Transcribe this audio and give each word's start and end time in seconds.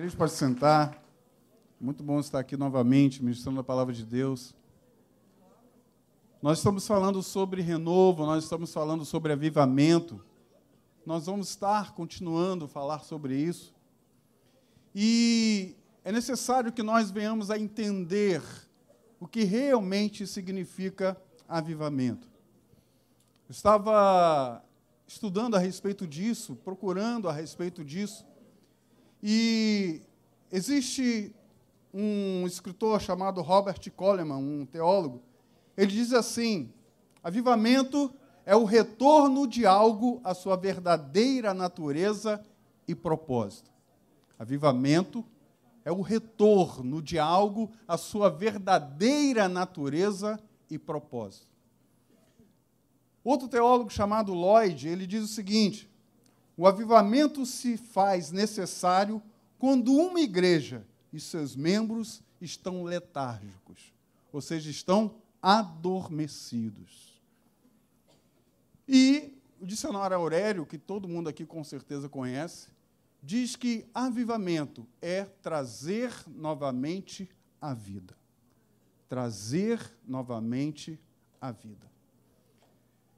igreja 0.00 0.16
pode 0.16 0.32
sentar. 0.32 0.98
Muito 1.78 2.02
bom 2.02 2.18
estar 2.20 2.38
aqui 2.38 2.56
novamente, 2.56 3.22
ministrando 3.22 3.60
a 3.60 3.64
palavra 3.64 3.92
de 3.92 4.02
Deus. 4.02 4.54
Nós 6.40 6.56
estamos 6.56 6.86
falando 6.86 7.22
sobre 7.22 7.60
renovo, 7.60 8.24
nós 8.24 8.44
estamos 8.44 8.72
falando 8.72 9.04
sobre 9.04 9.30
avivamento. 9.30 10.18
Nós 11.04 11.26
vamos 11.26 11.50
estar 11.50 11.92
continuando 11.92 12.64
a 12.64 12.68
falar 12.68 13.00
sobre 13.00 13.36
isso. 13.36 13.74
E 14.94 15.76
é 16.02 16.10
necessário 16.10 16.72
que 16.72 16.82
nós 16.82 17.10
venhamos 17.10 17.50
a 17.50 17.58
entender 17.58 18.42
o 19.20 19.28
que 19.28 19.44
realmente 19.44 20.26
significa 20.26 21.14
avivamento. 21.46 22.26
Eu 23.46 23.52
estava 23.52 24.64
estudando 25.06 25.56
a 25.56 25.58
respeito 25.58 26.06
disso, 26.06 26.56
procurando 26.64 27.28
a 27.28 27.32
respeito 27.34 27.84
disso, 27.84 28.24
e 29.22 30.00
existe 30.50 31.34
um 31.92 32.46
escritor 32.46 33.00
chamado 33.00 33.40
Robert 33.42 33.80
Coleman, 33.94 34.36
um 34.36 34.64
teólogo, 34.64 35.22
ele 35.76 35.92
diz 35.92 36.12
assim: 36.12 36.72
avivamento 37.22 38.12
é 38.46 38.54
o 38.54 38.64
retorno 38.64 39.46
de 39.46 39.66
algo 39.66 40.20
à 40.24 40.34
sua 40.34 40.56
verdadeira 40.56 41.52
natureza 41.52 42.42
e 42.86 42.94
propósito. 42.94 43.70
Avivamento 44.38 45.24
é 45.84 45.92
o 45.92 46.00
retorno 46.00 47.02
de 47.02 47.18
algo 47.18 47.70
à 47.86 47.96
sua 47.96 48.30
verdadeira 48.30 49.48
natureza 49.48 50.38
e 50.70 50.78
propósito. 50.78 51.50
Outro 53.22 53.48
teólogo 53.48 53.90
chamado 53.90 54.32
Lloyd, 54.32 54.88
ele 54.88 55.06
diz 55.06 55.22
o 55.22 55.28
seguinte: 55.28 55.89
o 56.60 56.66
avivamento 56.66 57.46
se 57.46 57.78
faz 57.78 58.30
necessário 58.30 59.22
quando 59.58 59.94
uma 59.94 60.20
igreja 60.20 60.86
e 61.10 61.18
seus 61.18 61.56
membros 61.56 62.22
estão 62.38 62.84
letárgicos, 62.84 63.94
ou 64.30 64.42
seja, 64.42 64.68
estão 64.68 65.14
adormecidos. 65.40 67.18
E 68.86 69.32
o 69.58 69.64
dicionário 69.64 70.14
Aurélio, 70.14 70.66
que 70.66 70.76
todo 70.76 71.08
mundo 71.08 71.30
aqui 71.30 71.46
com 71.46 71.64
certeza 71.64 72.10
conhece, 72.10 72.68
diz 73.22 73.56
que 73.56 73.86
avivamento 73.94 74.86
é 75.00 75.24
trazer 75.24 76.12
novamente 76.26 77.26
a 77.58 77.72
vida. 77.72 78.14
Trazer 79.08 79.80
novamente 80.06 81.00
a 81.40 81.52
vida. 81.52 81.89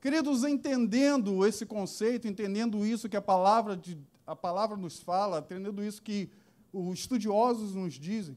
Queridos, 0.02 0.42
entendendo 0.42 1.46
esse 1.46 1.64
conceito, 1.64 2.26
entendendo 2.26 2.84
isso 2.84 3.08
que 3.08 3.16
a 3.16 3.22
palavra, 3.22 3.76
de, 3.76 3.96
a 4.26 4.34
palavra 4.34 4.76
nos 4.76 4.98
fala, 4.98 5.38
entendendo 5.38 5.80
isso 5.80 6.02
que 6.02 6.28
os 6.72 6.98
estudiosos 6.98 7.72
nos 7.72 7.94
dizem, 7.94 8.36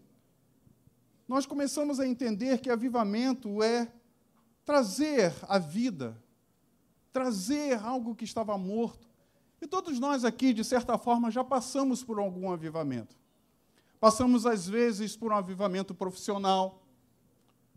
nós 1.27 1.47
começamos 1.47 1.99
a 1.99 2.07
entender 2.07 2.59
que 2.59 2.69
avivamento 2.69 3.63
é 3.63 3.91
trazer 4.63 5.33
a 5.49 5.57
vida, 5.57 6.15
trazer 7.11 7.83
algo 7.83 8.13
que 8.13 8.25
estava 8.25 8.55
morto. 8.59 9.09
E 9.59 9.65
todos 9.65 9.99
nós 9.99 10.23
aqui, 10.23 10.53
de 10.53 10.63
certa 10.63 10.99
forma, 10.99 11.31
já 11.31 11.43
passamos 11.43 12.03
por 12.03 12.19
algum 12.19 12.51
avivamento. 12.51 13.17
Passamos, 13.99 14.45
às 14.45 14.69
vezes, 14.69 15.17
por 15.17 15.31
um 15.31 15.35
avivamento 15.35 15.95
profissional, 15.95 16.84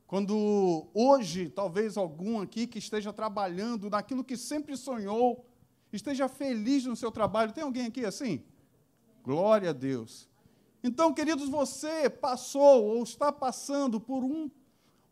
quando 0.08 0.88
hoje, 0.94 1.50
talvez 1.50 1.98
algum 1.98 2.40
aqui 2.40 2.66
que 2.66 2.78
esteja 2.78 3.12
trabalhando 3.12 3.90
naquilo 3.90 4.24
que 4.24 4.38
sempre 4.38 4.74
sonhou, 4.74 5.44
esteja 5.92 6.26
feliz 6.30 6.86
no 6.86 6.96
seu 6.96 7.12
trabalho. 7.12 7.52
Tem 7.52 7.62
alguém 7.62 7.84
aqui 7.84 8.06
assim? 8.06 8.42
Glória 9.22 9.68
a 9.68 9.72
Deus. 9.74 10.26
Então, 10.82 11.12
queridos, 11.12 11.50
você 11.50 12.08
passou 12.08 12.86
ou 12.86 13.02
está 13.02 13.30
passando 13.30 14.00
por 14.00 14.24
um, 14.24 14.50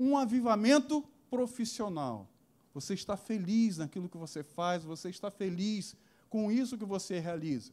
um 0.00 0.16
avivamento 0.16 1.04
profissional. 1.28 2.26
Você 2.72 2.94
está 2.94 3.18
feliz 3.18 3.76
naquilo 3.76 4.08
que 4.08 4.16
você 4.16 4.42
faz, 4.42 4.82
você 4.82 5.10
está 5.10 5.30
feliz 5.30 5.94
com 6.30 6.50
isso 6.50 6.78
que 6.78 6.86
você 6.86 7.18
realiza. 7.18 7.70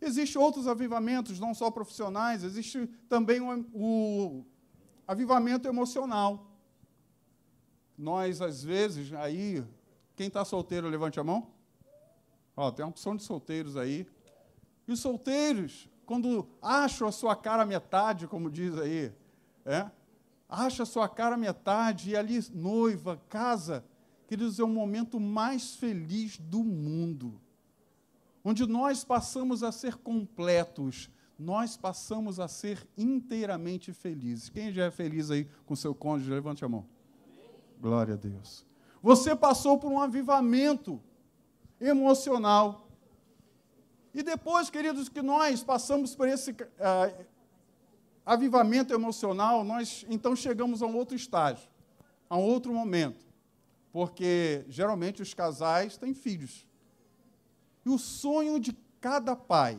Existem 0.00 0.42
outros 0.42 0.66
avivamentos, 0.66 1.38
não 1.38 1.54
só 1.54 1.70
profissionais, 1.70 2.42
existe 2.42 2.88
também 3.08 3.40
o, 3.40 3.64
o 3.72 4.46
avivamento 5.06 5.68
emocional. 5.68 6.50
Nós, 7.96 8.42
às 8.42 8.62
vezes, 8.62 9.12
aí, 9.12 9.64
quem 10.14 10.26
está 10.26 10.44
solteiro, 10.44 10.88
levante 10.88 11.20
a 11.20 11.24
mão. 11.24 11.48
Ó, 12.56 12.70
tem 12.70 12.84
uma 12.84 12.90
opção 12.90 13.14
de 13.16 13.22
solteiros 13.22 13.76
aí. 13.76 14.06
E 14.86 14.92
os 14.92 15.00
solteiros, 15.00 15.88
quando 16.04 16.48
acham 16.60 17.08
a 17.08 17.12
sua 17.12 17.34
cara 17.34 17.64
metade, 17.64 18.26
como 18.26 18.50
diz 18.50 18.76
aí, 18.78 19.12
é, 19.64 19.90
acha 20.48 20.84
a 20.84 20.86
sua 20.86 21.08
cara 21.08 21.36
metade 21.36 22.10
e 22.10 22.16
ali 22.16 22.38
noiva, 22.52 23.20
casa, 23.28 23.84
queridos, 24.26 24.58
é 24.58 24.64
o 24.64 24.68
momento 24.68 25.18
mais 25.18 25.74
feliz 25.74 26.38
do 26.38 26.62
mundo. 26.62 27.40
Onde 28.44 28.64
nós 28.66 29.04
passamos 29.04 29.62
a 29.62 29.72
ser 29.72 29.96
completos, 29.96 31.10
nós 31.38 31.76
passamos 31.76 32.40
a 32.40 32.48
ser 32.48 32.86
inteiramente 32.96 33.92
felizes. 33.92 34.48
Quem 34.48 34.72
já 34.72 34.84
é 34.84 34.90
feliz 34.90 35.30
aí 35.30 35.46
com 35.66 35.76
seu 35.76 35.94
cônjuge, 35.94 36.30
levante 36.30 36.64
a 36.64 36.68
mão. 36.68 36.86
Glória 37.80 38.14
a 38.14 38.16
Deus. 38.16 38.64
Você 39.02 39.36
passou 39.36 39.78
por 39.78 39.90
um 39.92 40.00
avivamento 40.00 41.00
emocional. 41.80 42.88
E 44.14 44.22
depois, 44.22 44.70
queridos, 44.70 45.10
que 45.10 45.20
nós 45.20 45.62
passamos 45.62 46.14
por 46.14 46.26
esse 46.26 46.52
uh, 46.52 47.26
avivamento 48.24 48.94
emocional, 48.94 49.62
nós 49.62 50.06
então 50.08 50.34
chegamos 50.34 50.80
a 50.80 50.86
um 50.86 50.96
outro 50.96 51.14
estágio, 51.14 51.68
a 52.30 52.36
um 52.38 52.42
outro 52.42 52.72
momento. 52.72 53.26
Porque 53.92 54.64
geralmente 54.68 55.20
os 55.20 55.34
casais 55.34 55.98
têm 55.98 56.14
filhos. 56.14 56.66
E 57.84 57.90
o 57.90 57.98
sonho 57.98 58.58
de 58.58 58.72
cada 59.00 59.36
pai 59.36 59.78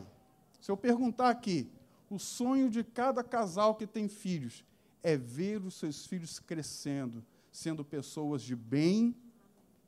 se 0.60 0.70
eu 0.70 0.76
perguntar 0.76 1.30
aqui, 1.30 1.68
o 2.10 2.18
sonho 2.18 2.70
de 2.70 2.82
cada 2.82 3.22
casal 3.22 3.74
que 3.74 3.86
tem 3.86 4.08
filhos 4.08 4.64
é 5.02 5.16
ver 5.16 5.62
os 5.64 5.74
seus 5.74 6.06
filhos 6.06 6.38
crescendo, 6.38 7.24
sendo 7.50 7.84
pessoas 7.84 8.42
de 8.42 8.56
bem 8.56 9.14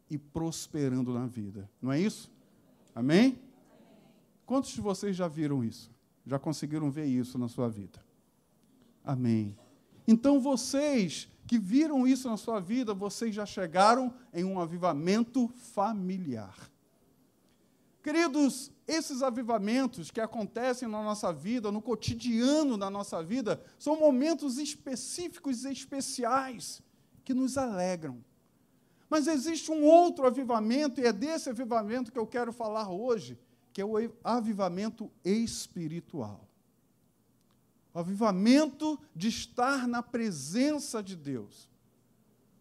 e 0.08 0.18
prosperando 0.18 1.12
na 1.12 1.26
vida. 1.26 1.68
Não 1.80 1.92
é 1.92 2.00
isso? 2.00 2.30
Amém? 2.94 3.38
Quantos 4.46 4.70
de 4.70 4.80
vocês 4.80 5.16
já 5.16 5.28
viram 5.28 5.64
isso? 5.64 5.90
Já 6.26 6.38
conseguiram 6.38 6.90
ver 6.90 7.06
isso 7.06 7.38
na 7.38 7.48
sua 7.48 7.68
vida? 7.68 8.04
Amém. 9.04 9.56
Então 10.06 10.40
vocês 10.40 11.28
que 11.46 11.58
viram 11.58 12.06
isso 12.06 12.28
na 12.28 12.36
sua 12.36 12.60
vida, 12.60 12.94
vocês 12.94 13.34
já 13.34 13.46
chegaram 13.46 14.12
em 14.32 14.44
um 14.44 14.60
avivamento 14.60 15.48
familiar. 15.48 16.70
Queridos, 18.02 18.72
esses 18.86 19.22
avivamentos 19.22 20.10
que 20.10 20.20
acontecem 20.20 20.88
na 20.88 21.02
nossa 21.02 21.32
vida, 21.32 21.70
no 21.70 21.82
cotidiano 21.82 22.78
da 22.78 22.88
nossa 22.88 23.22
vida, 23.22 23.62
são 23.78 23.98
momentos 23.98 24.56
específicos 24.58 25.64
e 25.64 25.72
especiais 25.72 26.82
que 27.24 27.34
nos 27.34 27.58
alegram. 27.58 28.24
Mas 29.08 29.26
existe 29.26 29.70
um 29.70 29.84
outro 29.84 30.26
avivamento, 30.26 31.00
e 31.00 31.04
é 31.04 31.12
desse 31.12 31.50
avivamento 31.50 32.10
que 32.10 32.18
eu 32.18 32.26
quero 32.26 32.52
falar 32.52 32.88
hoje, 32.90 33.38
que 33.72 33.80
é 33.80 33.84
o 33.84 33.96
avivamento 34.24 35.10
espiritual. 35.24 36.48
O 37.92 37.98
avivamento 37.98 38.98
de 39.14 39.28
estar 39.28 39.86
na 39.86 40.02
presença 40.02 41.02
de 41.02 41.16
Deus. 41.16 41.68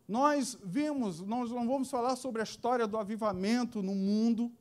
Nós 0.08 0.58
vimos, 0.64 1.22
nós 1.22 1.52
não 1.52 1.68
vamos 1.68 1.90
falar 1.90 2.16
sobre 2.16 2.42
a 2.42 2.44
história 2.44 2.88
do 2.88 2.98
avivamento 2.98 3.84
no 3.84 3.94
mundo, 3.94 4.52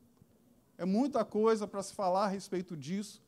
é 0.78 0.84
muita 0.84 1.24
coisa 1.24 1.66
para 1.66 1.82
se 1.82 1.92
falar 1.92 2.26
a 2.26 2.28
respeito 2.28 2.76
disso, 2.76 3.20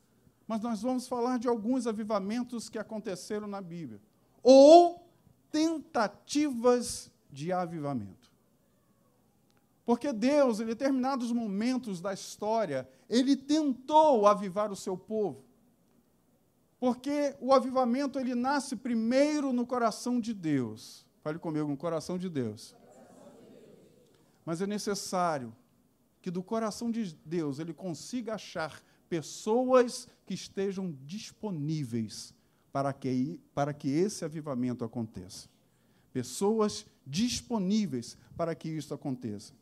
mas 0.47 0.61
nós 0.61 0.81
vamos 0.81 1.08
falar 1.08 1.38
de 1.38 1.49
alguns 1.49 1.87
avivamentos 1.87 2.69
que 2.69 2.79
aconteceram 2.79 3.49
na 3.49 3.61
Bíblia, 3.61 4.00
ou 4.43 5.05
tentativas 5.50 7.11
de 7.29 7.52
avivamento. 7.52 8.31
Porque 9.85 10.12
Deus, 10.12 10.61
em 10.61 10.67
determinados 10.67 11.32
momentos 11.32 12.00
da 12.00 12.12
história, 12.12 12.88
ele 13.08 13.37
tentou 13.37 14.26
avivar 14.26 14.70
o 14.70 14.76
seu 14.76 14.96
povo. 14.96 15.44
Porque 16.79 17.37
o 17.41 17.53
avivamento 17.53 18.19
ele 18.19 18.35
nasce 18.35 18.76
primeiro 18.76 19.53
no 19.53 19.67
coração 19.67 20.20
de 20.20 20.32
Deus. 20.32 21.05
Fale 21.23 21.38
comigo, 21.38 21.69
no 21.69 21.76
coração 21.76 22.17
de 22.17 22.29
Deus. 22.29 22.75
Mas 24.44 24.62
é 24.62 24.67
necessário 24.67 25.53
que 26.20 26.31
do 26.31 26.43
coração 26.43 26.90
de 26.90 27.17
Deus 27.25 27.58
ele 27.58 27.72
consiga 27.72 28.34
achar 28.34 28.82
pessoas 29.08 30.08
que 30.26 30.34
estejam 30.34 30.96
disponíveis 31.05 32.34
para 32.72 32.93
que, 32.93 33.40
para 33.55 33.75
que 33.75 33.88
esse 33.88 34.25
avivamento 34.25 34.84
aconteça. 34.84 35.49
Pessoas 36.12 36.87
disponíveis 37.06 38.17
para 38.37 38.55
que 38.55 38.69
isso 38.69 38.94
aconteça. 38.94 39.52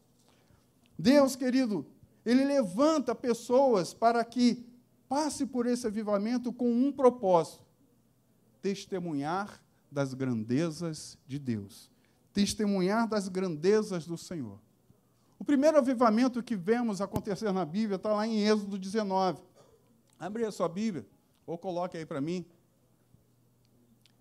Deus, 0.98 1.36
querido, 1.36 1.86
ele 2.24 2.44
levanta 2.44 3.14
pessoas 3.14 3.94
para 3.94 4.24
que 4.24 4.66
passe 5.08 5.46
por 5.46 5.66
esse 5.66 5.86
avivamento 5.86 6.52
com 6.52 6.70
um 6.70 6.92
propósito: 6.92 7.64
testemunhar 8.60 9.62
das 9.90 10.12
grandezas 10.12 11.16
de 11.26 11.38
Deus, 11.38 11.90
testemunhar 12.32 13.08
das 13.08 13.28
grandezas 13.28 14.06
do 14.06 14.18
Senhor. 14.18 14.60
O 15.38 15.44
primeiro 15.44 15.78
avivamento 15.78 16.42
que 16.42 16.56
vemos 16.56 17.00
acontecer 17.00 17.52
na 17.52 17.64
Bíblia 17.64 17.96
está 17.96 18.12
lá 18.12 18.26
em 18.26 18.40
Êxodo 18.40 18.78
19. 18.78 19.40
Abre 20.18 20.44
a 20.44 20.50
sua 20.50 20.68
Bíblia, 20.68 21.06
ou 21.46 21.56
coloque 21.56 21.96
aí 21.96 22.04
para 22.04 22.20
mim. 22.20 22.44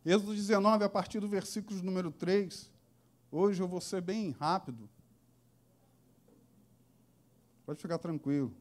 Êxodo 0.06 0.36
19, 0.36 0.84
a 0.84 0.90
partir 0.90 1.20
do 1.20 1.28
versículo 1.28 1.82
número 1.82 2.12
3. 2.12 2.72
Hoje 3.32 3.62
eu 3.62 3.68
vou 3.68 3.82
ser 3.82 4.02
bem 4.02 4.32
rápido. 4.32 4.88
Pode 7.66 7.82
ficar 7.82 7.98
tranquilo. 7.98 8.54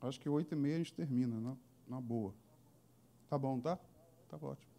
Acho 0.00 0.18
que 0.20 0.28
oito 0.28 0.52
e 0.52 0.56
meia 0.56 0.74
a 0.74 0.78
gente 0.78 0.92
termina, 0.92 1.40
na, 1.40 1.56
na 1.86 2.00
boa. 2.00 2.34
Tá 3.28 3.38
bom, 3.38 3.60
tá? 3.60 3.78
Tá 4.28 4.36
ótimo. 4.36 4.70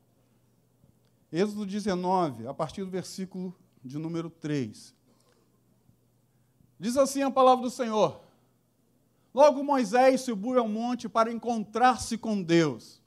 Êxodo 1.32 1.66
19, 1.66 2.46
a 2.46 2.54
partir 2.54 2.84
do 2.84 2.92
versículo 2.92 3.56
de 3.84 3.98
número 3.98 4.30
3. 4.30 4.94
Diz 6.82 6.98
assim 6.98 7.22
a 7.22 7.30
palavra 7.30 7.64
do 7.64 7.70
Senhor: 7.70 8.20
Logo 9.32 9.64
Moisés 9.64 10.22
subiu 10.22 10.58
ao 10.58 10.68
monte 10.68 11.08
para 11.08 11.32
encontrar-se 11.32 12.18
com 12.18 12.42
Deus. 12.42 13.00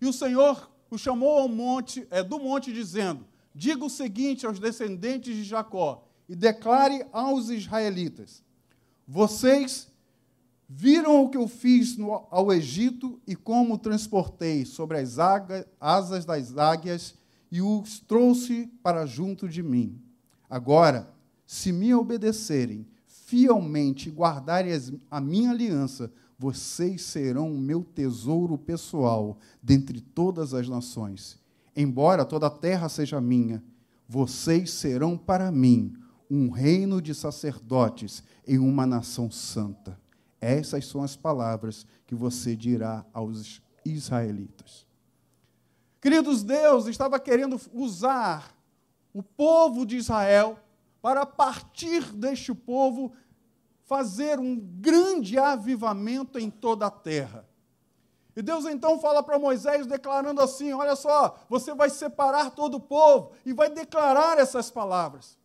E 0.00 0.06
o 0.06 0.12
Senhor 0.12 0.68
o 0.90 0.98
chamou 0.98 1.38
ao 1.38 1.48
monte, 1.48 2.04
é, 2.10 2.20
do 2.20 2.40
monte, 2.40 2.72
dizendo: 2.72 3.24
Diga 3.54 3.84
o 3.84 3.88
seguinte 3.88 4.44
aos 4.44 4.58
descendentes 4.58 5.36
de 5.36 5.44
Jacó 5.44 6.04
e 6.28 6.34
declare 6.34 7.06
aos 7.12 7.48
israelitas: 7.48 8.42
Vocês 9.06 9.86
viram 10.68 11.22
o 11.22 11.28
que 11.28 11.38
eu 11.38 11.46
fiz 11.46 11.96
no, 11.96 12.26
ao 12.28 12.52
Egito 12.52 13.20
e 13.24 13.36
como 13.36 13.74
o 13.74 13.78
transportei 13.78 14.64
sobre 14.64 14.98
as 14.98 15.16
asas 15.80 16.24
das 16.24 16.58
águias 16.58 17.14
e 17.52 17.62
os 17.62 18.00
trouxe 18.00 18.66
para 18.82 19.06
junto 19.06 19.48
de 19.48 19.62
mim. 19.62 20.02
Agora, 20.50 21.14
se 21.46 21.70
me 21.70 21.94
obedecerem 21.94 22.84
fielmente 23.26 24.08
guardarem 24.08 24.72
a 25.10 25.20
minha 25.20 25.50
aliança, 25.50 26.12
vocês 26.38 27.02
serão 27.02 27.52
o 27.52 27.58
meu 27.58 27.82
tesouro 27.82 28.56
pessoal 28.56 29.36
dentre 29.60 30.00
todas 30.00 30.54
as 30.54 30.68
nações. 30.68 31.36
Embora 31.74 32.24
toda 32.24 32.46
a 32.46 32.50
terra 32.50 32.88
seja 32.88 33.20
minha, 33.20 33.62
vocês 34.08 34.70
serão 34.70 35.18
para 35.18 35.50
mim 35.50 35.92
um 36.30 36.50
reino 36.50 37.02
de 37.02 37.12
sacerdotes 37.14 38.22
em 38.46 38.58
uma 38.58 38.86
nação 38.86 39.28
santa. 39.28 39.98
Essas 40.40 40.86
são 40.86 41.02
as 41.02 41.16
palavras 41.16 41.84
que 42.06 42.14
você 42.14 42.54
dirá 42.54 43.04
aos 43.12 43.60
israelitas. 43.84 44.86
Queridos, 46.00 46.44
Deus 46.44 46.86
estava 46.86 47.18
querendo 47.18 47.60
usar 47.74 48.54
o 49.12 49.20
povo 49.20 49.84
de 49.84 49.96
Israel 49.96 50.56
para 51.06 51.24
partir 51.24 52.02
deste 52.14 52.52
povo 52.52 53.12
fazer 53.84 54.40
um 54.40 54.58
grande 54.58 55.38
avivamento 55.38 56.36
em 56.36 56.50
toda 56.50 56.86
a 56.86 56.90
terra. 56.90 57.48
E 58.34 58.42
Deus 58.42 58.64
então 58.64 58.98
fala 58.98 59.22
para 59.22 59.38
Moisés, 59.38 59.86
declarando 59.86 60.40
assim: 60.40 60.72
Olha 60.72 60.96
só, 60.96 61.38
você 61.48 61.72
vai 61.76 61.90
separar 61.90 62.50
todo 62.50 62.78
o 62.78 62.80
povo 62.80 63.30
e 63.44 63.52
vai 63.52 63.70
declarar 63.70 64.36
essas 64.40 64.68
palavras. 64.68 65.38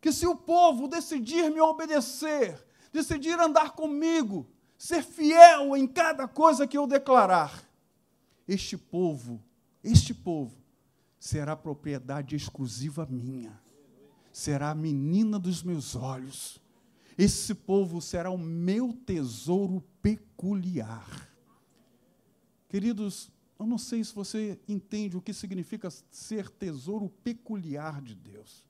Que 0.00 0.10
se 0.10 0.26
o 0.26 0.34
povo 0.34 0.88
decidir 0.88 1.50
me 1.50 1.60
obedecer, 1.60 2.66
decidir 2.90 3.38
andar 3.38 3.72
comigo, 3.72 4.48
ser 4.78 5.02
fiel 5.02 5.76
em 5.76 5.86
cada 5.86 6.26
coisa 6.26 6.66
que 6.66 6.78
eu 6.78 6.86
declarar, 6.86 7.62
este 8.48 8.78
povo, 8.78 9.42
este 9.84 10.14
povo, 10.14 10.56
será 11.18 11.54
propriedade 11.54 12.34
exclusiva 12.34 13.06
minha 13.10 13.60
será 14.40 14.70
a 14.70 14.74
menina 14.74 15.38
dos 15.38 15.62
meus 15.62 15.94
olhos. 15.94 16.58
Esse 17.18 17.54
povo 17.54 18.00
será 18.00 18.30
o 18.30 18.38
meu 18.38 18.94
tesouro 19.04 19.84
peculiar. 20.00 21.28
Queridos, 22.66 23.30
eu 23.58 23.66
não 23.66 23.76
sei 23.76 24.02
se 24.02 24.14
você 24.14 24.58
entende 24.66 25.14
o 25.14 25.20
que 25.20 25.34
significa 25.34 25.90
ser 26.10 26.48
tesouro 26.48 27.10
peculiar 27.22 28.00
de 28.00 28.14
Deus. 28.14 28.64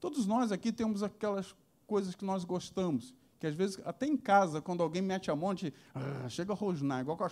Todos 0.00 0.26
nós 0.26 0.50
aqui 0.50 0.72
temos 0.72 1.02
aquelas 1.02 1.54
coisas 1.86 2.14
que 2.14 2.24
nós 2.24 2.44
gostamos, 2.44 3.14
que 3.38 3.46
às 3.46 3.54
vezes, 3.54 3.78
até 3.84 4.06
em 4.06 4.16
casa, 4.16 4.62
quando 4.62 4.82
alguém 4.82 5.02
mete 5.02 5.30
a 5.30 5.34
ah, 5.94 6.28
chega 6.30 6.54
a 6.54 6.56
rosnar, 6.56 7.02
igual 7.02 7.18
com 7.18 7.26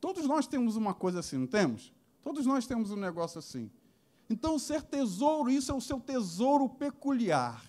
Todos 0.00 0.24
nós 0.28 0.46
temos 0.46 0.76
uma 0.76 0.94
coisa 0.94 1.18
assim, 1.18 1.36
não 1.36 1.48
temos? 1.48 1.92
Todos 2.22 2.46
nós 2.46 2.64
temos 2.64 2.92
um 2.92 2.96
negócio 2.96 3.40
assim. 3.40 3.68
Então, 4.30 4.58
ser 4.58 4.82
tesouro, 4.82 5.50
isso 5.50 5.72
é 5.72 5.74
o 5.74 5.80
seu 5.80 5.98
tesouro 5.98 6.68
peculiar. 6.68 7.64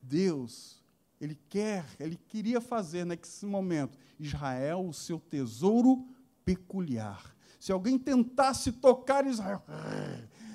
Deus, 0.00 0.82
Ele 1.20 1.38
quer, 1.48 1.84
Ele 1.98 2.16
queria 2.28 2.60
fazer 2.60 3.04
nesse 3.04 3.44
momento 3.44 3.98
Israel 4.18 4.86
o 4.86 4.94
seu 4.94 5.18
tesouro 5.18 6.06
peculiar. 6.44 7.34
Se 7.58 7.72
alguém 7.72 7.98
tentasse 7.98 8.70
tocar 8.70 9.26
Israel, 9.26 9.62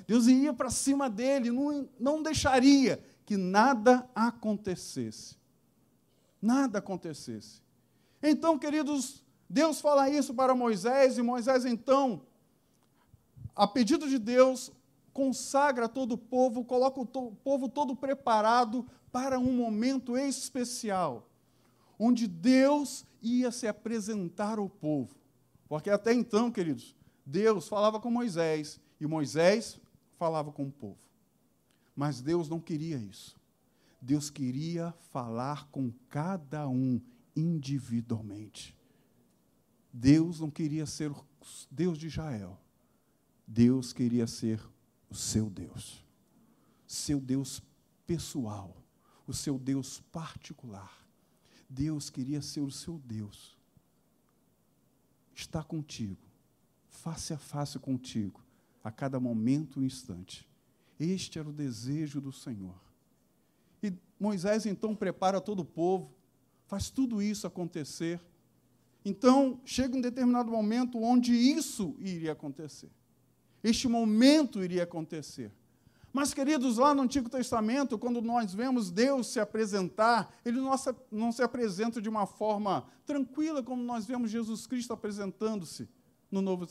Deus 0.06 0.26
iria 0.26 0.54
para 0.54 0.70
cima 0.70 1.10
dele, 1.10 1.50
não, 1.50 1.88
não 1.98 2.22
deixaria 2.22 3.02
que 3.26 3.36
nada 3.36 4.08
acontecesse. 4.14 5.36
Nada 6.40 6.78
acontecesse. 6.78 7.62
Então, 8.22 8.58
queridos, 8.58 9.22
Deus 9.48 9.80
fala 9.80 10.08
isso 10.08 10.32
para 10.32 10.54
Moisés, 10.54 11.18
e 11.18 11.22
Moisés, 11.22 11.66
então, 11.66 12.22
a 13.54 13.66
pedido 13.66 14.08
de 14.08 14.18
Deus, 14.18 14.72
consagra 15.12 15.88
todo 15.88 16.12
o 16.12 16.18
povo, 16.18 16.64
coloca 16.64 17.00
o, 17.00 17.06
to 17.06 17.32
povo 17.44 17.68
todo 17.68 17.94
preparado 17.94 18.86
para 19.10 19.38
um 19.38 19.52
momento 19.52 20.16
especial, 20.16 21.28
onde 21.98 22.26
Deus 22.26 23.04
ia 23.20 23.50
se 23.50 23.66
apresentar 23.66 24.58
ao 24.58 24.68
povo. 24.68 25.14
Porque 25.68 25.90
até 25.90 26.12
então, 26.12 26.50
queridos, 26.50 26.96
Deus 27.24 27.68
falava 27.68 28.00
com 28.00 28.10
Moisés 28.10 28.80
e 29.00 29.06
Moisés 29.06 29.80
falava 30.18 30.50
com 30.50 30.64
o 30.64 30.72
povo. 30.72 30.98
Mas 31.94 32.20
Deus 32.20 32.48
não 32.48 32.60
queria 32.60 32.96
isso. 32.96 33.36
Deus 34.00 34.30
queria 34.30 34.92
falar 35.10 35.68
com 35.68 35.92
cada 36.08 36.68
um 36.68 37.00
individualmente. 37.36 38.76
Deus 39.92 40.40
não 40.40 40.50
queria 40.50 40.86
ser 40.86 41.12
Deus 41.70 41.98
de 41.98 42.06
Israel. 42.06 42.58
Deus 43.46 43.92
queria 43.92 44.26
ser 44.26 44.60
o 45.12 45.14
seu 45.14 45.50
Deus, 45.50 46.02
seu 46.86 47.20
Deus 47.20 47.62
pessoal, 48.06 48.74
o 49.26 49.34
seu 49.34 49.58
Deus 49.58 50.00
particular. 50.10 51.06
Deus 51.68 52.08
queria 52.08 52.40
ser 52.40 52.62
o 52.62 52.70
seu 52.70 52.98
Deus. 52.98 53.54
Está 55.34 55.62
contigo, 55.62 56.16
face 56.88 57.34
a 57.34 57.38
face 57.38 57.78
contigo, 57.78 58.42
a 58.82 58.90
cada 58.90 59.20
momento 59.20 59.82
e 59.82 59.86
instante. 59.86 60.48
Este 60.98 61.38
era 61.38 61.48
o 61.48 61.52
desejo 61.52 62.18
do 62.18 62.32
Senhor. 62.32 62.80
E 63.82 63.92
Moisés 64.18 64.64
então 64.64 64.96
prepara 64.96 65.42
todo 65.42 65.60
o 65.60 65.64
povo, 65.64 66.10
faz 66.64 66.88
tudo 66.88 67.20
isso 67.20 67.46
acontecer. 67.46 68.18
Então, 69.04 69.60
chega 69.62 69.94
um 69.94 70.00
determinado 70.00 70.50
momento 70.50 70.98
onde 70.98 71.34
isso 71.34 71.94
iria 71.98 72.32
acontecer 72.32 72.90
este 73.62 73.88
momento 73.88 74.62
iria 74.62 74.82
acontecer. 74.82 75.52
Mas, 76.12 76.34
queridos, 76.34 76.76
lá 76.76 76.94
no 76.94 77.02
Antigo 77.02 77.30
Testamento, 77.30 77.98
quando 77.98 78.20
nós 78.20 78.52
vemos 78.52 78.90
Deus 78.90 79.28
se 79.28 79.40
apresentar, 79.40 80.34
ele 80.44 80.60
não 81.10 81.32
se, 81.32 81.42
apresenta 81.42 82.02
de 82.02 82.08
uma 82.08 82.26
forma 82.26 82.84
tranquila, 83.06 83.62
como 83.62 83.82
nós 83.82 84.04
vemos 84.04 84.30
Jesus 84.30 84.66
Cristo 84.66 84.92
apresentando-se 84.92 85.88
no 86.30 86.42
Novo 86.42 86.66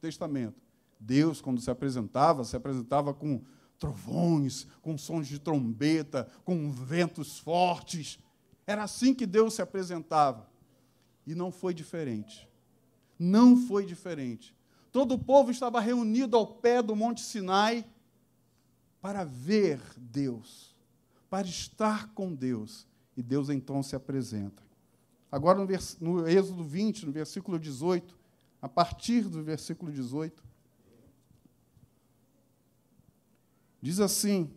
Testamento. 0.00 0.62
Deus, 1.00 1.40
quando 1.40 1.60
se 1.60 1.70
apresentava, 1.70 2.44
se 2.44 2.54
apresentava 2.54 3.12
com 3.12 3.42
trovões, 3.78 4.66
com 4.80 4.96
sons 4.96 5.26
de 5.26 5.38
trombeta, 5.38 6.28
com 6.44 6.70
ventos 6.70 7.38
fortes. 7.38 8.18
Era 8.66 8.84
assim 8.84 9.12
que 9.12 9.26
Deus 9.26 9.54
se 9.54 9.62
apresentava. 9.62 10.48
E 11.26 11.34
não 11.34 11.50
foi 11.50 11.74
diferente. 11.74 12.48
Não 13.18 13.56
foi 13.56 13.84
diferente. 13.84 14.55
Todo 14.92 15.14
o 15.14 15.18
povo 15.18 15.50
estava 15.50 15.80
reunido 15.80 16.36
ao 16.36 16.46
pé 16.46 16.82
do 16.82 16.96
Monte 16.96 17.20
Sinai 17.20 17.84
para 19.00 19.24
ver 19.24 19.80
Deus, 19.96 20.74
para 21.28 21.46
estar 21.46 22.12
com 22.14 22.34
Deus. 22.34 22.86
E 23.16 23.22
Deus 23.22 23.48
então 23.48 23.82
se 23.82 23.96
apresenta. 23.96 24.62
Agora, 25.30 25.58
no, 25.58 25.66
vers... 25.66 25.96
no 26.00 26.28
Êxodo 26.28 26.64
20, 26.64 27.06
no 27.06 27.12
versículo 27.12 27.58
18, 27.58 28.16
a 28.60 28.68
partir 28.68 29.22
do 29.22 29.42
versículo 29.42 29.92
18, 29.92 30.42
diz 33.80 34.00
assim: 34.00 34.50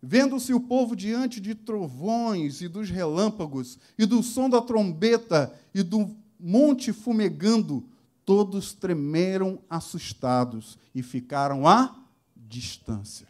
Vendo-se 0.00 0.52
o 0.52 0.60
povo 0.60 0.96
diante 0.96 1.40
de 1.40 1.54
trovões 1.54 2.60
e 2.60 2.68
dos 2.68 2.90
relâmpagos, 2.90 3.78
e 3.96 4.04
do 4.04 4.22
som 4.22 4.50
da 4.50 4.60
trombeta 4.60 5.54
e 5.72 5.82
do 5.82 6.16
monte 6.40 6.92
fumegando, 6.92 7.88
todos 8.24 8.72
tremeram 8.72 9.60
assustados 9.68 10.78
e 10.94 11.02
ficaram 11.02 11.66
à 11.66 11.94
distância. 12.36 13.28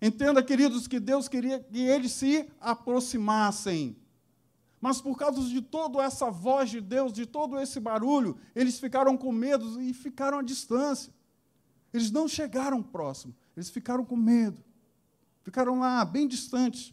Entenda, 0.00 0.42
queridos, 0.42 0.86
que 0.86 1.00
Deus 1.00 1.28
queria 1.28 1.60
que 1.60 1.78
eles 1.78 2.12
se 2.12 2.46
aproximassem. 2.60 3.96
Mas 4.78 5.00
por 5.00 5.16
causa 5.16 5.40
de 5.42 5.62
toda 5.62 6.02
essa 6.02 6.30
voz 6.30 6.68
de 6.68 6.78
Deus, 6.78 7.10
de 7.10 7.24
todo 7.24 7.58
esse 7.58 7.80
barulho, 7.80 8.36
eles 8.54 8.78
ficaram 8.78 9.16
com 9.16 9.32
medo 9.32 9.80
e 9.80 9.94
ficaram 9.94 10.40
à 10.40 10.42
distância. 10.42 11.10
Eles 11.90 12.10
não 12.10 12.28
chegaram 12.28 12.82
próximo, 12.82 13.34
eles 13.56 13.70
ficaram 13.70 14.04
com 14.04 14.14
medo. 14.14 14.62
Ficaram 15.42 15.78
lá, 15.78 16.04
bem 16.04 16.28
distantes. 16.28 16.92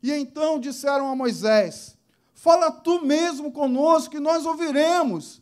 E 0.00 0.12
então 0.12 0.60
disseram 0.60 1.08
a 1.08 1.16
Moisés: 1.16 1.98
Fala 2.34 2.70
tu 2.70 3.04
mesmo 3.04 3.50
conosco, 3.50 4.12
que 4.12 4.20
nós 4.20 4.46
ouviremos. 4.46 5.41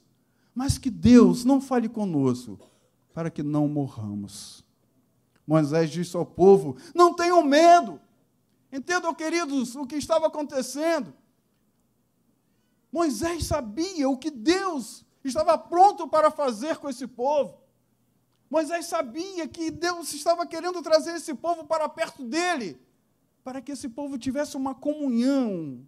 Mas 0.55 0.79
que 0.79 0.91
Deus 0.91 1.45
não 1.45 1.61
fale 1.61 1.89
conosco, 1.89 2.59
para 3.13 3.31
que 3.31 3.43
não 3.43 3.69
morramos. 3.69 4.65
Moisés 5.47 5.91
disse 5.91 6.17
ao 6.17 6.27
povo: 6.27 6.77
Não 6.95 7.15
tenham 7.15 7.43
medo. 7.43 8.01
Entendam, 8.73 9.15
queridos, 9.15 9.75
o 9.75 9.87
que 9.87 9.97
estava 9.97 10.29
acontecendo. 10.29 11.13
Moisés 12.93 13.45
sabia 13.45 14.09
o 14.09 14.17
que 14.17 14.31
Deus 14.31 15.05
estava 15.25 15.57
pronto 15.59 16.09
para 16.09 16.31
fazer 16.31 16.77
com 16.77 16.89
esse 16.89 17.07
povo. 17.07 17.59
Moisés 18.49 18.87
sabia 18.87 19.47
que 19.47 19.71
Deus 19.71 20.13
estava 20.13 20.47
querendo 20.47 20.83
trazer 20.83 21.15
esse 21.15 21.35
povo 21.35 21.65
para 21.65 21.89
perto 21.89 22.25
dele, 22.25 22.81
para 23.45 23.61
que 23.61 23.73
esse 23.73 23.89
povo 23.89 24.19
tivesse 24.19 24.57
uma 24.57 24.75
comunhão, 24.75 25.87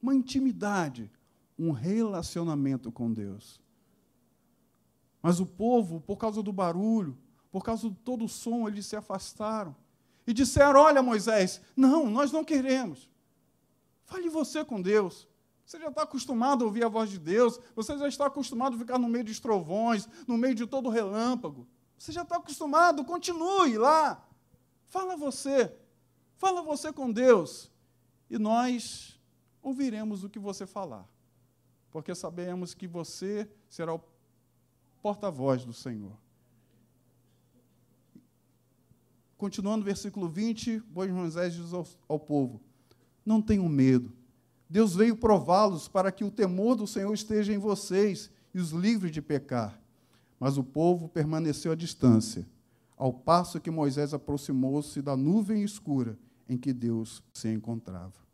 uma 0.00 0.14
intimidade, 0.14 1.10
um 1.58 1.70
relacionamento 1.70 2.90
com 2.90 3.12
Deus. 3.12 3.60
Mas 5.26 5.40
o 5.40 5.44
povo, 5.44 6.00
por 6.00 6.18
causa 6.18 6.40
do 6.40 6.52
barulho, 6.52 7.18
por 7.50 7.64
causa 7.64 7.90
de 7.90 7.96
todo 7.96 8.26
o 8.26 8.28
som, 8.28 8.68
eles 8.68 8.86
se 8.86 8.94
afastaram 8.94 9.74
e 10.24 10.32
disseram: 10.32 10.78
Olha, 10.78 11.02
Moisés, 11.02 11.60
não, 11.76 12.08
nós 12.08 12.30
não 12.30 12.44
queremos. 12.44 13.10
Fale 14.04 14.28
você 14.28 14.64
com 14.64 14.80
Deus. 14.80 15.26
Você 15.64 15.80
já 15.80 15.88
está 15.88 16.02
acostumado 16.02 16.62
a 16.62 16.66
ouvir 16.68 16.84
a 16.84 16.88
voz 16.88 17.10
de 17.10 17.18
Deus, 17.18 17.58
você 17.74 17.98
já 17.98 18.06
está 18.06 18.26
acostumado 18.26 18.76
a 18.76 18.78
ficar 18.78 19.00
no 19.00 19.08
meio 19.08 19.24
de 19.24 19.42
trovões, 19.42 20.08
no 20.28 20.38
meio 20.38 20.54
de 20.54 20.64
todo 20.64 20.88
relâmpago. 20.88 21.66
Você 21.98 22.12
já 22.12 22.22
está 22.22 22.36
acostumado, 22.36 23.04
continue 23.04 23.76
lá. 23.76 24.24
Fala 24.86 25.16
você, 25.16 25.76
fala 26.36 26.62
você 26.62 26.92
com 26.92 27.10
Deus, 27.10 27.68
e 28.30 28.38
nós 28.38 29.20
ouviremos 29.60 30.22
o 30.22 30.30
que 30.30 30.38
você 30.38 30.68
falar, 30.68 31.04
porque 31.90 32.14
sabemos 32.14 32.74
que 32.74 32.86
você 32.86 33.50
será 33.68 33.92
o 33.92 33.98
porta-voz 35.06 35.64
do 35.64 35.72
Senhor. 35.72 36.16
Continuando 39.38 39.82
o 39.82 39.84
versículo 39.84 40.28
20, 40.28 40.82
Moisés 40.92 41.54
diz 41.54 41.72
ao, 41.72 41.86
ao 42.08 42.18
povo: 42.18 42.60
Não 43.24 43.40
tenham 43.40 43.68
medo 43.68 44.12
Deus 44.68 44.94
veio 44.94 45.16
prová-los 45.16 45.86
para 45.86 46.10
que 46.10 46.24
o 46.24 46.30
temor 46.30 46.74
do 46.74 46.86
Senhor 46.86 47.12
esteja 47.14 47.52
em 47.52 47.58
vocês 47.58 48.30
e 48.52 48.58
os 48.58 48.70
livre 48.70 49.10
de 49.10 49.22
pecar. 49.22 49.80
Mas 50.40 50.58
o 50.58 50.64
povo 50.64 51.08
permaneceu 51.08 51.72
à 51.72 51.74
distância, 51.74 52.46
ao 52.96 53.12
passo 53.12 53.60
que 53.60 53.70
Moisés 53.70 54.12
aproximou-se 54.12 55.00
da 55.00 55.16
nuvem 55.16 55.62
escura 55.62 56.18
em 56.48 56.58
que 56.58 56.72
Deus 56.72 57.22
se 57.32 57.48
encontrava. 57.48 58.26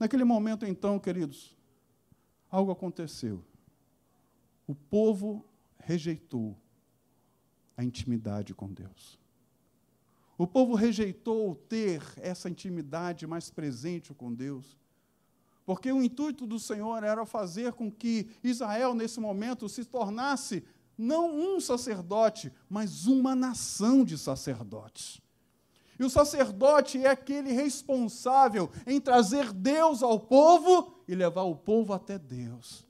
Naquele 0.00 0.24
momento, 0.24 0.64
então, 0.64 0.98
queridos, 0.98 1.54
algo 2.50 2.72
aconteceu. 2.72 3.44
O 4.66 4.74
povo 4.74 5.44
rejeitou 5.86 6.58
a 7.76 7.84
intimidade 7.84 8.52
com 8.52 8.72
Deus. 8.72 9.18
O 10.36 10.44
povo 10.44 10.74
rejeitou 10.74 11.54
ter 11.54 12.02
essa 12.16 12.50
intimidade 12.50 13.24
mais 13.24 13.50
presente 13.50 14.12
com 14.12 14.34
Deus. 14.34 14.76
Porque 15.64 15.90
o 15.90 16.02
intuito 16.02 16.44
do 16.44 16.58
Senhor 16.58 17.04
era 17.04 17.24
fazer 17.24 17.72
com 17.72 17.90
que 17.90 18.28
Israel, 18.42 18.94
nesse 18.94 19.20
momento, 19.20 19.68
se 19.68 19.84
tornasse 19.84 20.64
não 20.98 21.34
um 21.34 21.60
sacerdote, 21.60 22.52
mas 22.68 23.06
uma 23.06 23.34
nação 23.34 24.04
de 24.04 24.18
sacerdotes. 24.18 25.20
E 25.98 26.04
o 26.04 26.10
sacerdote 26.10 26.98
é 26.98 27.08
aquele 27.08 27.52
responsável 27.52 28.70
em 28.86 29.00
trazer 29.00 29.52
Deus 29.52 30.02
ao 30.02 30.18
povo 30.18 30.92
e 31.06 31.14
levar 31.14 31.44
o 31.44 31.54
povo 31.56 31.92
até 31.92 32.18
Deus. 32.18 32.85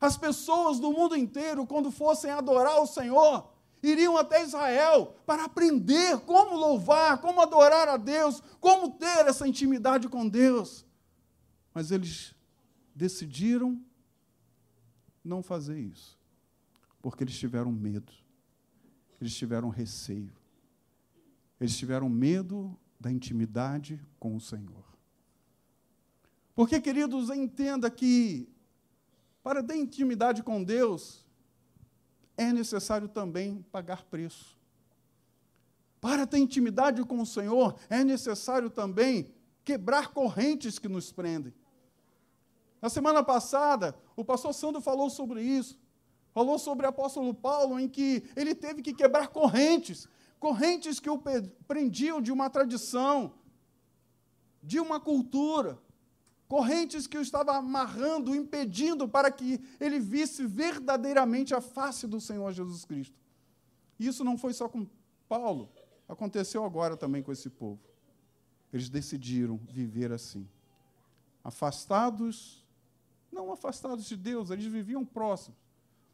As 0.00 0.16
pessoas 0.16 0.78
do 0.78 0.92
mundo 0.92 1.16
inteiro, 1.16 1.66
quando 1.66 1.90
fossem 1.90 2.30
adorar 2.30 2.80
o 2.80 2.86
Senhor, 2.86 3.48
iriam 3.82 4.16
até 4.16 4.42
Israel 4.42 5.14
para 5.24 5.44
aprender 5.44 6.20
como 6.20 6.56
louvar, 6.56 7.20
como 7.20 7.40
adorar 7.40 7.88
a 7.88 7.96
Deus, 7.96 8.42
como 8.60 8.92
ter 8.92 9.26
essa 9.26 9.46
intimidade 9.46 10.08
com 10.08 10.28
Deus. 10.28 10.84
Mas 11.72 11.90
eles 11.90 12.34
decidiram 12.94 13.80
não 15.24 15.42
fazer 15.42 15.78
isso, 15.78 16.18
porque 17.02 17.24
eles 17.24 17.38
tiveram 17.38 17.72
medo, 17.72 18.12
eles 19.20 19.34
tiveram 19.34 19.68
receio, 19.68 20.32
eles 21.60 21.76
tiveram 21.76 22.08
medo 22.08 22.78
da 22.98 23.10
intimidade 23.10 24.00
com 24.18 24.36
o 24.36 24.40
Senhor. 24.40 24.84
Porque, 26.54 26.80
queridos, 26.80 27.28
entenda 27.28 27.90
que 27.90 28.48
para 29.46 29.62
ter 29.62 29.76
intimidade 29.76 30.42
com 30.42 30.60
Deus, 30.60 31.24
é 32.36 32.52
necessário 32.52 33.06
também 33.06 33.64
pagar 33.70 34.02
preço. 34.02 34.58
Para 36.00 36.26
ter 36.26 36.38
intimidade 36.38 37.04
com 37.04 37.20
o 37.20 37.24
Senhor, 37.24 37.76
é 37.88 38.02
necessário 38.02 38.68
também 38.68 39.32
quebrar 39.64 40.08
correntes 40.08 40.80
que 40.80 40.88
nos 40.88 41.12
prendem. 41.12 41.54
Na 42.82 42.88
semana 42.88 43.22
passada, 43.22 43.96
o 44.16 44.24
pastor 44.24 44.52
Sandro 44.52 44.80
falou 44.80 45.08
sobre 45.08 45.42
isso. 45.42 45.78
Falou 46.32 46.58
sobre 46.58 46.84
o 46.84 46.88
apóstolo 46.88 47.32
Paulo, 47.32 47.78
em 47.78 47.88
que 47.88 48.24
ele 48.34 48.52
teve 48.52 48.82
que 48.82 48.92
quebrar 48.92 49.28
correntes 49.28 50.08
correntes 50.40 50.98
que 50.98 51.08
o 51.08 51.22
prendiam 51.68 52.20
de 52.20 52.32
uma 52.32 52.50
tradição, 52.50 53.32
de 54.60 54.80
uma 54.80 54.98
cultura, 54.98 55.78
correntes 56.48 57.06
que 57.06 57.18
o 57.18 57.20
estava 57.20 57.56
amarrando, 57.56 58.34
impedindo 58.34 59.08
para 59.08 59.30
que 59.30 59.60
ele 59.80 59.98
visse 59.98 60.46
verdadeiramente 60.46 61.54
a 61.54 61.60
face 61.60 62.06
do 62.06 62.20
Senhor 62.20 62.52
Jesus 62.52 62.84
Cristo. 62.84 63.18
Isso 63.98 64.22
não 64.22 64.36
foi 64.36 64.52
só 64.52 64.68
com 64.68 64.86
Paulo, 65.28 65.70
aconteceu 66.08 66.64
agora 66.64 66.96
também 66.96 67.22
com 67.22 67.32
esse 67.32 67.50
povo. 67.50 67.80
Eles 68.72 68.88
decidiram 68.88 69.58
viver 69.68 70.12
assim, 70.12 70.48
afastados 71.42 72.66
não 73.36 73.52
afastados 73.52 74.06
de 74.06 74.16
Deus, 74.16 74.50
eles 74.50 74.64
viviam 74.64 75.04
próximos, 75.04 75.58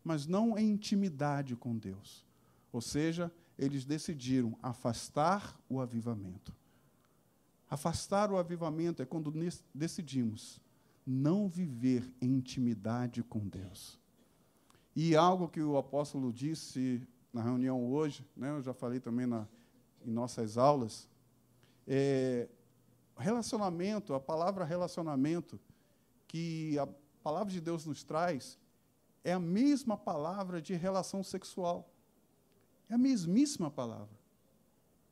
mas 0.03 0.27
não 0.27 0.59
em 0.59 0.71
intimidade 0.71 1.55
com 1.55 1.79
Deus. 1.79 2.27
Ou 2.73 2.81
seja, 2.81 3.33
eles 3.57 3.85
decidiram 3.85 4.59
afastar 4.61 5.57
o 5.69 5.81
avivamento. 5.81 6.53
Afastar 7.73 8.31
o 8.31 8.37
avivamento 8.37 9.01
é 9.03 9.07
quando 9.07 9.33
decidimos 9.75 10.61
não 11.07 11.49
viver 11.49 12.05
em 12.21 12.35
intimidade 12.35 13.23
com 13.23 13.41
Deus. 13.49 13.99
E 14.95 15.17
algo 15.17 15.49
que 15.49 15.63
o 15.63 15.77
apóstolo 15.77 16.33
disse 16.33 17.07
na 17.33 17.43
reunião 17.43 17.91
hoje, 17.91 18.27
né, 18.37 18.51
eu 18.51 18.63
já 18.63 18.75
falei 18.75 19.01
também 19.01 19.27
na, 19.27 19.47
em 20.05 20.11
nossas 20.11 20.59
aulas, 20.59 21.09
é, 21.89 22.47
relacionamento, 23.17 24.13
a 24.13 24.21
palavra 24.21 24.65
relacionamento, 24.65 25.59
que 26.29 26.79
a 26.79 26.87
a 27.23 27.23
palavra 27.23 27.53
de 27.53 27.61
Deus 27.61 27.87
nos 27.87 28.03
traz 28.03 28.59
é 29.23 29.33
a 29.33 29.39
mesma 29.39 29.97
palavra 29.97 30.61
de 30.61 30.75
relação 30.75 31.23
sexual. 31.23 31.89
É 32.91 32.95
a 32.95 32.99
mesmíssima 32.99 33.71
palavra. 33.71 34.19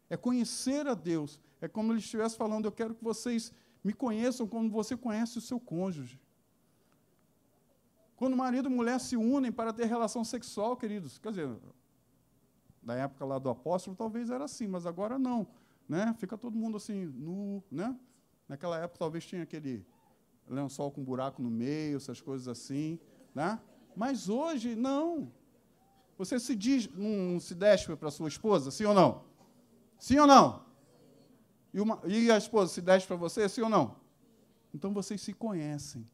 É 0.08 0.16
conhecer 0.16 0.88
a 0.88 0.94
Deus. 0.94 1.38
É 1.60 1.68
como 1.68 1.92
ele 1.92 2.00
estivesse 2.00 2.36
falando: 2.36 2.64
Eu 2.64 2.72
quero 2.72 2.94
que 2.94 3.04
vocês 3.04 3.52
me 3.82 3.92
conheçam 3.92 4.46
como 4.46 4.70
você 4.70 4.96
conhece 4.96 5.38
o 5.38 5.40
seu 5.40 5.58
cônjuge. 5.58 6.20
Quando 8.16 8.36
marido 8.36 8.68
e 8.68 8.72
mulher 8.72 9.00
se 9.00 9.16
unem 9.16 9.50
para 9.50 9.72
ter 9.72 9.86
relação 9.86 10.22
sexual, 10.22 10.76
queridos, 10.76 11.18
quer 11.18 11.30
dizer, 11.30 11.48
na 12.82 12.94
época 12.94 13.24
lá 13.24 13.38
do 13.38 13.48
apóstolo 13.48 13.96
talvez 13.96 14.30
era 14.30 14.44
assim, 14.44 14.66
mas 14.66 14.84
agora 14.84 15.18
não, 15.18 15.46
né? 15.88 16.14
Fica 16.18 16.36
todo 16.36 16.54
mundo 16.54 16.76
assim 16.76 17.06
nu, 17.06 17.62
né? 17.70 17.98
Naquela 18.46 18.78
época 18.78 18.98
talvez 18.98 19.24
tinha 19.24 19.42
aquele 19.42 19.86
lençol 20.46 20.90
com 20.90 21.02
buraco 21.02 21.40
no 21.40 21.50
meio, 21.50 21.96
essas 21.96 22.20
coisas 22.20 22.46
assim, 22.48 22.98
né? 23.34 23.58
Mas 23.96 24.28
hoje, 24.28 24.74
não. 24.74 25.32
Você 26.18 26.38
se 26.38 26.54
diz, 26.54 26.88
não 26.94 27.40
se 27.40 27.54
despe 27.54 27.96
para 27.96 28.10
sua 28.10 28.28
esposa, 28.28 28.70
sim 28.70 28.84
ou 28.84 28.92
não? 28.92 29.24
Sim 29.98 30.18
ou 30.18 30.26
não? 30.26 30.69
E, 31.72 31.80
uma, 31.80 32.00
e 32.06 32.30
a 32.30 32.36
esposa 32.36 32.72
se 32.72 32.80
deste 32.80 33.06
para 33.06 33.16
você, 33.16 33.48
sim 33.48 33.62
ou 33.62 33.68
não? 33.68 33.96
Então 34.74 34.92
vocês 34.92 35.20
se 35.20 35.32
conhecem. 35.32 36.08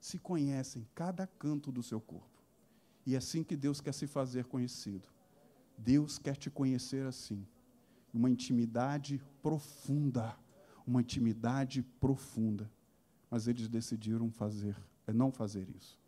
Se 0.00 0.18
conhecem 0.18 0.86
cada 0.94 1.26
canto 1.26 1.72
do 1.72 1.82
seu 1.82 2.00
corpo. 2.00 2.42
E 3.06 3.14
é 3.14 3.18
assim 3.18 3.42
que 3.42 3.56
Deus 3.56 3.80
quer 3.80 3.92
se 3.92 4.06
fazer 4.06 4.44
conhecido. 4.44 5.08
Deus 5.76 6.18
quer 6.18 6.36
te 6.36 6.50
conhecer 6.50 7.06
assim. 7.06 7.46
Uma 8.12 8.30
intimidade 8.30 9.20
profunda. 9.42 10.36
Uma 10.86 11.00
intimidade 11.00 11.82
profunda. 12.00 12.70
Mas 13.30 13.48
eles 13.48 13.68
decidiram 13.68 14.30
fazer, 14.30 14.76
é 15.06 15.12
não 15.12 15.32
fazer 15.32 15.68
isso. 15.70 15.98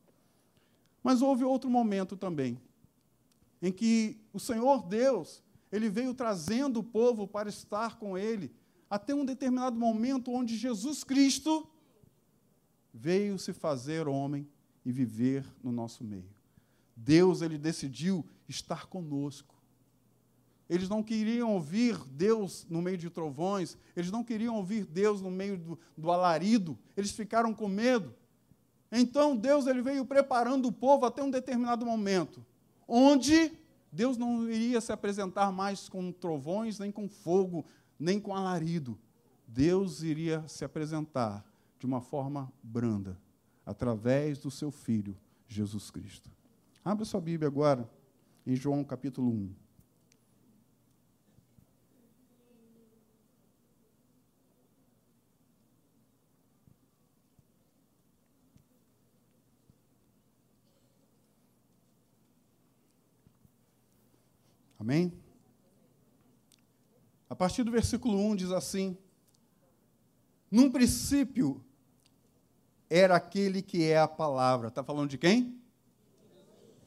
Mas 1.03 1.23
houve 1.23 1.45
outro 1.45 1.71
momento 1.71 2.17
também, 2.17 2.61
em 3.63 3.73
que 3.73 4.21
o 4.33 4.41
Senhor 4.41 4.87
Deus, 4.87 5.43
ele 5.77 5.91
veio 5.91 6.15
trazendo 6.15 6.81
o 6.81 6.85
povo 6.85 7.27
para 7.27 7.49
estar 7.49 7.97
com 7.99 8.17
ele, 8.17 8.51
até 8.89 9.15
um 9.15 9.25
determinado 9.25 9.79
momento 9.79 10.33
onde 10.33 10.57
Jesus 10.57 11.05
Cristo 11.05 11.69
veio 12.93 13.39
se 13.39 13.53
fazer 13.53 14.09
homem 14.09 14.49
e 14.85 14.91
viver 14.91 15.45
no 15.63 15.71
nosso 15.71 16.03
meio. 16.03 16.35
Deus 16.97 17.43
ele 17.43 17.59
decidiu 17.59 18.25
estar 18.49 18.87
conosco. 18.87 19.55
Eles 20.69 20.89
não 20.89 21.03
queriam 21.03 21.53
ouvir 21.53 21.99
Deus 22.07 22.67
no 22.71 22.81
meio 22.81 22.97
de 22.97 23.11
trovões, 23.11 23.77
eles 23.95 24.11
não 24.11 24.25
queriam 24.25 24.57
ouvir 24.57 24.85
Deus 24.87 25.21
no 25.21 25.31
meio 25.31 25.59
do, 25.59 25.79
do 25.97 26.11
alarido, 26.11 26.77
eles 26.97 27.11
ficaram 27.11 27.53
com 27.53 27.69
medo. 27.69 28.15
Então 28.91 29.37
Deus 29.37 29.67
ele 29.67 29.83
veio 29.83 30.07
preparando 30.07 30.69
o 30.69 30.73
povo 30.73 31.05
até 31.05 31.23
um 31.23 31.31
determinado 31.31 31.85
momento, 31.85 32.45
onde 32.89 33.53
Deus 33.91 34.17
não 34.17 34.49
iria 34.51 34.81
se 34.81 34.93
apresentar 34.93 35.51
mais 35.53 35.89
com 35.89 36.13
trovões, 36.13 36.79
nem 36.79 36.91
com 36.91 37.09
fogo, 37.09 37.65
nem 37.99 38.21
com 38.21 38.35
alarido. 38.35 38.99
Deus 39.47 40.03
iria 40.03 40.47
se 40.49 40.65
apresentar 40.65 41.45
de 41.79 41.87
uma 41.87 42.01
forma 42.01 42.53
branda, 42.63 43.19
através 43.65 44.39
do 44.39 44.51
seu 44.51 44.71
Filho, 44.71 45.17
Jesus 45.47 45.91
Cristo. 45.91 46.31
Abra 46.85 47.05
sua 47.05 47.21
Bíblia 47.21 47.49
agora, 47.49 47.89
em 48.47 48.55
João 48.55 48.85
capítulo 48.85 49.31
1. 49.31 49.66
Amém? 64.87 65.13
A 67.29 67.35
partir 67.35 67.65
do 67.65 67.73
versículo 67.73 68.17
1 68.31 68.37
diz 68.37 68.53
assim: 68.53 68.97
Num 70.49 70.71
princípio 70.71 71.61
era 72.89 73.17
aquele 73.17 73.63
que 73.63 73.83
é 73.83 73.99
a 73.99 74.07
palavra. 74.07 74.69
Está 74.69 74.85
falando 74.85 75.11
de 75.11 75.19
quem? 75.19 75.61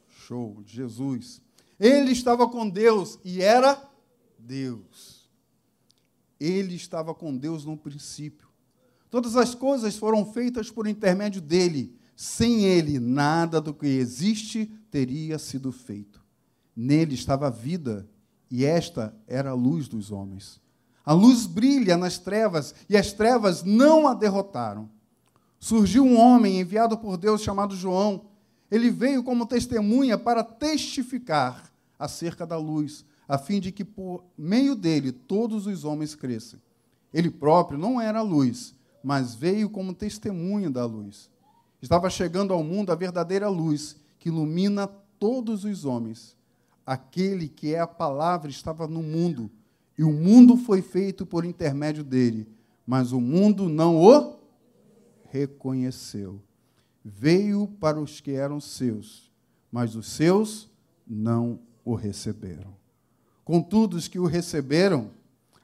Show, 0.08 0.62
Jesus. 0.64 1.42
Ele 1.78 2.12
estava 2.12 2.48
com 2.48 2.66
Deus 2.66 3.18
e 3.22 3.42
era 3.42 3.86
Deus. 4.38 5.30
Ele 6.40 6.76
estava 6.76 7.14
com 7.14 7.36
Deus 7.36 7.66
no 7.66 7.76
princípio. 7.76 8.48
Todas 9.10 9.36
as 9.36 9.54
coisas 9.54 9.94
foram 9.94 10.24
feitas 10.24 10.70
por 10.70 10.86
intermédio 10.86 11.42
dele. 11.42 11.94
Sem 12.16 12.64
ele, 12.64 12.98
nada 12.98 13.60
do 13.60 13.74
que 13.74 13.86
existe 13.86 14.64
teria 14.90 15.38
sido 15.38 15.70
feito. 15.70 16.19
Nele 16.82 17.14
estava 17.14 17.48
a 17.48 17.50
vida, 17.50 18.08
e 18.50 18.64
esta 18.64 19.14
era 19.26 19.50
a 19.50 19.54
luz 19.54 19.86
dos 19.86 20.10
homens. 20.10 20.58
A 21.04 21.12
luz 21.12 21.44
brilha 21.44 21.94
nas 21.94 22.16
trevas, 22.16 22.74
e 22.88 22.96
as 22.96 23.12
trevas 23.12 23.62
não 23.62 24.08
a 24.08 24.14
derrotaram. 24.14 24.88
Surgiu 25.58 26.02
um 26.02 26.18
homem 26.18 26.58
enviado 26.58 26.96
por 26.96 27.18
Deus 27.18 27.42
chamado 27.42 27.76
João. 27.76 28.24
Ele 28.70 28.90
veio 28.90 29.22
como 29.22 29.44
testemunha 29.44 30.16
para 30.16 30.42
testificar 30.42 31.70
acerca 31.98 32.46
da 32.46 32.56
luz, 32.56 33.04
a 33.28 33.36
fim 33.36 33.60
de 33.60 33.70
que 33.70 33.84
por 33.84 34.24
meio 34.38 34.74
dele 34.74 35.12
todos 35.12 35.66
os 35.66 35.84
homens 35.84 36.14
cresçam. 36.14 36.58
Ele 37.12 37.28
próprio 37.28 37.78
não 37.78 38.00
era 38.00 38.20
a 38.20 38.22
luz, 38.22 38.74
mas 39.04 39.34
veio 39.34 39.68
como 39.68 39.92
testemunha 39.92 40.70
da 40.70 40.86
luz. 40.86 41.28
Estava 41.82 42.08
chegando 42.08 42.54
ao 42.54 42.64
mundo 42.64 42.90
a 42.90 42.94
verdadeira 42.94 43.50
luz 43.50 43.96
que 44.18 44.30
ilumina 44.30 44.86
todos 45.18 45.64
os 45.64 45.84
homens 45.84 46.39
aquele 46.90 47.46
que 47.46 47.72
é 47.72 47.78
a 47.78 47.86
palavra 47.86 48.50
estava 48.50 48.88
no 48.88 49.00
mundo, 49.00 49.48
e 49.96 50.02
o 50.02 50.10
mundo 50.12 50.56
foi 50.56 50.82
feito 50.82 51.24
por 51.24 51.44
intermédio 51.44 52.02
dele, 52.02 52.48
mas 52.84 53.12
o 53.12 53.20
mundo 53.20 53.68
não 53.68 53.96
o 53.96 54.40
reconheceu. 55.30 56.42
Veio 57.04 57.68
para 57.78 58.00
os 58.00 58.20
que 58.20 58.32
eram 58.32 58.58
seus, 58.58 59.30
mas 59.70 59.94
os 59.94 60.08
seus 60.08 60.68
não 61.06 61.60
o 61.84 61.94
receberam. 61.94 62.74
Contudo, 63.44 63.96
os 63.96 64.08
que 64.08 64.18
o 64.18 64.26
receberam, 64.26 65.12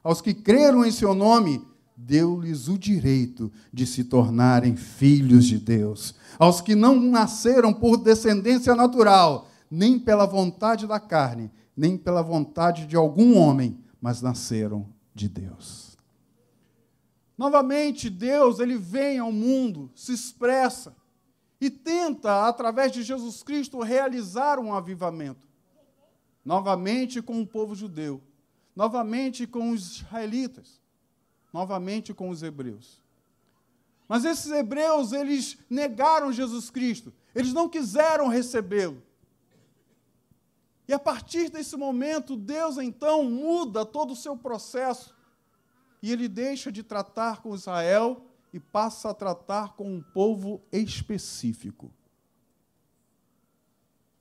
aos 0.04 0.20
que 0.20 0.32
creram 0.32 0.84
em 0.84 0.92
seu 0.92 1.12
nome, 1.12 1.60
deu-lhes 1.96 2.68
o 2.68 2.78
direito 2.78 3.50
de 3.72 3.84
se 3.84 4.04
tornarem 4.04 4.76
filhos 4.76 5.44
de 5.44 5.58
Deus. 5.58 6.14
Aos 6.38 6.60
que 6.60 6.76
não 6.76 7.00
nasceram 7.00 7.74
por 7.74 7.96
descendência 7.96 8.76
natural, 8.76 9.50
nem 9.70 9.98
pela 9.98 10.26
vontade 10.26 10.86
da 10.86 11.00
carne, 11.00 11.50
nem 11.76 11.96
pela 11.96 12.22
vontade 12.22 12.86
de 12.86 12.96
algum 12.96 13.36
homem, 13.38 13.78
mas 14.00 14.22
nasceram 14.22 14.88
de 15.14 15.28
Deus. 15.28 15.96
Novamente, 17.36 18.08
Deus, 18.08 18.60
ele 18.60 18.78
vem 18.78 19.18
ao 19.18 19.30
mundo, 19.30 19.90
se 19.94 20.12
expressa 20.12 20.96
e 21.60 21.70
tenta, 21.70 22.46
através 22.46 22.92
de 22.92 23.02
Jesus 23.02 23.42
Cristo, 23.42 23.80
realizar 23.80 24.58
um 24.58 24.72
avivamento. 24.72 25.46
Novamente 26.44 27.20
com 27.20 27.40
o 27.40 27.46
povo 27.46 27.74
judeu, 27.74 28.22
novamente 28.74 29.46
com 29.46 29.70
os 29.70 29.96
israelitas, 29.96 30.80
novamente 31.52 32.14
com 32.14 32.30
os 32.30 32.42
hebreus. 32.42 33.02
Mas 34.08 34.24
esses 34.24 34.52
hebreus, 34.52 35.12
eles 35.12 35.58
negaram 35.68 36.32
Jesus 36.32 36.70
Cristo, 36.70 37.12
eles 37.34 37.52
não 37.52 37.68
quiseram 37.68 38.28
recebê-lo. 38.28 39.02
E 40.88 40.92
a 40.92 40.98
partir 40.98 41.50
desse 41.50 41.76
momento, 41.76 42.36
Deus 42.36 42.78
então 42.78 43.24
muda 43.24 43.84
todo 43.84 44.12
o 44.12 44.16
seu 44.16 44.36
processo. 44.36 45.14
E 46.02 46.12
ele 46.12 46.28
deixa 46.28 46.70
de 46.70 46.82
tratar 46.82 47.42
com 47.42 47.54
Israel 47.54 48.24
e 48.52 48.60
passa 48.60 49.10
a 49.10 49.14
tratar 49.14 49.74
com 49.74 49.96
um 49.96 50.00
povo 50.00 50.62
específico. 50.70 51.92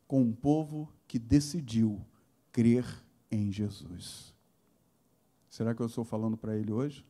Com 0.07 0.21
um 0.21 0.33
povo 0.33 0.91
que 1.07 1.19
decidiu 1.19 2.03
crer 2.51 2.85
em 3.29 3.51
Jesus. 3.51 4.33
Será 5.49 5.75
que 5.75 5.81
eu 5.81 5.87
estou 5.87 6.03
falando 6.03 6.35
para 6.35 6.55
ele 6.55 6.71
hoje? 6.71 7.05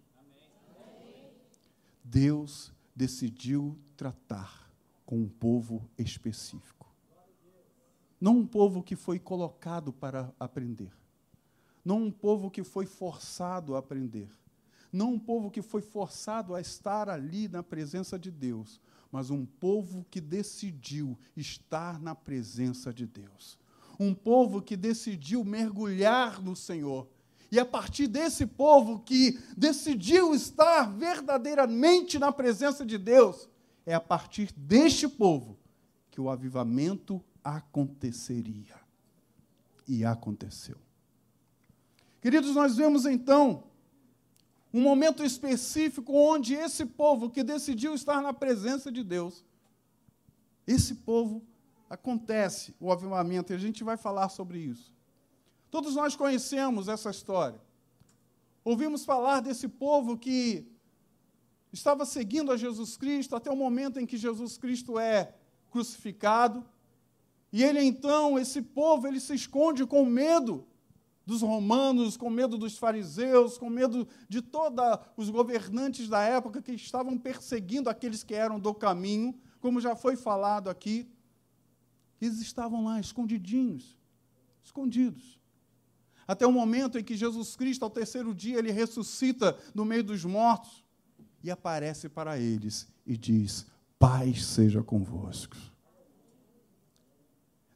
Deus 2.04 2.72
decidiu 2.96 3.78
tratar 3.96 4.70
com 5.06 5.20
um 5.20 5.30
povo 5.30 5.90
específico. 5.98 6.75
Não 8.26 8.40
um 8.40 8.48
povo 8.48 8.82
que 8.82 8.96
foi 8.96 9.20
colocado 9.20 9.94
para 9.94 10.34
aprender. 10.40 10.92
Não 11.86 12.06
um 12.06 12.12
povo 12.12 12.50
que 12.50 12.64
foi 12.64 12.88
forçado 12.88 13.76
a 13.76 13.78
aprender. 13.78 14.32
Não 14.92 15.14
um 15.14 15.20
povo 15.20 15.52
que 15.52 15.62
foi 15.62 15.84
forçado 15.84 16.56
a 16.56 16.60
estar 16.60 17.08
ali 17.08 17.48
na 17.48 17.62
presença 17.62 18.18
de 18.18 18.32
Deus, 18.32 18.82
mas 19.12 19.30
um 19.30 19.46
povo 19.46 20.04
que 20.10 20.20
decidiu 20.20 21.16
estar 21.38 22.02
na 22.02 22.16
presença 22.16 22.92
de 22.92 23.06
Deus. 23.06 23.60
Um 24.00 24.12
povo 24.12 24.60
que 24.60 24.76
decidiu 24.76 25.44
mergulhar 25.44 26.42
no 26.42 26.56
Senhor. 26.56 27.08
E 27.52 27.60
a 27.60 27.66
partir 27.66 28.08
desse 28.08 28.48
povo 28.48 29.02
que 29.02 29.40
decidiu 29.56 30.34
estar 30.34 30.92
verdadeiramente 30.92 32.18
na 32.18 32.32
presença 32.32 32.84
de 32.84 32.98
Deus, 32.98 33.48
é 33.86 33.94
a 33.94 34.02
partir 34.02 34.52
deste 34.58 35.08
povo 35.08 35.60
que 36.10 36.20
o 36.20 36.28
avivamento 36.28 37.24
aconteceria. 37.46 38.84
E 39.88 40.04
aconteceu. 40.04 40.78
Queridos, 42.20 42.56
nós 42.56 42.76
vemos 42.76 43.06
então 43.06 43.66
um 44.74 44.82
momento 44.82 45.24
específico 45.24 46.12
onde 46.12 46.56
esse 46.56 46.88
povo 46.88 47.30
que 47.30 47.44
decidiu 47.44 47.94
estar 47.94 48.20
na 48.20 48.34
presença 48.34 48.92
de 48.92 49.04
Deus, 49.04 49.46
esse 50.66 50.96
povo 50.96 51.44
acontece 51.88 52.74
o 52.80 52.92
avivamento 52.92 53.54
e 53.54 53.56
a 53.56 53.60
gente 53.60 53.84
vai 53.84 53.96
falar 53.96 54.30
sobre 54.30 54.58
isso. 54.58 54.92
Todos 55.70 55.94
nós 55.94 56.16
conhecemos 56.16 56.88
essa 56.88 57.12
história. 57.12 57.62
Ouvimos 58.64 59.06
falar 59.06 59.40
desse 59.42 59.68
povo 59.68 60.18
que 60.18 60.68
estava 61.72 62.06
seguindo 62.06 62.52
a 62.52 62.58
Jesus 62.58 62.98
Cristo 62.98 63.36
até 63.36 63.52
o 63.52 63.56
momento 63.56 64.00
em 64.00 64.06
que 64.08 64.18
Jesus 64.18 64.58
Cristo 64.58 64.98
é 64.98 65.36
crucificado, 65.70 66.66
e 67.56 67.64
ele 67.64 67.82
então, 67.82 68.38
esse 68.38 68.62
povo, 68.62 69.08
ele 69.08 69.18
se 69.18 69.34
esconde 69.34 69.86
com 69.86 70.06
medo 70.06 70.68
dos 71.26 71.42
romanos, 71.42 72.18
com 72.18 72.30
medo 72.30 72.58
dos 72.58 72.78
fariseus, 72.78 73.58
com 73.58 73.70
medo 73.70 74.06
de 74.28 74.42
todos 74.42 74.84
os 75.16 75.30
governantes 75.30 76.10
da 76.10 76.22
época 76.22 76.62
que 76.62 76.74
estavam 76.74 77.18
perseguindo 77.18 77.90
aqueles 77.90 78.26
que 78.26 78.36
eram 78.36 78.60
do 78.60 78.74
caminho, 78.74 79.34
como 79.62 79.80
já 79.80 79.96
foi 79.96 80.18
falado 80.18 80.70
aqui. 80.70 81.10
Eles 82.20 82.42
estavam 82.42 82.84
lá 82.84 83.00
escondidinhos, 83.00 83.98
escondidos. 84.62 85.40
Até 86.28 86.46
o 86.46 86.52
momento 86.52 87.00
em 87.00 87.06
que 87.06 87.16
Jesus 87.16 87.56
Cristo, 87.56 87.84
ao 87.84 87.90
terceiro 87.90 88.36
dia, 88.36 88.60
ele 88.60 88.74
ressuscita 88.74 89.58
no 89.74 89.86
meio 89.86 90.04
dos 90.04 90.26
mortos 90.26 90.84
e 91.42 91.50
aparece 91.50 92.10
para 92.10 92.38
eles 92.38 92.86
e 93.06 93.16
diz: 93.16 93.66
Paz 93.98 94.46
seja 94.46 94.84
convosco. 94.84 95.56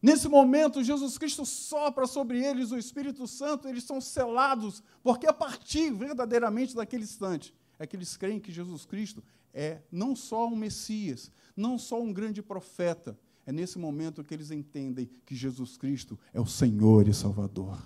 Nesse 0.02 0.30
momento, 0.30 0.84
Jesus 0.84 1.18
Cristo 1.18 1.46
sopra 1.46 2.08
sobre 2.08 2.44
eles 2.44 2.72
o 2.72 2.78
Espírito 2.78 3.28
Santo, 3.28 3.68
eles 3.68 3.84
são 3.84 4.00
selados, 4.00 4.82
porque 5.04 5.28
a 5.28 5.34
partir 5.34 5.92
verdadeiramente 5.92 6.74
daquele 6.74 7.04
instante 7.04 7.54
é 7.78 7.86
que 7.86 7.96
eles 7.96 8.16
creem 8.16 8.40
que 8.40 8.52
Jesus 8.52 8.86
Cristo 8.86 9.24
é 9.54 9.82
não 9.92 10.16
só 10.16 10.48
um 10.48 10.56
Messias, 10.56 11.32
não 11.56 11.78
só 11.78 12.02
um 12.02 12.14
grande 12.14 12.42
profeta, 12.42 13.20
é 13.46 13.52
nesse 13.52 13.78
momento 13.78 14.24
que 14.24 14.34
eles 14.34 14.52
entendem 14.52 15.10
que 15.26 15.36
Jesus 15.36 15.76
Cristo 15.76 16.18
é 16.34 16.40
o 16.40 16.46
Senhor 16.46 17.08
e 17.08 17.14
Salvador. 17.14 17.78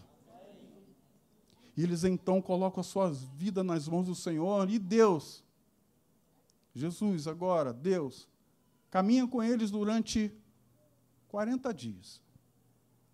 E 1.76 1.82
eles 1.82 2.04
então 2.04 2.42
colocam 2.42 2.82
a 2.82 2.84
sua 2.84 3.10
vida 3.10 3.64
nas 3.64 3.88
mãos 3.88 4.06
do 4.06 4.14
Senhor 4.14 4.70
e 4.70 4.78
Deus, 4.78 5.44
Jesus 6.76 7.28
agora, 7.28 7.72
Deus, 7.72 8.28
caminha 8.90 9.28
com 9.28 9.42
eles 9.42 9.72
durante 9.72 10.32
40 11.34 11.74
dias, 11.74 12.22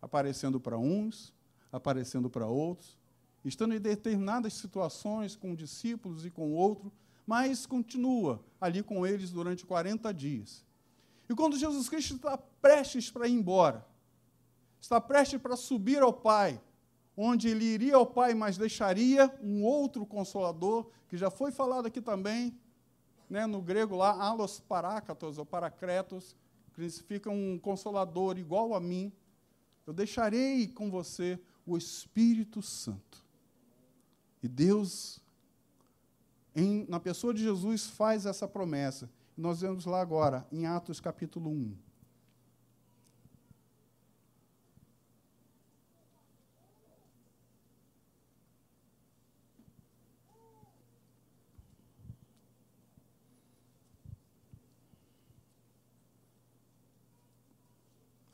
aparecendo 0.02 0.60
para 0.60 0.78
uns, 0.78 1.34
aparecendo 1.72 2.30
para 2.30 2.46
outros, 2.46 2.98
estando 3.46 3.74
em 3.74 3.80
determinadas 3.80 4.56
situações 4.56 5.38
com 5.38 5.56
discípulos 5.56 6.26
e 6.26 6.30
com 6.30 6.52
outro, 6.52 6.92
mas 7.26 7.66
continua 7.66 8.44
ali 8.60 8.84
com 8.84 9.08
eles 9.08 9.32
durante 9.32 9.66
40 9.66 10.14
dias. 10.14 10.66
E 11.30 11.34
quando 11.34 11.58
Jesus 11.58 11.88
Cristo 11.88 12.18
está 12.18 12.38
prestes 12.38 13.10
para 13.10 13.26
ir 13.26 13.32
embora, 13.32 13.88
está 14.82 15.00
prestes 15.00 15.42
para 15.42 15.56
subir 15.56 16.02
ao 16.02 16.12
Pai, 16.12 16.62
onde 17.16 17.48
ele 17.48 17.64
iria 17.64 17.96
ao 17.96 18.06
Pai, 18.06 18.34
mas 18.34 18.58
deixaria 18.58 19.34
um 19.42 19.64
outro 19.64 20.06
consolador, 20.06 20.90
que 21.08 21.16
já 21.16 21.32
foi 21.32 21.54
falado 21.54 21.86
aqui 21.86 22.02
também, 22.02 22.54
né, 23.30 23.46
no 23.46 23.62
grego 23.62 23.96
lá, 23.96 24.12
alos 24.12 24.60
parácatos 24.60 25.38
ou 25.38 25.46
paracretos, 25.46 26.36
significa 26.88 27.30
um 27.30 27.58
consolador 27.58 28.38
igual 28.38 28.74
a 28.74 28.80
mim. 28.80 29.12
Eu 29.88 29.94
deixarei 29.94 30.68
com 30.68 30.90
você 30.90 31.40
o 31.66 31.78
Espírito 31.78 32.62
Santo. 32.62 33.26
E 34.42 34.48
Deus, 34.48 35.20
em, 36.56 36.86
na 36.88 37.00
pessoa 37.00 37.34
de 37.34 37.42
Jesus, 37.42 37.88
faz 37.88 38.26
essa 38.26 38.48
promessa. 38.48 39.10
Nós 39.36 39.62
vemos 39.62 39.86
lá 39.86 40.00
agora, 40.02 40.48
em 40.52 40.66
Atos 40.66 41.00
capítulo 41.00 41.50
1. 41.50 41.89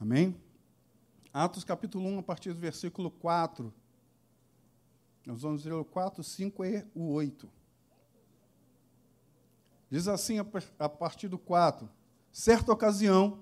Amém? 0.05 0.39
Atos 1.33 1.63
capítulo 1.63 2.07
1, 2.07 2.19
a 2.19 2.21
partir 2.21 2.53
do 2.53 2.59
versículo 2.59 3.09
4. 3.09 3.73
Nós 5.25 5.41
vamos 5.41 5.65
ler 5.65 5.73
o 5.73 5.83
4, 5.83 6.23
5 6.23 6.63
e 6.63 6.85
o 6.93 7.11
8. 7.11 7.49
Diz 9.89 10.07
assim 10.07 10.37
a 10.77 10.87
partir 10.87 11.27
do 11.27 11.39
4: 11.39 11.89
Certa 12.31 12.71
ocasião, 12.71 13.39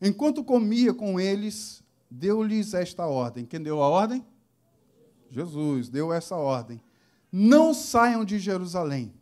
enquanto 0.00 0.42
comia 0.42 0.94
com 0.94 1.20
eles, 1.20 1.84
deu-lhes 2.10 2.72
esta 2.72 3.06
ordem. 3.06 3.44
Quem 3.44 3.62
deu 3.62 3.82
a 3.82 3.88
ordem? 3.90 4.24
Jesus 5.30 5.90
deu 5.90 6.10
essa 6.10 6.36
ordem. 6.36 6.82
Não 7.30 7.74
saiam 7.74 8.24
de 8.24 8.38
Jerusalém, 8.38 9.12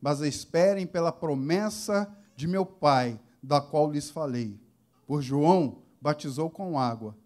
mas 0.00 0.22
esperem 0.22 0.88
pela 0.88 1.12
promessa 1.12 2.12
de 2.34 2.48
meu 2.48 2.66
Pai, 2.66 3.20
da 3.40 3.60
qual 3.60 3.92
lhes 3.92 4.10
falei 4.10 4.58
por 5.08 5.22
João, 5.22 5.80
batizou 5.98 6.50
com 6.50 6.78
água, 6.78 7.16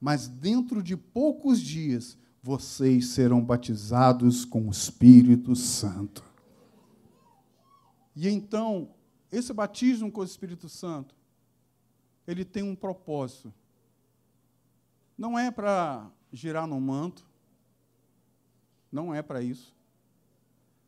mas 0.00 0.28
dentro 0.28 0.80
de 0.80 0.96
poucos 0.96 1.60
dias 1.60 2.16
vocês 2.40 3.08
serão 3.08 3.44
batizados 3.44 4.44
com 4.44 4.68
o 4.68 4.70
Espírito 4.70 5.56
Santo. 5.56 6.22
E 8.14 8.28
então, 8.28 8.94
esse 9.30 9.52
batismo 9.52 10.10
com 10.10 10.20
o 10.20 10.24
Espírito 10.24 10.68
Santo, 10.68 11.16
ele 12.28 12.44
tem 12.44 12.62
um 12.62 12.76
propósito. 12.76 13.52
Não 15.18 15.36
é 15.36 15.50
para 15.50 16.08
girar 16.32 16.68
no 16.68 16.80
manto, 16.80 17.28
não 18.90 19.12
é 19.12 19.20
para 19.20 19.42
isso. 19.42 19.74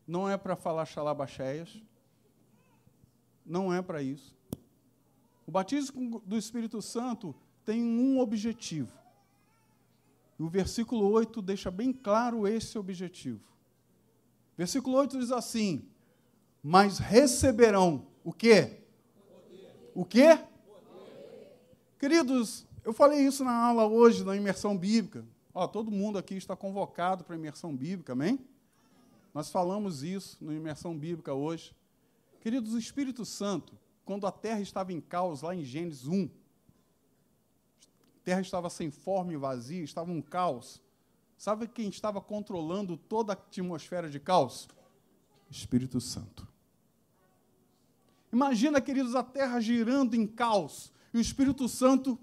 Não 0.07 0.29
é 0.29 0.37
para 0.37 0.55
falar 0.55 0.87
xalabacheias, 0.87 1.83
não 3.45 3.75
é 3.75 3.83
para 3.83 4.01
isso. 4.01 4.34
O 5.46 5.50
batismo 5.50 6.20
do 6.24 6.37
Espírito 6.37 6.80
Santo 6.80 7.35
tem 7.64 7.83
um 7.83 8.18
objetivo. 8.18 8.92
O 10.38 10.48
versículo 10.48 11.11
8 11.11 11.40
deixa 11.40 11.70
bem 11.70 11.92
claro 11.92 12.46
esse 12.46 12.78
objetivo. 12.78 13.40
Versículo 14.57 14.96
8 14.96 15.18
diz 15.18 15.30
assim: 15.30 15.87
Mas 16.62 16.98
receberão 16.98 18.07
o 18.24 18.33
quê? 18.33 18.80
O 19.94 20.04
quê? 20.04 20.38
Queridos, 21.98 22.66
eu 22.85 22.92
falei 22.92 23.24
isso 23.24 23.44
na 23.44 23.54
aula 23.54 23.87
hoje, 23.87 24.24
na 24.24 24.37
imersão 24.37 24.76
bíblica. 24.76 25.24
Ó, 25.54 25.66
todo 25.68 25.90
mundo 25.90 26.18
aqui 26.18 26.35
está 26.35 26.57
convocado 26.57 27.22
para 27.22 27.37
a 27.37 27.38
imersão 27.38 27.74
bíblica, 27.74 28.12
amém? 28.12 28.38
Nós 29.33 29.50
falamos 29.50 30.02
isso 30.02 30.37
na 30.40 30.52
imersão 30.52 30.96
bíblica 30.96 31.33
hoje. 31.33 31.74
Queridos, 32.40 32.74
o 32.74 32.78
Espírito 32.78 33.24
Santo, 33.24 33.78
quando 34.05 34.27
a 34.27 34.33
terra 34.33 34.61
estava 34.61 34.93
em 34.93 35.01
caos, 35.01 35.43
lá 35.43 35.55
em 35.55 35.64
Gênesis 35.64 36.07
1, 36.07 36.25
a 36.25 36.29
terra 38.25 38.40
estava 38.40 38.71
sem 38.71 38.90
forma 38.90 39.33
e 39.33 39.37
vazia, 39.37 39.83
estava 39.83 40.11
um 40.11 40.21
caos. 40.21 40.81
Sabe 41.37 41.67
quem 41.67 41.88
estava 41.88 42.21
controlando 42.21 42.97
toda 42.97 43.33
a 43.33 43.37
atmosfera 43.37 44.09
de 44.09 44.21
caos? 44.21 44.69
Espírito 45.51 46.01
Santo. 46.01 46.47
Imagina, 48.33 48.81
queridos, 48.81 49.14
a 49.14 49.23
terra 49.23 49.61
girando 49.61 50.14
em 50.14 50.27
caos 50.27 50.93
e 51.12 51.19
o 51.19 51.21
Espírito 51.21 51.69
Santo 51.69 52.19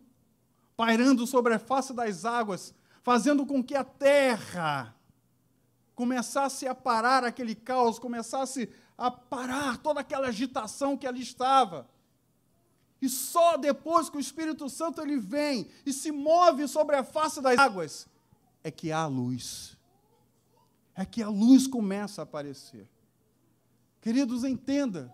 pairando 0.76 1.26
sobre 1.26 1.54
a 1.54 1.60
face 1.60 1.94
das 1.94 2.26
águas, 2.26 2.74
fazendo 3.04 3.46
com 3.46 3.64
que 3.64 3.76
a 3.76 3.84
terra 3.84 4.96
começasse 5.96 6.68
a 6.68 6.74
parar 6.74 7.24
aquele 7.24 7.54
caos, 7.54 8.00
começasse 8.00 8.70
a 8.98 9.10
parar 9.10 9.78
toda 9.78 10.00
aquela 10.02 10.28
agitação 10.28 10.98
que 10.98 11.08
ali 11.08 11.22
estava. 11.22 11.90
E 13.02 13.10
só 13.10 13.58
depois 13.58 14.10
que 14.10 14.18
o 14.18 14.20
Espírito 14.20 14.70
Santo 14.70 15.02
ele 15.02 15.18
vem 15.18 15.70
e 15.86 15.92
se 15.92 16.12
move 16.12 16.68
sobre 16.68 16.96
a 16.96 17.04
face 17.04 17.42
das 17.42 17.58
águas 17.58 18.08
é 18.64 18.70
que 18.70 18.92
há 18.92 19.06
luz. 19.08 19.78
É 20.96 21.06
que 21.06 21.22
a 21.22 21.30
luz 21.30 21.68
começa 21.68 22.22
a 22.22 22.24
aparecer. 22.24 22.88
Queridos, 24.02 24.44
entenda 24.44 25.14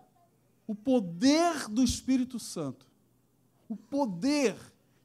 o 0.66 0.74
poder 0.74 1.68
do 1.68 1.82
Espírito 1.82 2.38
Santo. 2.38 2.86
O 3.68 3.76
poder 3.76 4.56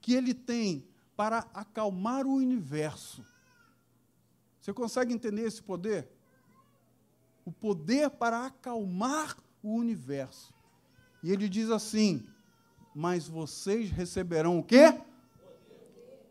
que 0.01 0.13
ele 0.13 0.33
tem 0.33 0.86
para 1.15 1.47
acalmar 1.53 2.25
o 2.25 2.36
universo. 2.36 3.23
Você 4.59 4.73
consegue 4.73 5.13
entender 5.13 5.43
esse 5.43 5.62
poder? 5.62 6.09
O 7.45 7.51
poder 7.51 8.10
para 8.10 8.45
acalmar 8.45 9.38
o 9.62 9.75
universo. 9.75 10.53
E 11.21 11.32
ele 11.32 11.47
diz 11.47 11.69
assim: 11.69 12.23
Mas 12.93 13.27
vocês 13.27 13.89
receberão 13.89 14.60
o 14.60 14.63
quê? 14.63 14.99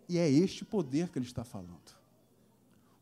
E 0.09 0.18
é 0.18 0.31
este 0.31 0.64
poder 0.64 1.09
que 1.09 1.18
ele 1.18 1.27
está 1.27 1.44
falando. 1.44 1.81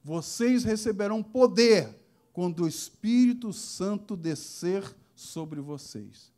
Vocês 0.03 0.65
receberão 0.65 1.23
poder 1.23 1.99
quando 2.33 2.65
o 2.65 2.69
Espírito 2.69 3.53
Santo 3.53 4.17
descer 4.17 4.85
sobre 5.15 5.61
vocês. 5.61 6.33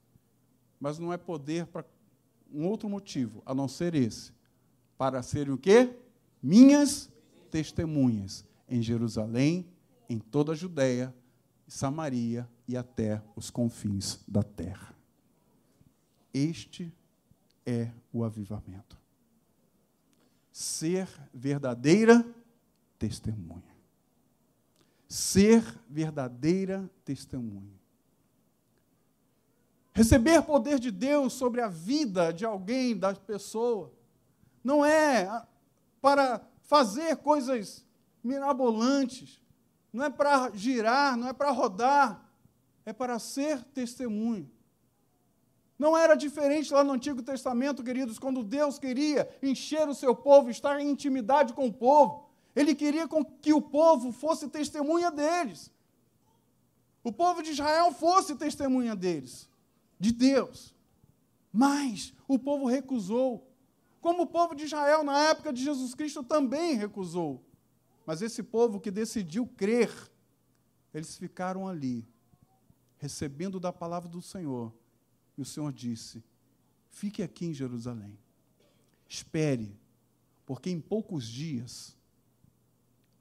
Mas 0.81 0.99
não 0.99 1.13
é 1.13 1.17
poder 1.17 1.67
para 1.67 1.85
um 2.53 2.67
outro 2.67 2.89
motivo, 2.89 3.43
a 3.47 3.55
não 3.55 3.69
ser 3.69 3.95
esse. 3.95 4.33
Para 4.99 5.23
serem 5.23 5.53
o 5.53 5.59
quê? 5.59 5.95
Minhas 6.43 7.11
testemunhas 7.51 8.45
em 8.69 8.83
Jerusalém, 8.83 9.67
em 10.09 10.19
toda 10.19 10.53
a 10.53 10.57
Judéia, 10.57 11.15
Samaria 11.73 12.47
e 12.69 12.77
até 12.77 13.23
os 13.35 13.49
confins 13.49 14.21
da 14.29 14.43
terra. 14.43 14.95
Este 16.33 16.93
é 17.65 17.91
o 18.13 18.23
avivamento. 18.23 19.01
Ser 20.53 21.09
verdadeira 21.33 22.23
testemunha. 22.99 23.75
Ser 25.09 25.65
verdadeira 25.89 26.91
testemunha. 27.07 27.81
Receber 29.95 30.43
poder 30.43 30.79
de 30.79 30.91
Deus 30.91 31.33
sobre 31.33 31.63
a 31.63 31.69
vida 31.69 32.35
de 32.35 32.45
alguém, 32.45 32.95
da 32.95 33.15
pessoa, 33.15 33.91
não 34.63 34.85
é 34.85 35.47
para 36.03 36.47
fazer 36.61 37.17
coisas 37.17 37.83
mirabolantes, 38.23 39.42
não 39.93 40.05
é 40.05 40.11
para 40.11 40.51
girar, 40.55 41.17
não 41.17 41.29
é 41.29 41.33
para 41.33 41.51
rodar, 41.51 42.25
é 42.85 42.93
para 42.93 43.19
ser 43.19 43.63
testemunho. 43.65 44.51
Não 45.79 45.97
era 45.97 46.15
diferente 46.15 46.73
lá 46.73 46.83
no 46.85 46.93
Antigo 46.93 47.23
Testamento, 47.23 47.83
queridos, 47.83 48.19
quando 48.19 48.43
Deus 48.43 48.79
queria 48.79 49.29
encher 49.43 49.89
o 49.89 49.95
seu 49.95 50.15
povo, 50.15 50.49
estar 50.49 50.81
em 50.81 50.89
intimidade 50.89 51.53
com 51.53 51.67
o 51.67 51.73
povo. 51.73 52.31
Ele 52.55 52.75
queria 52.75 53.09
que 53.41 53.53
o 53.53 53.61
povo 53.61 54.13
fosse 54.13 54.49
testemunha 54.49 55.11
deles. 55.11 55.71
O 57.03 57.11
povo 57.11 57.43
de 57.43 57.51
Israel 57.51 57.91
fosse 57.93 58.37
testemunha 58.37 58.95
deles, 58.95 59.49
de 59.99 60.13
Deus. 60.13 60.73
Mas 61.53 62.15
o 62.29 62.39
povo 62.39 62.67
recusou. 62.67 63.49
Como 64.01 64.23
o 64.23 64.27
povo 64.27 64.55
de 64.55 64.65
Israel, 64.65 65.03
na 65.03 65.19
época 65.31 65.53
de 65.53 65.63
Jesus 65.63 65.95
Cristo, 65.95 66.23
também 66.23 66.75
recusou. 66.75 67.43
Mas 68.05 68.23
esse 68.23 68.43
povo 68.43 68.81
que 68.81 68.91
decidiu 68.91 69.47
crer, 69.47 69.91
eles 70.93 71.17
ficaram 71.17 71.69
ali, 71.69 72.07
recebendo 72.99 73.61
da 73.61 73.73
palavra 73.73 74.09
do 74.09 74.21
Senhor. 74.21 74.73
E 75.37 75.43
o 75.43 75.45
Senhor 75.45 75.73
disse: 75.73 76.23
Fique 76.91 77.23
aqui 77.23 77.47
em 77.47 77.55
Jerusalém. 77.55 78.19
Espere, 79.09 79.77
porque 80.47 80.71
em 80.71 80.81
poucos 80.81 81.27
dias, 81.27 81.97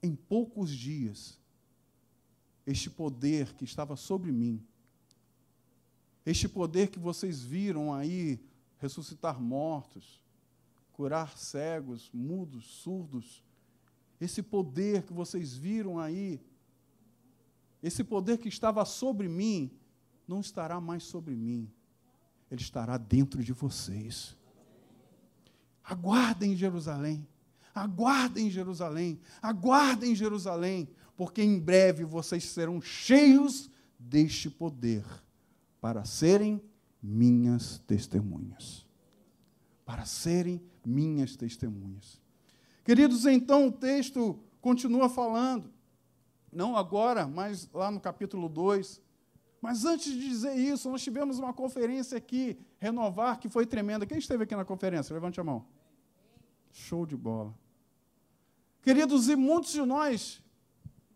em 0.02 0.14
poucos 0.14 0.70
dias, 0.70 1.38
este 2.66 2.90
poder 2.90 3.54
que 3.54 3.64
estava 3.64 3.96
sobre 3.96 4.32
mim, 4.32 4.64
este 6.24 6.48
poder 6.48 6.88
que 6.88 6.98
vocês 6.98 7.42
viram 7.42 7.92
aí 7.92 8.40
ressuscitar 8.78 9.40
mortos, 9.40 10.22
curar 10.92 11.36
cegos, 11.36 12.10
mudos, 12.12 12.64
surdos, 12.64 13.42
esse 14.24 14.40
poder 14.42 15.02
que 15.02 15.12
vocês 15.12 15.52
viram 15.52 15.98
aí, 15.98 16.40
esse 17.82 18.04
poder 18.04 18.38
que 18.38 18.48
estava 18.48 18.84
sobre 18.84 19.28
mim, 19.28 19.70
não 20.28 20.40
estará 20.40 20.80
mais 20.80 21.02
sobre 21.02 21.34
mim, 21.34 21.68
ele 22.48 22.62
estará 22.62 22.96
dentro 22.96 23.42
de 23.42 23.52
vocês. 23.52 24.36
Aguardem 25.82 26.54
Jerusalém, 26.56 27.26
aguardem 27.74 28.48
Jerusalém, 28.48 29.20
aguardem 29.42 30.14
Jerusalém, 30.14 30.88
porque 31.16 31.42
em 31.42 31.58
breve 31.58 32.04
vocês 32.04 32.44
serão 32.44 32.80
cheios 32.80 33.68
deste 33.98 34.48
poder 34.48 35.04
para 35.80 36.04
serem 36.04 36.62
minhas 37.02 37.80
testemunhas. 37.88 38.86
Para 39.84 40.04
serem 40.04 40.62
minhas 40.86 41.34
testemunhas. 41.34 42.21
Queridos, 42.84 43.26
então 43.26 43.68
o 43.68 43.72
texto 43.72 44.38
continua 44.60 45.08
falando, 45.08 45.72
não 46.52 46.76
agora, 46.76 47.26
mas 47.26 47.68
lá 47.72 47.90
no 47.90 48.00
capítulo 48.00 48.48
2. 48.48 49.00
Mas 49.60 49.84
antes 49.84 50.12
de 50.12 50.28
dizer 50.28 50.56
isso, 50.56 50.90
nós 50.90 51.02
tivemos 51.02 51.38
uma 51.38 51.52
conferência 51.52 52.18
aqui, 52.18 52.58
Renovar, 52.78 53.38
que 53.38 53.48
foi 53.48 53.64
tremenda. 53.64 54.04
Quem 54.04 54.18
esteve 54.18 54.42
aqui 54.42 54.56
na 54.56 54.64
conferência? 54.64 55.14
Levante 55.14 55.40
a 55.40 55.44
mão. 55.44 55.64
Show 56.72 57.06
de 57.06 57.16
bola. 57.16 57.54
Queridos, 58.82 59.28
e 59.28 59.36
muitos 59.36 59.70
de 59.70 59.82
nós, 59.82 60.42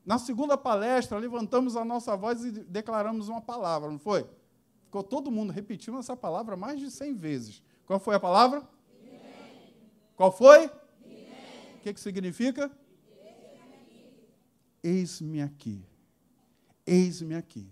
na 0.05 0.19
segunda 0.19 0.57
palestra, 0.57 1.19
levantamos 1.19 1.77
a 1.77 1.85
nossa 1.85 2.17
voz 2.17 2.45
e 2.45 2.53
declaramos 2.53 3.29
uma 3.29 3.41
palavra, 3.41 3.91
não 3.91 3.99
foi? 3.99 4.25
Ficou 4.85 5.03
todo 5.03 5.33
mundo 5.33 5.53
repetindo 5.53 5.99
essa 5.99 6.17
palavra 6.17 6.57
mais 6.57 6.79
de 6.79 6.89
100 6.89 7.15
vezes. 7.15 7.63
Qual 7.85 7.99
foi 7.99 8.15
a 8.15 8.21
palavra? 8.21 8.63
Qual 10.15 10.31
foi? 10.31 10.71
Que, 11.87 11.95
que 11.95 12.01
significa? 12.01 12.71
Eis-me 14.83 15.41
aqui. 15.41 15.85
Eis-me 16.87 17.35
aqui. 17.35 17.69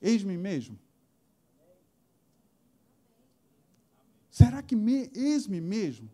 Eis-me 0.00 0.36
mesmo. 0.36 0.78
Será 4.30 4.62
que 4.62 4.76
me, 4.76 5.10
eis-me 5.14 5.60
mesmo? 5.60 6.10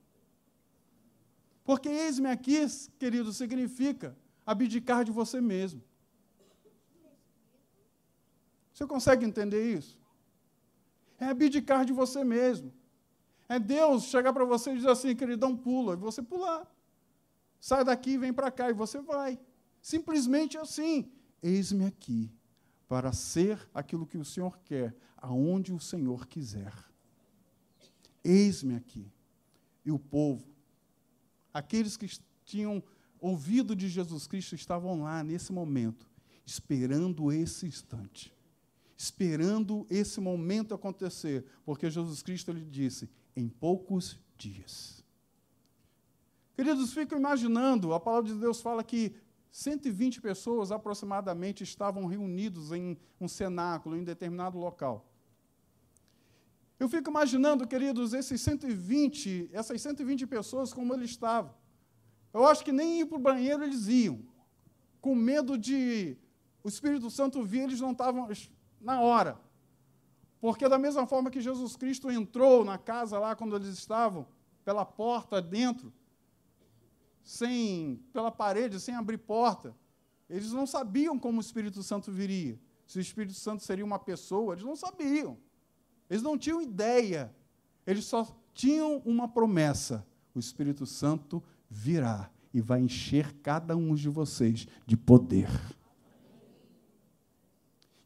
Porque 1.64 1.88
eis-me 1.88 2.28
aqui, 2.28 2.56
querido, 2.98 3.32
significa 3.32 4.16
abdicar 4.46 5.04
de 5.04 5.10
você 5.10 5.40
mesmo. 5.40 5.82
Você 8.72 8.86
consegue 8.86 9.24
entender 9.24 9.76
isso? 9.76 9.98
É 11.18 11.26
abdicar 11.26 11.84
de 11.84 11.92
você 11.92 12.24
mesmo. 12.24 12.72
É 13.52 13.58
Deus 13.58 14.04
chegar 14.04 14.32
para 14.32 14.46
você 14.46 14.72
e 14.72 14.76
dizer 14.76 14.88
assim, 14.88 15.14
queridão, 15.14 15.54
pula, 15.54 15.92
e 15.92 15.96
você 15.96 16.22
pular. 16.22 16.66
Sai 17.60 17.84
daqui 17.84 18.16
vem 18.16 18.32
para 18.32 18.50
cá, 18.50 18.70
e 18.70 18.72
você 18.72 18.98
vai. 19.02 19.38
Simplesmente 19.82 20.56
assim. 20.56 21.12
Eis-me 21.42 21.84
aqui 21.84 22.32
para 22.88 23.12
ser 23.12 23.58
aquilo 23.74 24.06
que 24.06 24.16
o 24.16 24.24
Senhor 24.24 24.58
quer, 24.64 24.96
aonde 25.18 25.70
o 25.70 25.78
Senhor 25.78 26.26
quiser. 26.26 26.72
Eis-me 28.24 28.74
aqui. 28.74 29.12
E 29.84 29.92
o 29.92 29.98
povo, 29.98 30.46
aqueles 31.52 31.94
que 31.94 32.08
tinham 32.46 32.82
ouvido 33.20 33.76
de 33.76 33.86
Jesus 33.86 34.26
Cristo, 34.26 34.54
estavam 34.54 35.02
lá 35.02 35.22
nesse 35.22 35.52
momento, 35.52 36.08
esperando 36.46 37.30
esse 37.30 37.66
instante, 37.66 38.34
esperando 38.96 39.86
esse 39.90 40.22
momento 40.22 40.72
acontecer, 40.72 41.44
porque 41.66 41.90
Jesus 41.90 42.22
Cristo 42.22 42.50
lhe 42.50 42.64
disse: 42.64 43.10
em 43.36 43.48
poucos 43.48 44.18
dias. 44.36 45.04
Queridos, 46.54 46.92
fico 46.92 47.14
imaginando, 47.14 47.94
a 47.94 48.00
palavra 48.00 48.30
de 48.30 48.38
Deus 48.38 48.60
fala 48.60 48.84
que 48.84 49.14
120 49.50 50.20
pessoas 50.20 50.70
aproximadamente 50.70 51.62
estavam 51.62 52.06
reunidos 52.06 52.72
em 52.72 52.96
um 53.20 53.28
cenáculo, 53.28 53.96
em 53.96 54.04
determinado 54.04 54.58
local. 54.58 55.06
Eu 56.78 56.88
fico 56.88 57.10
imaginando, 57.10 57.66
queridos, 57.66 58.12
esses 58.12 58.40
120, 58.40 59.50
essas 59.52 59.80
120 59.80 60.26
pessoas 60.26 60.72
como 60.72 60.92
eles 60.94 61.10
estavam. 61.10 61.54
Eu 62.32 62.46
acho 62.46 62.64
que 62.64 62.72
nem 62.72 63.00
ir 63.00 63.06
para 63.06 63.16
o 63.16 63.20
banheiro 63.20 63.62
eles 63.62 63.86
iam. 63.86 64.20
Com 65.00 65.14
medo 65.14 65.56
de 65.58 66.16
o 66.64 66.68
Espírito 66.68 67.10
Santo 67.10 67.42
vir, 67.44 67.62
eles 67.62 67.80
não 67.80 67.92
estavam 67.92 68.28
na 68.80 69.00
hora. 69.00 69.38
Porque, 70.42 70.68
da 70.68 70.76
mesma 70.76 71.06
forma 71.06 71.30
que 71.30 71.40
Jesus 71.40 71.76
Cristo 71.76 72.10
entrou 72.10 72.64
na 72.64 72.76
casa 72.76 73.16
lá 73.16 73.36
quando 73.36 73.54
eles 73.54 73.68
estavam, 73.68 74.26
pela 74.64 74.84
porta 74.84 75.40
dentro, 75.40 75.92
sem, 77.22 78.02
pela 78.12 78.28
parede, 78.28 78.80
sem 78.80 78.92
abrir 78.96 79.18
porta, 79.18 79.72
eles 80.28 80.50
não 80.50 80.66
sabiam 80.66 81.16
como 81.16 81.38
o 81.38 81.40
Espírito 81.40 81.80
Santo 81.80 82.10
viria. 82.10 82.58
Se 82.88 82.98
o 82.98 83.00
Espírito 83.00 83.34
Santo 83.34 83.62
seria 83.62 83.84
uma 83.84 84.00
pessoa, 84.00 84.54
eles 84.54 84.64
não 84.64 84.74
sabiam. 84.74 85.38
Eles 86.10 86.24
não 86.24 86.36
tinham 86.36 86.60
ideia. 86.60 87.32
Eles 87.86 88.04
só 88.06 88.26
tinham 88.52 89.00
uma 89.04 89.28
promessa: 89.28 90.04
o 90.34 90.40
Espírito 90.40 90.86
Santo 90.86 91.40
virá 91.70 92.28
e 92.52 92.60
vai 92.60 92.80
encher 92.80 93.32
cada 93.44 93.76
um 93.76 93.94
de 93.94 94.08
vocês 94.08 94.66
de 94.84 94.96
poder. 94.96 95.48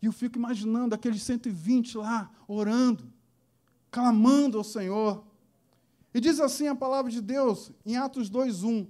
E 0.01 0.07
eu 0.07 0.13
fico 0.13 0.39
imaginando 0.39 0.95
aqueles 0.95 1.23
120 1.23 1.99
lá, 1.99 2.31
orando, 2.47 3.13
clamando 3.91 4.59
ao 4.59 4.65
Senhor. 4.65 5.25
E 6.13 6.21
diz 6.21 6.41
assim 6.41 6.69
a 6.69 6.75
palavra 6.75 7.11
de 7.11 7.21
Deus, 7.21 7.73
em 7.85 7.97
Atos 7.97 8.31
2:1. 8.31 8.87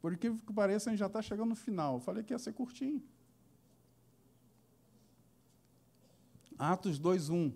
Por 0.00 0.12
incrível 0.12 0.40
que 0.46 0.52
pareça, 0.52 0.88
a 0.88 0.92
gente 0.92 1.00
já 1.00 1.06
está 1.06 1.20
chegando 1.20 1.50
no 1.50 1.56
final. 1.56 1.94
Eu 1.94 2.00
falei 2.00 2.22
que 2.22 2.32
ia 2.32 2.38
ser 2.38 2.52
curtinho. 2.52 3.02
Atos 6.58 6.98
2:1. 6.98 7.52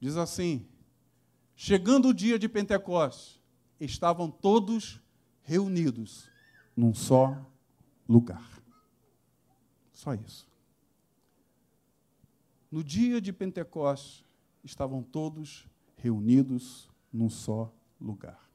Diz 0.00 0.16
assim: 0.16 0.68
Chegando 1.54 2.08
o 2.08 2.14
dia 2.14 2.38
de 2.38 2.48
Pentecostes, 2.48 3.40
estavam 3.80 4.30
todos 4.30 5.00
reunidos 5.46 6.28
num 6.76 6.92
só 6.92 7.38
lugar. 8.08 8.60
Só 9.92 10.12
isso. 10.12 10.46
No 12.70 12.82
dia 12.82 13.20
de 13.20 13.32
Pentecostes, 13.32 14.24
estavam 14.64 15.02
todos 15.02 15.66
reunidos 15.96 16.90
num 17.12 17.30
só 17.30 17.72
lugar. 18.00 18.50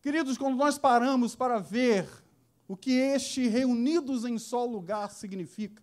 Queridos, 0.00 0.38
quando 0.38 0.56
nós 0.56 0.78
paramos 0.78 1.34
para 1.34 1.58
ver 1.58 2.08
o 2.68 2.76
que 2.76 2.92
este 2.92 3.48
reunidos 3.48 4.24
em 4.24 4.38
só 4.38 4.64
lugar 4.64 5.10
significa, 5.10 5.82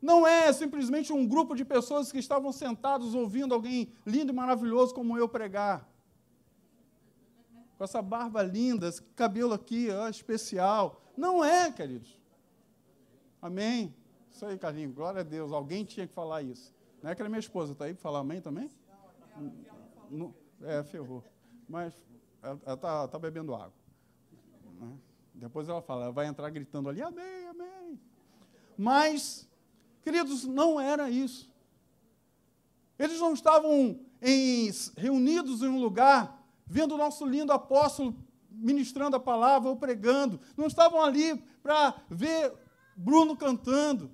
Não 0.00 0.26
é 0.26 0.52
simplesmente 0.52 1.12
um 1.12 1.26
grupo 1.26 1.54
de 1.54 1.64
pessoas 1.64 2.12
que 2.12 2.18
estavam 2.18 2.52
sentados 2.52 3.14
ouvindo 3.14 3.54
alguém 3.54 3.90
lindo 4.04 4.30
e 4.30 4.34
maravilhoso 4.34 4.94
como 4.94 5.16
eu 5.16 5.28
pregar. 5.28 5.88
Com 7.76 7.84
essa 7.84 8.00
barba 8.00 8.42
linda, 8.42 8.88
esse 8.88 9.02
cabelo 9.02 9.52
aqui, 9.52 9.88
ó, 9.90 10.08
especial. 10.08 11.02
Não 11.16 11.44
é, 11.44 11.70
queridos. 11.70 12.18
Amém? 13.40 13.94
Isso 14.30 14.44
aí, 14.44 14.58
Carlinhos, 14.58 14.94
glória 14.94 15.20
a 15.20 15.24
Deus. 15.24 15.52
Alguém 15.52 15.84
tinha 15.84 16.06
que 16.06 16.12
falar 16.12 16.42
isso. 16.42 16.74
Não 17.02 17.10
é 17.10 17.14
que 17.14 17.22
era 17.22 17.28
minha 17.28 17.40
esposa, 17.40 17.72
está 17.72 17.84
aí 17.84 17.94
para 17.94 18.02
falar 18.02 18.20
amém 18.20 18.40
também? 18.40 18.70
Não, 20.10 20.34
é, 20.62 20.82
ferrou. 20.82 21.22
Mas 21.68 21.94
ela 22.42 22.74
está 22.74 23.08
tá 23.08 23.18
bebendo 23.18 23.54
água. 23.54 23.72
Né? 24.80 24.92
Depois 25.34 25.68
ela 25.68 25.82
fala, 25.82 26.04
ela 26.04 26.12
vai 26.12 26.26
entrar 26.26 26.48
gritando 26.50 26.88
ali, 26.88 27.02
amém, 27.02 27.46
amém. 27.48 28.00
Mas, 28.76 29.48
queridos, 30.02 30.44
não 30.44 30.80
era 30.80 31.10
isso. 31.10 31.50
Eles 32.98 33.20
não 33.20 33.34
estavam 33.34 34.00
em, 34.22 34.70
reunidos 34.96 35.62
em 35.62 35.68
um 35.68 35.80
lugar, 35.80 36.35
vendo 36.66 36.94
o 36.94 36.98
nosso 36.98 37.24
lindo 37.24 37.52
apóstolo 37.52 38.14
ministrando 38.50 39.16
a 39.16 39.20
palavra 39.20 39.68
ou 39.68 39.76
pregando. 39.76 40.40
Não 40.56 40.66
estavam 40.66 41.02
ali 41.02 41.36
para 41.62 41.94
ver 42.08 42.52
Bruno 42.96 43.36
cantando. 43.36 44.10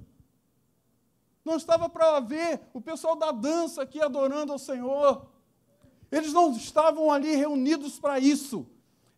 Não 1.45 1.57
estava 1.57 1.89
para 1.89 2.21
ver 2.21 2.61
o 2.73 2.81
pessoal 2.81 3.17
da 3.17 3.33
dança 3.33 3.83
aqui 3.83 4.01
adorando 4.01 4.53
ao 4.53 4.59
Senhor. 4.59 5.27
Eles 6.11 6.33
não 6.33 6.53
estavam 6.53 7.11
ali 7.11 7.35
reunidos 7.35 7.99
para 7.99 8.19
isso. 8.19 8.67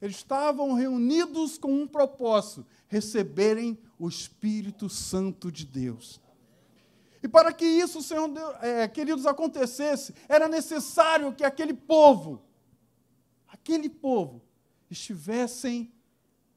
Eles 0.01 0.17
estavam 0.17 0.73
reunidos 0.75 1.59
com 1.59 1.73
um 1.73 1.87
propósito: 1.87 2.67
receberem 2.87 3.79
o 3.99 4.09
Espírito 4.09 4.89
Santo 4.89 5.51
de 5.51 5.65
Deus. 5.65 6.21
E 7.23 7.29
para 7.29 7.53
que 7.53 7.65
isso, 7.65 8.03
Senhor, 8.03 8.31
é, 8.61 8.87
queridos, 8.87 9.25
acontecesse, 9.25 10.15
era 10.29 10.47
necessário 10.47 11.33
que 11.33 11.43
aquele 11.43 11.73
povo, 11.73 12.43
aquele 13.65 13.89
povo, 13.89 14.43
estivessem 14.91 15.91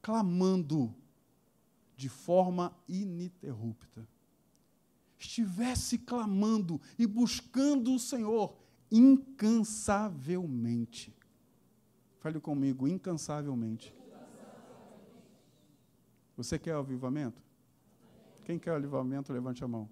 clamando 0.02 0.94
de 1.96 2.10
forma 2.10 2.76
ininterrupta. 2.86 4.06
Estivesse 5.18 5.96
clamando 5.96 6.78
e 6.98 7.06
buscando 7.06 7.94
o 7.94 7.98
Senhor 7.98 8.54
incansavelmente. 8.90 11.16
Fale 12.20 12.38
comigo, 12.38 12.86
incansavelmente. 12.86 13.96
Você 16.36 16.58
quer 16.58 16.74
avivamento? 16.74 17.40
Quem 18.44 18.58
quer 18.58 18.72
avivamento, 18.72 19.32
levante 19.32 19.64
a 19.64 19.68
mão. 19.68 19.88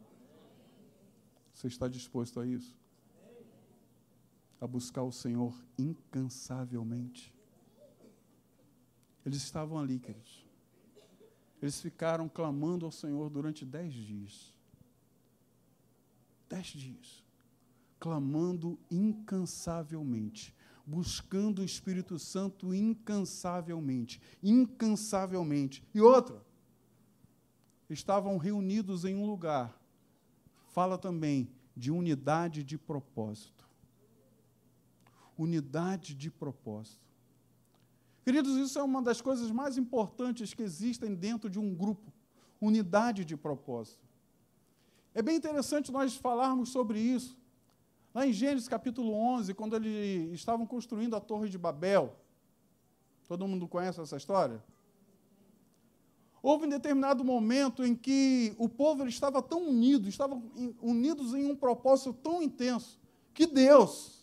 Você 1.52 1.66
está 1.66 1.88
disposto 1.88 2.38
a 2.38 2.46
isso? 2.46 2.76
A 4.60 4.66
buscar 4.66 5.02
o 5.02 5.12
Senhor 5.12 5.54
incansavelmente? 5.78 7.34
Eles 9.24 9.38
estavam 9.38 9.78
ali, 9.78 9.98
queridos. 9.98 10.46
Eles 11.60 11.80
ficaram 11.80 12.28
clamando 12.28 12.86
ao 12.86 12.92
Senhor 12.92 13.28
durante 13.28 13.64
dez 13.64 13.92
dias. 13.92 14.54
Dez 16.48 16.66
dias. 16.66 17.24
Clamando 17.98 18.78
incansavelmente. 18.90 20.54
Buscando 20.86 21.60
o 21.60 21.64
Espírito 21.64 22.18
Santo 22.18 22.72
incansavelmente. 22.72 24.20
Incansavelmente. 24.42 25.82
E 25.92 26.00
outra. 26.00 26.40
Estavam 27.90 28.36
reunidos 28.36 29.04
em 29.04 29.16
um 29.16 29.26
lugar. 29.26 29.76
Fala 30.68 30.96
também 30.96 31.50
de 31.76 31.90
unidade 31.90 32.62
de 32.62 32.78
propósito. 32.78 33.65
Unidade 35.36 36.14
de 36.14 36.30
propósito. 36.30 37.04
Queridos, 38.24 38.56
isso 38.56 38.78
é 38.78 38.82
uma 38.82 39.00
das 39.00 39.20
coisas 39.20 39.50
mais 39.50 39.78
importantes 39.78 40.52
que 40.52 40.62
existem 40.62 41.14
dentro 41.14 41.48
de 41.48 41.58
um 41.58 41.74
grupo 41.74 42.12
unidade 42.60 43.24
de 43.24 43.36
propósito. 43.36 44.04
É 45.14 45.22
bem 45.22 45.36
interessante 45.36 45.92
nós 45.92 46.16
falarmos 46.16 46.70
sobre 46.70 46.98
isso. 46.98 47.36
Lá 48.14 48.26
em 48.26 48.32
Gênesis 48.32 48.68
capítulo 48.68 49.12
11, 49.12 49.54
quando 49.54 49.76
eles 49.76 50.32
estavam 50.32 50.66
construindo 50.66 51.14
a 51.14 51.20
Torre 51.20 51.48
de 51.48 51.58
Babel, 51.58 52.16
todo 53.28 53.46
mundo 53.46 53.68
conhece 53.68 54.00
essa 54.00 54.16
história? 54.16 54.62
Houve 56.42 56.66
um 56.66 56.68
determinado 56.68 57.24
momento 57.24 57.84
em 57.84 57.94
que 57.94 58.54
o 58.56 58.68
povo 58.68 59.06
estava 59.06 59.42
tão 59.42 59.68
unido, 59.68 60.08
estavam 60.08 60.42
unidos 60.80 61.34
em 61.34 61.50
um 61.50 61.56
propósito 61.56 62.12
tão 62.12 62.42
intenso, 62.42 63.00
que 63.34 63.46
Deus, 63.46 64.15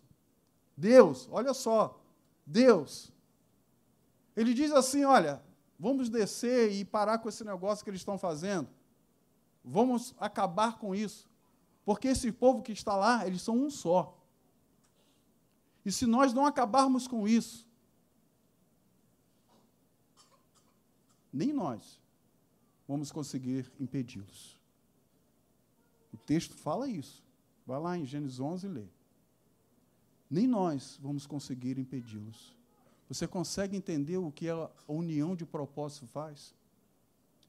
Deus, 0.75 1.27
olha 1.31 1.53
só, 1.53 1.99
Deus 2.45 3.13
ele 4.35 4.53
diz 4.53 4.71
assim: 4.71 5.03
olha, 5.03 5.41
vamos 5.77 6.09
descer 6.09 6.71
e 6.71 6.83
parar 6.83 7.19
com 7.19 7.29
esse 7.29 7.43
negócio 7.43 7.83
que 7.83 7.89
eles 7.89 8.01
estão 8.01 8.17
fazendo. 8.17 8.67
Vamos 9.63 10.13
acabar 10.19 10.77
com 10.77 10.93
isso. 10.93 11.29
Porque 11.85 12.07
esse 12.07 12.31
povo 12.31 12.61
que 12.61 12.71
está 12.71 12.95
lá, 12.95 13.25
eles 13.27 13.41
são 13.41 13.57
um 13.57 13.69
só. 13.69 14.17
E 15.85 15.91
se 15.91 16.05
nós 16.05 16.33
não 16.33 16.45
acabarmos 16.45 17.07
com 17.07 17.27
isso, 17.27 17.67
nem 21.31 21.51
nós 21.51 21.99
vamos 22.87 23.11
conseguir 23.11 23.71
impedi-los. 23.79 24.57
O 26.13 26.17
texto 26.17 26.55
fala 26.55 26.87
isso. 26.87 27.23
Vai 27.65 27.79
lá 27.79 27.97
em 27.97 28.05
Gênesis 28.05 28.39
11 28.39 28.65
e 28.65 28.69
lê. 28.69 28.87
Nem 30.33 30.47
nós 30.47 30.97
vamos 30.99 31.27
conseguir 31.27 31.77
impedi-los. 31.77 32.57
Você 33.07 33.27
consegue 33.27 33.77
entender 33.77 34.17
o 34.17 34.31
que 34.31 34.49
a 34.49 34.67
união 34.87 35.35
de 35.35 35.45
propósito 35.45 36.07
faz? 36.07 36.55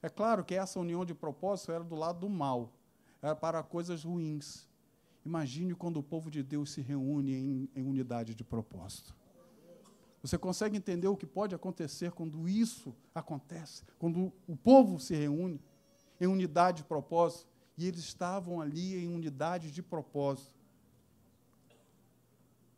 É 0.03 0.07
claro 0.07 0.45
que 0.45 0.53
essa 0.53 0.79
união 0.79 1.03
de 1.03 1.15
propósito 1.15 1.71
era 1.71 1.83
do 1.83 1.95
lado 1.95 2.19
do 2.19 2.29
mal, 2.29 2.71
era 3.23 3.35
para 3.35 3.63
coisas 3.63 4.03
ruins. 4.03 4.67
Imagine 5.25 5.73
quando 5.73 5.97
o 5.97 6.03
povo 6.03 6.29
de 6.29 6.43
Deus 6.43 6.73
se 6.73 6.81
reúne 6.81 7.33
em, 7.33 7.69
em 7.75 7.83
unidade 7.83 8.35
de 8.35 8.43
propósito. 8.43 9.15
Você 10.21 10.37
consegue 10.37 10.77
entender 10.77 11.07
o 11.07 11.17
que 11.17 11.25
pode 11.25 11.55
acontecer 11.55 12.11
quando 12.11 12.47
isso 12.47 12.95
acontece? 13.15 13.81
Quando 13.97 14.31
o 14.47 14.55
povo 14.55 14.99
se 14.99 15.15
reúne 15.15 15.59
em 16.21 16.27
unidade 16.27 16.83
de 16.83 16.83
propósito? 16.83 17.47
E 17.75 17.87
eles 17.87 18.01
estavam 18.01 18.61
ali 18.61 18.95
em 18.95 19.07
unidade 19.07 19.71
de 19.71 19.81
propósito. 19.81 20.54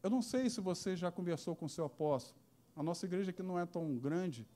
Eu 0.08 0.10
não 0.10 0.22
sei 0.22 0.50
se 0.50 0.62
você 0.62 0.96
já 0.96 1.12
conversou 1.12 1.54
com 1.54 1.66
o 1.66 1.70
seu 1.70 1.84
apóstolo. 1.84 2.40
A 2.74 2.82
nossa 2.82 3.06
igreja 3.06 3.32
aqui 3.32 3.44
não 3.44 3.60
é 3.60 3.66
tão 3.66 3.98
grande. 3.98 4.48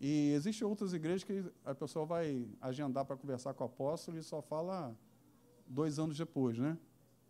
E 0.00 0.32
existem 0.32 0.66
outras 0.66 0.94
igrejas 0.94 1.22
que 1.22 1.44
a 1.66 1.74
pessoa 1.74 2.06
vai 2.06 2.48
agendar 2.62 3.04
para 3.04 3.14
conversar 3.14 3.52
com 3.52 3.62
o 3.62 3.66
apóstolo 3.66 4.16
e 4.16 4.22
só 4.22 4.40
fala 4.40 4.96
dois 5.66 5.98
anos 5.98 6.16
depois, 6.16 6.56
né? 6.56 6.78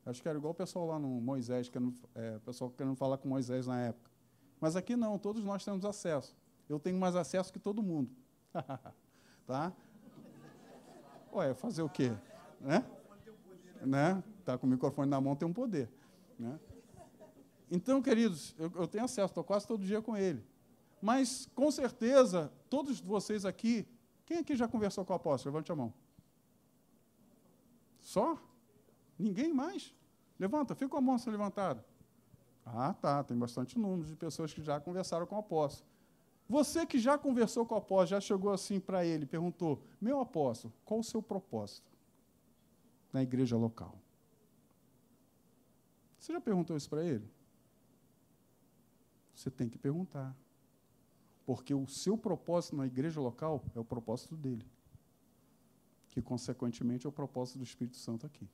Acho 0.05 0.22
que 0.22 0.29
era 0.29 0.38
igual 0.38 0.52
o 0.52 0.55
pessoal 0.55 0.87
lá 0.87 0.96
no 0.96 1.09
Moisés, 1.20 1.68
que 1.68 1.76
é, 2.14 2.37
o 2.37 2.40
pessoal 2.42 2.70
querendo 2.70 2.94
falar 2.94 3.18
com 3.18 3.29
Moisés 3.29 3.66
na 3.66 3.81
época. 3.81 4.12
Mas 4.61 4.76
aqui 4.76 4.94
não, 4.94 5.18
todos 5.18 5.42
nós 5.42 5.64
temos 5.64 5.85
acesso. 5.85 6.37
Eu 6.68 6.79
tenho 6.79 6.96
mais 6.96 7.16
acesso 7.16 7.52
que 7.52 7.59
todo 7.59 7.83
mundo. 7.83 8.12
tá? 9.44 9.72
Ué, 11.35 11.52
fazer 11.52 11.83
o 11.83 11.88
quê? 11.88 12.12
Né? 12.61 12.87
né? 13.85 14.22
Tá 14.44 14.57
com 14.57 14.68
o 14.68 14.70
microfone 14.70 15.11
na 15.11 15.20
mão 15.20 15.35
tem 15.35 15.48
um 15.48 15.52
poder. 15.52 15.90
Né? 16.38 16.61
Então, 17.70 18.00
queridos, 18.00 18.55
eu, 18.59 18.70
eu 18.76 18.87
tenho 18.87 19.05
acesso, 19.05 19.26
estou 19.26 19.44
quase 19.44 19.66
todo 19.66 19.85
dia 19.85 20.00
com 20.00 20.16
ele. 20.16 20.44
Mas, 21.00 21.48
com 21.55 21.70
certeza, 21.70 22.52
todos 22.70 23.00
vocês 23.00 23.44
aqui, 23.44 23.87
quem 24.24 24.38
aqui 24.38 24.57
já 24.57 24.68
conversou 24.68 25.05
com 25.05 25.12
o 25.12 25.16
apóstolo? 25.16 25.55
Levante 25.55 25.72
a 25.72 25.76
mão. 25.76 25.92
Só? 28.00 28.38
Ninguém 29.18 29.52
mais? 29.52 29.94
Levanta, 30.38 30.74
fica 30.74 30.88
com 30.88 30.96
a 30.96 31.00
mão 31.00 31.16
levantada. 31.26 31.85
Ah, 32.64 32.92
tá, 32.92 33.23
tem 33.23 33.37
bastante 33.37 33.79
número 33.79 34.04
de 34.04 34.17
pessoas 34.17 34.52
que 34.52 34.62
já 34.62 34.81
conversaram 34.81 35.27
com 35.27 35.37
o 35.37 35.38
apóstolo. 35.38 35.88
Você 36.48 36.87
que 36.87 36.98
já 36.98 37.19
conversou 37.19 37.67
com 37.67 37.75
o 37.75 37.79
apóstolo, 37.79 38.06
já 38.06 38.21
chegou 38.21 38.52
assim 38.52 38.79
para 38.79 39.04
ele, 39.04 39.27
perguntou: 39.27 39.83
Meu 40.00 40.21
apóstolo, 40.21 40.73
qual 40.85 41.00
o 41.00 41.04
seu 41.04 41.23
propósito 41.23 41.90
na 43.12 43.23
igreja 43.23 43.56
local? 43.56 43.98
Você 46.19 46.33
já 46.33 46.40
perguntou 46.40 46.77
isso 46.77 46.88
para 46.88 47.04
ele? 47.04 47.29
Você 49.37 49.50
tem 49.50 49.68
que 49.68 49.78
perguntar. 49.78 50.37
Porque 51.44 51.72
o 51.72 51.87
seu 51.87 52.18
propósito 52.18 52.74
na 52.74 52.87
igreja 52.87 53.20
local 53.20 53.62
é 53.72 53.78
o 53.78 53.84
propósito 53.84 54.34
dele. 54.37 54.66
Que, 56.08 56.20
consequentemente, 56.20 57.06
é 57.06 57.08
o 57.08 57.12
propósito 57.12 57.58
do 57.58 57.64
Espírito 57.64 57.96
Santo 57.96 58.26
aqui. 58.26 58.48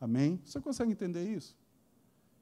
Amém? 0.00 0.40
Você 0.44 0.60
consegue 0.60 0.92
entender 0.92 1.28
isso? 1.28 1.58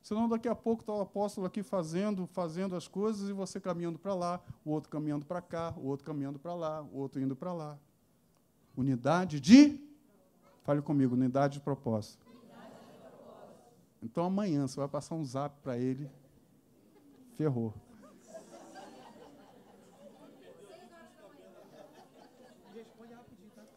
Senão, 0.03 0.29
daqui 0.29 0.49
a 0.49 0.55
pouco 0.55 0.83
está 0.83 0.93
o 0.93 1.01
apóstolo 1.01 1.47
aqui 1.47 1.63
fazendo, 1.63 2.27
fazendo 2.27 2.77
as 2.77 2.87
coisas 2.87 3.31
e 3.31 3.33
você 3.33 3.59
caminhando 3.59 3.99
para 3.99 4.13
lá, 4.13 4.45
o 4.65 4.71
outro 4.71 4.91
caminhando 4.91 5.25
para 5.25 5.41
cá, 5.41 5.73
o 5.79 5.87
outro 5.87 6.05
caminhando 6.05 6.39
para 6.39 6.53
lá, 6.53 6.83
o 6.83 6.99
outro 6.99 7.23
indo 7.23 7.35
para 7.35 7.55
lá. 7.55 7.79
Unidade 8.77 9.41
de 9.41 9.81
Fale 10.63 10.81
comigo, 10.81 11.15
unidade 11.15 11.55
de 11.55 11.61
propósito. 11.61 12.25
Então 14.01 14.25
amanhã 14.25 14.67
você 14.67 14.77
vai 14.77 14.89
passar 14.89 15.15
um 15.17 15.25
zap 15.25 15.61
para 15.61 15.77
ele. 15.77 16.09
Ferrou. 17.37 17.75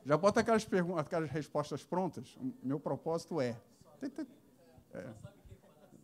Já 0.06 0.16
bota 0.18 0.39
aquelas, 0.41 0.64
perguntas, 0.64 1.06
aquelas 1.06 1.32
respostas 1.32 1.84
prontas. 1.84 2.38
Meu 2.62 2.80
propósito 2.80 3.41
é. 3.41 3.60
é. 4.93 5.10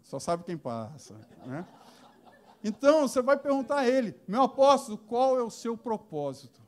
Só 0.01 0.17
sabe 0.17 0.43
quem 0.43 0.57
passa. 0.57 1.13
Né? 1.45 1.65
Então, 2.63 3.07
você 3.07 3.21
vai 3.21 3.37
perguntar 3.37 3.79
a 3.79 3.87
ele, 3.87 4.15
meu 4.27 4.41
apóstolo, 4.41 4.97
qual 4.97 5.37
é 5.37 5.43
o 5.43 5.51
seu 5.51 5.77
propósito? 5.77 6.59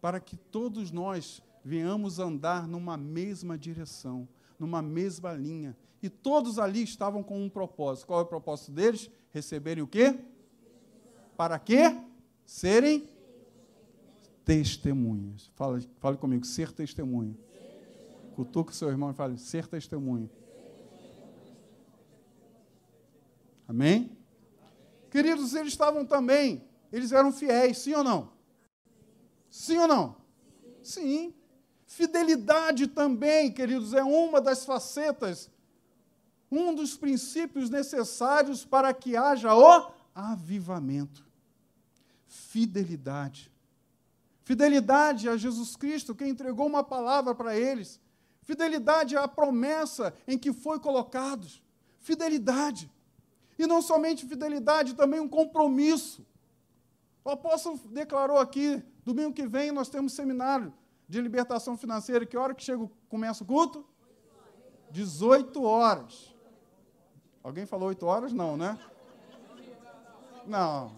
Para 0.00 0.18
que 0.18 0.36
todos 0.36 0.90
nós 0.90 1.40
venhamos 1.64 2.18
andar 2.18 2.66
numa 2.66 2.96
mesma 2.96 3.56
direção, 3.56 4.28
numa 4.58 4.82
mesma 4.82 5.32
linha. 5.32 5.76
E 6.02 6.08
todos 6.08 6.58
ali 6.58 6.82
estavam 6.82 7.22
com 7.22 7.40
um 7.40 7.48
propósito. 7.48 8.06
Qual 8.06 8.20
é 8.20 8.22
o 8.22 8.26
propósito 8.26 8.72
deles? 8.72 9.10
Receberem 9.32 9.82
o 9.82 9.86
quê? 9.86 10.18
Para 11.36 11.58
quê? 11.58 11.96
Serem 12.44 13.08
testemunhas. 14.44 15.50
Fala, 15.54 15.80
fale 15.98 16.16
comigo, 16.16 16.44
ser 16.44 16.72
testemunha. 16.72 17.36
Cutuca 18.34 18.70
o 18.70 18.74
seu 18.74 18.88
irmão 18.88 19.10
e 19.10 19.14
fale, 19.14 19.36
ser 19.36 19.66
testemunha. 19.66 20.30
Amém? 23.66 24.16
Queridos, 25.10 25.54
eles 25.54 25.72
estavam 25.72 26.06
também, 26.06 26.64
eles 26.90 27.12
eram 27.12 27.30
fiéis, 27.32 27.78
sim 27.78 27.94
ou 27.94 28.02
não? 28.02 28.32
Sim 29.50 29.78
ou 29.78 29.88
não? 29.88 30.16
Sim. 30.82 31.34
Fidelidade 31.86 32.86
também, 32.86 33.52
queridos, 33.52 33.92
é 33.92 34.02
uma 34.02 34.40
das 34.40 34.64
facetas, 34.64 35.50
um 36.50 36.74
dos 36.74 36.96
princípios 36.96 37.68
necessários 37.68 38.64
para 38.64 38.92
que 38.94 39.16
haja 39.16 39.54
o 39.54 39.90
avivamento. 40.14 41.24
Fidelidade. 42.26 43.52
Fidelidade 44.42 45.28
a 45.28 45.36
Jesus 45.36 45.76
Cristo, 45.76 46.14
que 46.14 46.26
entregou 46.26 46.66
uma 46.66 46.82
palavra 46.82 47.34
para 47.34 47.56
eles. 47.56 48.00
Fidelidade 48.42 49.16
à 49.16 49.28
promessa 49.28 50.14
em 50.26 50.38
que 50.38 50.52
foi 50.52 50.78
colocados. 50.80 51.62
Fidelidade. 51.98 52.90
E 53.58 53.66
não 53.66 53.82
somente 53.82 54.26
fidelidade, 54.26 54.94
também 54.94 55.20
um 55.20 55.28
compromisso. 55.28 56.26
O 57.22 57.30
apóstolo 57.30 57.78
declarou 57.90 58.38
aqui, 58.38 58.82
domingo 59.04 59.34
que 59.34 59.46
vem 59.46 59.70
nós 59.70 59.90
temos 59.90 60.14
seminário 60.14 60.72
de 61.06 61.20
libertação 61.20 61.76
financeira. 61.76 62.24
Que 62.24 62.36
hora 62.36 62.54
que 62.54 62.62
chega, 62.62 62.88
começa 63.08 63.44
o 63.44 63.46
culto? 63.46 63.84
18 64.90 65.62
horas. 65.62 66.34
Alguém 67.48 67.64
falou 67.64 67.88
8 67.88 68.04
horas? 68.04 68.30
Não, 68.30 68.58
né? 68.58 68.78
Não, 70.46 70.92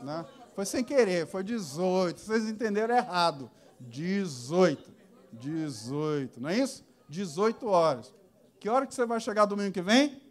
né? 0.00 0.24
Foi 0.54 0.64
sem 0.64 0.84
querer, 0.84 1.26
foi 1.26 1.42
18. 1.42 2.20
Vocês 2.20 2.48
entenderam 2.48 2.94
errado. 2.94 3.50
18. 3.80 4.94
18, 5.32 6.40
não 6.40 6.48
é 6.48 6.58
isso? 6.58 6.84
18 7.08 7.66
horas. 7.66 8.14
Que 8.60 8.68
hora 8.68 8.86
que 8.86 8.94
você 8.94 9.04
vai 9.04 9.18
chegar 9.18 9.46
domingo 9.46 9.72
que 9.72 9.82
vem? 9.82 10.22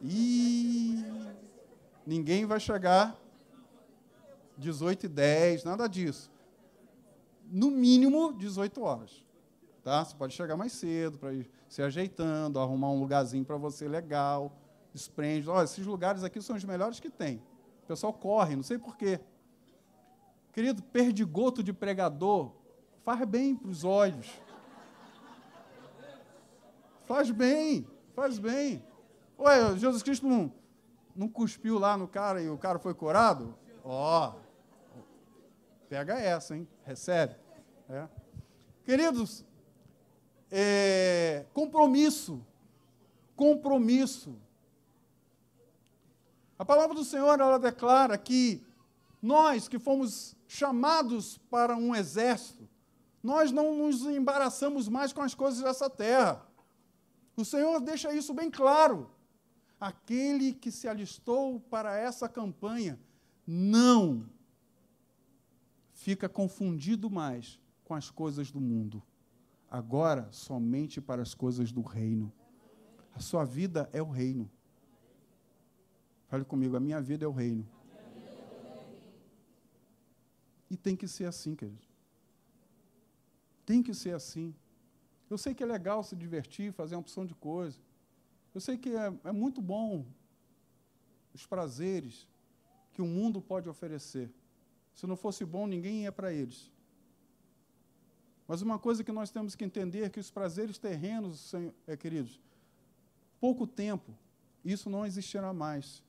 E 0.00 1.04
ninguém 2.06 2.46
vai 2.46 2.60
chegar 2.60 3.16
18 4.56 5.06
e 5.06 5.08
10, 5.08 5.64
nada 5.64 5.88
disso. 5.88 6.30
No 7.50 7.68
mínimo 7.68 8.32
18 8.32 8.80
horas. 8.80 9.26
Tá? 9.82 10.04
Você 10.04 10.14
pode 10.14 10.34
chegar 10.34 10.56
mais 10.56 10.70
cedo 10.70 11.18
para 11.18 11.32
ir 11.32 11.50
se 11.76 11.82
ajeitando, 11.82 12.58
arrumar 12.58 12.88
um 12.88 12.98
lugarzinho 12.98 13.44
para 13.44 13.58
você 13.58 13.86
legal 13.86 14.50
esprende. 14.94 15.46
Olha, 15.46 15.64
esses 15.64 15.84
lugares 15.84 16.24
aqui 16.24 16.40
são 16.40 16.56
os 16.56 16.64
melhores 16.64 16.98
que 16.98 17.10
tem. 17.10 17.36
O 17.84 17.86
pessoal 17.86 18.14
corre, 18.14 18.56
não 18.56 18.62
sei 18.62 18.78
porquê. 18.78 19.20
Querido, 20.54 20.82
perdigoto 20.82 21.62
de 21.62 21.74
pregador 21.74 22.50
faz 23.04 23.22
bem 23.28 23.54
para 23.54 23.68
os 23.68 23.84
olhos. 23.84 24.40
Faz 27.04 27.30
bem, 27.30 27.86
faz 28.14 28.38
bem. 28.38 28.82
Ué, 29.38 29.76
Jesus 29.76 30.02
Cristo 30.02 30.26
não, 30.26 30.50
não 31.14 31.28
cuspiu 31.28 31.78
lá 31.78 31.94
no 31.94 32.08
cara 32.08 32.40
e 32.40 32.48
o 32.48 32.56
cara 32.56 32.78
foi 32.78 32.94
curado? 32.94 33.54
Ó, 33.84 34.30
oh, 34.30 35.00
pega 35.90 36.18
essa, 36.18 36.56
hein? 36.56 36.66
Recebe. 36.86 37.36
É. 37.86 38.08
Queridos, 38.82 39.44
é, 40.58 41.44
compromisso. 41.52 42.42
Compromisso. 43.36 44.34
A 46.58 46.64
palavra 46.64 46.94
do 46.94 47.04
Senhor, 47.04 47.38
ela 47.38 47.58
declara 47.58 48.16
que 48.16 48.64
nós 49.20 49.68
que 49.68 49.78
fomos 49.78 50.34
chamados 50.48 51.36
para 51.50 51.76
um 51.76 51.94
exército, 51.94 52.66
nós 53.22 53.52
não 53.52 53.76
nos 53.76 54.00
embaraçamos 54.06 54.88
mais 54.88 55.12
com 55.12 55.20
as 55.20 55.34
coisas 55.34 55.60
dessa 55.60 55.90
terra. 55.90 56.46
O 57.36 57.44
Senhor 57.44 57.78
deixa 57.80 58.14
isso 58.14 58.32
bem 58.32 58.50
claro. 58.50 59.10
Aquele 59.78 60.54
que 60.54 60.70
se 60.70 60.88
alistou 60.88 61.60
para 61.60 61.98
essa 61.98 62.30
campanha 62.30 62.98
não 63.46 64.26
fica 65.92 66.30
confundido 66.30 67.10
mais 67.10 67.60
com 67.84 67.94
as 67.94 68.10
coisas 68.10 68.50
do 68.50 68.60
mundo. 68.60 69.02
Agora, 69.70 70.28
somente 70.30 71.00
para 71.00 71.22
as 71.22 71.34
coisas 71.34 71.72
do 71.72 71.82
reino. 71.82 72.32
A 73.14 73.20
sua 73.20 73.44
vida 73.44 73.88
é 73.92 74.00
o 74.00 74.10
reino. 74.10 74.50
Fale 76.28 76.44
comigo, 76.44 76.76
a 76.76 76.80
minha 76.80 77.00
vida 77.00 77.24
é 77.24 77.28
o 77.28 77.32
reino. 77.32 77.66
E 80.70 80.76
tem 80.76 80.96
que 80.96 81.06
ser 81.06 81.24
assim, 81.24 81.54
querido. 81.54 81.86
Tem 83.64 83.82
que 83.82 83.94
ser 83.94 84.14
assim. 84.14 84.54
Eu 85.28 85.38
sei 85.38 85.54
que 85.54 85.62
é 85.62 85.66
legal 85.66 86.02
se 86.02 86.14
divertir, 86.14 86.72
fazer 86.72 86.94
uma 86.94 87.00
opção 87.00 87.24
de 87.24 87.34
coisa. 87.34 87.78
Eu 88.54 88.60
sei 88.60 88.76
que 88.76 88.90
é, 88.90 89.12
é 89.24 89.32
muito 89.32 89.60
bom 89.60 90.04
os 91.34 91.46
prazeres 91.46 92.28
que 92.92 93.02
o 93.02 93.06
mundo 93.06 93.40
pode 93.40 93.68
oferecer. 93.68 94.32
Se 94.94 95.06
não 95.06 95.16
fosse 95.16 95.44
bom, 95.44 95.66
ninguém 95.66 96.04
ia 96.04 96.12
para 96.12 96.32
eles. 96.32 96.72
Mas 98.46 98.62
uma 98.62 98.78
coisa 98.78 99.02
que 99.02 99.12
nós 99.12 99.30
temos 99.30 99.54
que 99.54 99.64
entender 99.64 100.02
é 100.02 100.08
que 100.08 100.20
os 100.20 100.30
prazeres 100.30 100.78
terrenos, 100.78 101.52
é, 101.86 101.96
queridos, 101.96 102.40
pouco 103.40 103.66
tempo, 103.66 104.16
isso 104.64 104.88
não 104.88 105.04
existirá 105.04 105.52
mais 105.52 106.04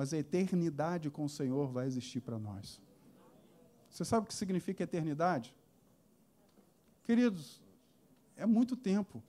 mas 0.00 0.14
a 0.14 0.16
eternidade 0.16 1.10
com 1.10 1.26
o 1.26 1.28
Senhor 1.28 1.68
vai 1.68 1.86
existir 1.86 2.20
para 2.20 2.38
nós. 2.38 2.80
Você 3.90 4.02
sabe 4.02 4.24
o 4.24 4.28
que 4.28 4.34
significa 4.34 4.82
eternidade? 4.82 5.54
Queridos, 7.04 7.62
é 8.34 8.46
muito 8.46 8.74
tempo. 8.76 9.22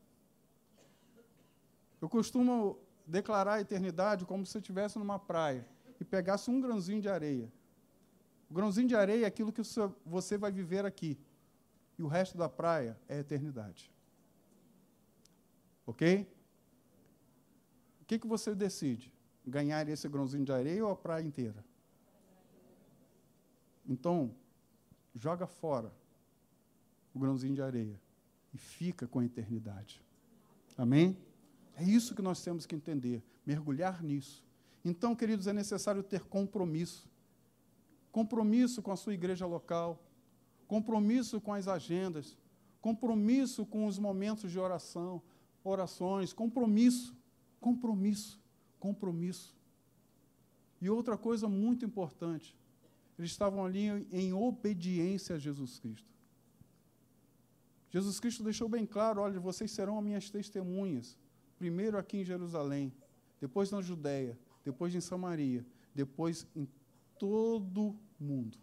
Eu 2.00 2.08
costumo 2.08 2.80
declarar 3.06 3.56
a 3.56 3.62
eternidade 3.62 4.26
como 4.26 4.46
se 4.46 4.54
você 4.54 4.60
estivesse 4.60 4.98
numa 4.98 5.20
praia 5.20 5.68
e 6.00 6.06
pegasse 6.06 6.50
um 6.50 6.62
grãozinho 6.62 7.02
de 7.02 7.10
areia. 7.10 7.52
O 8.50 8.54
grãozinho 8.54 8.88
de 8.88 8.96
areia 8.96 9.26
é 9.26 9.28
aquilo 9.28 9.52
que 9.52 9.62
você 10.06 10.38
vai 10.38 10.54
viver 10.54 10.86
aqui. 10.86 11.18
E 12.02 12.04
o 12.04 12.08
resto 12.08 12.36
da 12.36 12.50
praia 12.50 13.00
é 13.08 13.20
eternidade. 13.20 13.92
Ok? 15.86 16.28
O 18.02 18.06
que, 18.06 18.18
que 18.18 18.26
você 18.26 18.56
decide? 18.56 19.14
ganhar 19.46 19.88
esse 19.88 20.10
grãozinho 20.10 20.44
de 20.44 20.52
areia 20.52 20.84
ou 20.84 20.92
a 20.92 20.96
praia 20.96 21.24
inteira? 21.24 21.64
Então, 23.88 24.34
joga 25.14 25.46
fora 25.46 25.94
o 27.14 27.20
grãozinho 27.20 27.54
de 27.54 27.62
areia 27.62 28.02
e 28.52 28.58
fica 28.58 29.08
com 29.08 29.20
a 29.20 29.26
eternidade. 29.26 30.04
Amém? 30.76 31.16
É 31.76 31.84
isso 31.84 32.16
que 32.16 32.22
nós 32.24 32.42
temos 32.42 32.66
que 32.66 32.76
entender, 32.76 33.24
mergulhar 33.46 34.02
nisso. 34.02 34.44
Então, 34.84 35.16
queridos, 35.16 35.46
é 35.46 35.54
necessário 35.54 36.02
ter 36.02 36.24
compromisso. 36.26 37.08
Compromisso 38.12 38.82
com 38.82 38.92
a 38.92 38.96
sua 38.96 39.14
igreja 39.14 39.46
local, 39.46 40.04
compromisso 40.72 41.42
com 41.42 41.54
as 41.54 41.68
agendas, 41.68 42.38
compromisso 42.80 43.66
com 43.66 43.86
os 43.88 44.00
momentos 44.00 44.50
de 44.50 44.58
oração, 44.58 45.22
orações, 45.66 46.32
compromisso, 46.32 47.14
compromisso 47.60 48.42
compromisso. 48.82 49.56
E 50.82 50.90
outra 50.90 51.18
coisa 51.18 51.48
muito 51.48 51.86
importante, 51.86 52.58
eles 53.18 53.32
estavam 53.32 53.64
ali 53.64 53.86
em 54.12 54.34
obediência 54.34 55.36
a 55.36 55.40
Jesus 55.40 55.78
Cristo. 55.78 56.10
Jesus 57.92 58.20
Cristo 58.22 58.42
deixou 58.42 58.68
bem 58.68 58.86
claro: 58.86 59.22
olha, 59.22 59.40
vocês 59.40 59.72
serão 59.72 60.02
minhas 60.02 60.30
testemunhas, 60.30 61.18
primeiro 61.60 61.98
aqui 61.98 62.18
em 62.18 62.26
Jerusalém, 62.26 62.92
depois 63.42 63.70
na 63.72 63.82
Judéia, 63.82 64.40
depois 64.66 64.96
em 64.96 65.02
Samaria, 65.02 65.66
depois 65.94 66.48
em 66.56 66.66
todo 67.20 67.96
mundo. 68.18 68.58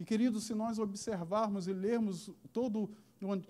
E, 0.00 0.04
queridos, 0.04 0.44
se 0.44 0.54
nós 0.54 0.78
observarmos 0.78 1.68
e 1.68 1.74
lermos 1.74 2.30
todo 2.54 2.90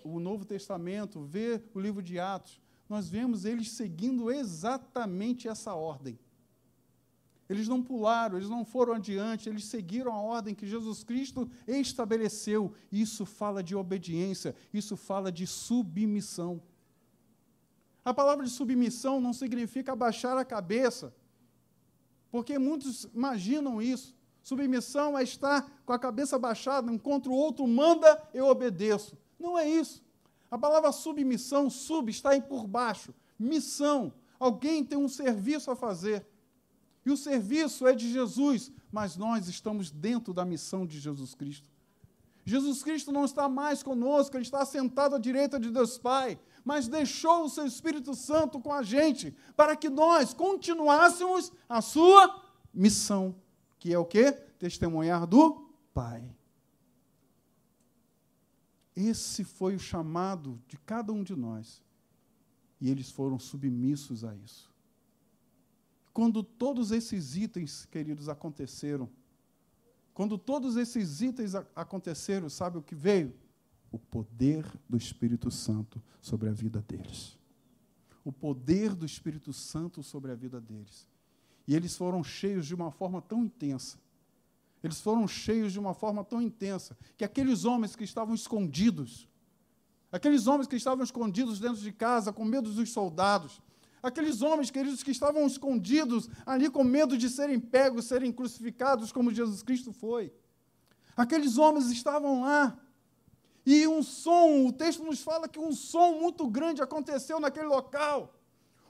o 0.03 0.19
Novo 0.19 0.45
Testamento, 0.45 1.23
ver 1.23 1.63
o 1.73 1.79
livro 1.79 2.03
de 2.03 2.19
Atos, 2.19 2.61
nós 2.89 3.09
vemos 3.09 3.45
eles 3.45 3.71
seguindo 3.71 4.33
exatamente 4.33 5.47
essa 5.47 5.73
ordem. 5.75 6.19
Eles 7.49 7.69
não 7.69 7.81
pularam, 7.81 8.37
eles 8.37 8.49
não 8.49 8.65
foram 8.65 8.95
adiante, 8.95 9.49
eles 9.49 9.65
seguiram 9.65 10.13
a 10.13 10.21
ordem 10.21 10.55
que 10.55 10.67
Jesus 10.67 11.05
Cristo 11.05 11.49
estabeleceu. 11.69 12.73
Isso 12.91 13.25
fala 13.25 13.63
de 13.63 13.77
obediência, 13.77 14.55
isso 14.75 14.97
fala 14.97 15.31
de 15.31 15.47
submissão. 15.47 16.61
A 18.05 18.13
palavra 18.13 18.45
de 18.45 18.51
submissão 18.51 19.21
não 19.21 19.33
significa 19.33 19.93
abaixar 19.93 20.37
a 20.37 20.45
cabeça, 20.45 21.15
porque 22.29 22.59
muitos 22.59 23.05
imaginam 23.15 23.81
isso. 23.81 24.19
Submissão 24.43 25.19
é 25.19 25.23
estar 25.23 25.71
com 25.85 25.93
a 25.93 25.99
cabeça 25.99 26.39
baixada, 26.39 26.93
enquanto 26.93 27.31
o 27.31 27.35
outro 27.35 27.67
manda, 27.67 28.23
eu 28.33 28.47
obedeço. 28.47 29.17
Não 29.39 29.59
é 29.59 29.69
isso. 29.69 30.03
A 30.51 30.59
palavra 30.59 30.91
submissão, 30.93 31.71
sub, 31.71 32.11
está 32.11 32.31
aí 32.31 32.43
por 32.43 32.67
baixo. 32.67 33.15
Missão. 33.39 34.13
Alguém 34.39 34.85
tem 34.85 34.99
um 34.99 35.09
serviço 35.09 35.71
a 35.71 35.77
fazer. 35.77 36.27
E 37.05 37.11
o 37.11 37.17
serviço 37.17 37.87
é 37.87 37.95
de 37.95 38.11
Jesus, 38.11 38.73
mas 38.91 39.17
nós 39.17 39.49
estamos 39.49 39.91
dentro 39.91 40.35
da 40.35 40.45
missão 40.45 40.87
de 40.87 40.99
Jesus 40.99 41.35
Cristo. 41.35 41.71
Jesus 42.45 42.83
Cristo 42.83 43.13
não 43.13 43.25
está 43.25 43.49
mais 43.49 43.83
conosco, 43.83 44.37
ele 44.37 44.43
está 44.43 44.65
sentado 44.65 45.15
à 45.15 45.19
direita 45.19 45.61
de 45.61 45.71
Deus 45.71 45.99
Pai, 45.99 46.39
mas 46.65 46.89
deixou 46.89 47.45
o 47.45 47.49
seu 47.49 47.67
Espírito 47.67 48.15
Santo 48.15 48.59
com 48.61 48.73
a 48.73 48.83
gente, 48.83 49.35
para 49.55 49.77
que 49.77 49.89
nós 49.89 50.35
continuássemos 50.35 51.53
a 51.69 51.81
sua 51.81 52.43
missão 52.73 53.35
que 53.81 53.93
é 53.93 53.99
o 53.99 54.05
quê? 54.05 54.31
Testemunhar 54.31 55.27
do 55.27 55.67
Pai. 55.93 56.23
Esse 58.95 59.43
foi 59.43 59.75
o 59.75 59.81
chamado 59.81 60.61
de 60.69 60.77
cada 60.77 61.13
um 61.13 61.25
de 61.25 61.35
nós. 61.35 61.83
E 62.79 62.91
eles 62.91 63.11
foram 63.11 63.39
submissos 63.39 64.23
a 64.23 64.37
isso. 64.37 64.71
Quando 66.13 66.43
todos 66.43 66.91
esses 66.91 67.37
itens, 67.37 67.87
queridos, 67.87 68.29
aconteceram, 68.29 69.09
quando 70.13 70.37
todos 70.37 70.77
esses 70.77 71.23
itens 71.23 71.55
aconteceram, 71.75 72.51
sabe 72.51 72.77
o 72.77 72.83
que 72.83 72.95
veio? 72.95 73.35
O 73.91 73.99
poder 73.99 74.65
do 74.89 74.97
Espírito 74.97 75.51
Santo 75.51 76.03
sobre 76.21 76.51
a 76.51 76.53
vida 76.53 76.85
deles. 76.87 77.39
O 78.23 78.31
poder 78.31 78.95
do 78.95 79.07
Espírito 79.07 79.53
Santo 79.53 80.03
sobre 80.03 80.31
a 80.31 80.35
vida 80.35 80.61
deles. 80.61 81.09
E 81.67 81.75
eles 81.75 81.97
foram 81.97 82.23
cheios 82.25 82.67
de 82.67 82.75
uma 82.75 82.91
forma 82.91 83.21
tão 83.21 83.45
intensa. 83.45 83.99
Eles 84.83 85.01
foram 85.01 85.29
cheios 85.29 85.73
de 85.73 85.79
uma 85.79 85.95
forma 85.95 86.25
tão 86.25 86.41
intensa 86.41 86.97
que 87.17 87.25
aqueles 87.25 87.65
homens 87.65 87.95
que 87.95 88.05
estavam 88.05 88.35
escondidos, 88.35 89.29
aqueles 90.11 90.47
homens 90.47 90.67
que 90.67 90.77
estavam 90.77 91.05
escondidos 91.05 91.61
dentro 91.61 91.81
de 91.81 91.93
casa 91.93 92.33
com 92.33 92.45
medo 92.45 92.73
dos 92.73 92.91
soldados, 92.91 93.61
aqueles 94.03 94.41
homens, 94.41 94.71
queridos, 94.71 95.03
que 95.03 95.11
estavam 95.11 95.47
escondidos 95.47 96.29
ali 96.47 96.71
com 96.71 96.83
medo 96.83 97.17
de 97.19 97.29
serem 97.29 97.61
pegos, 97.61 98.07
serem 98.07 98.33
crucificados 98.33 99.13
como 99.13 99.33
Jesus 99.33 99.63
Cristo 99.63 99.93
foi. 99.93 100.33
Aqueles 101.17 101.59
homens 101.59 101.91
estavam 101.91 102.43
lá. 102.43 102.79
E 103.67 103.87
um 103.87 104.03
som, 104.03 104.67
o 104.67 104.73
texto 104.73 105.05
nos 105.05 105.23
fala 105.23 105.47
que 105.47 105.59
um 105.59 105.73
som 105.73 106.19
muito 106.19 106.49
grande 106.49 106.81
aconteceu 106.81 107.39
naquele 107.39 107.67
local 107.67 108.35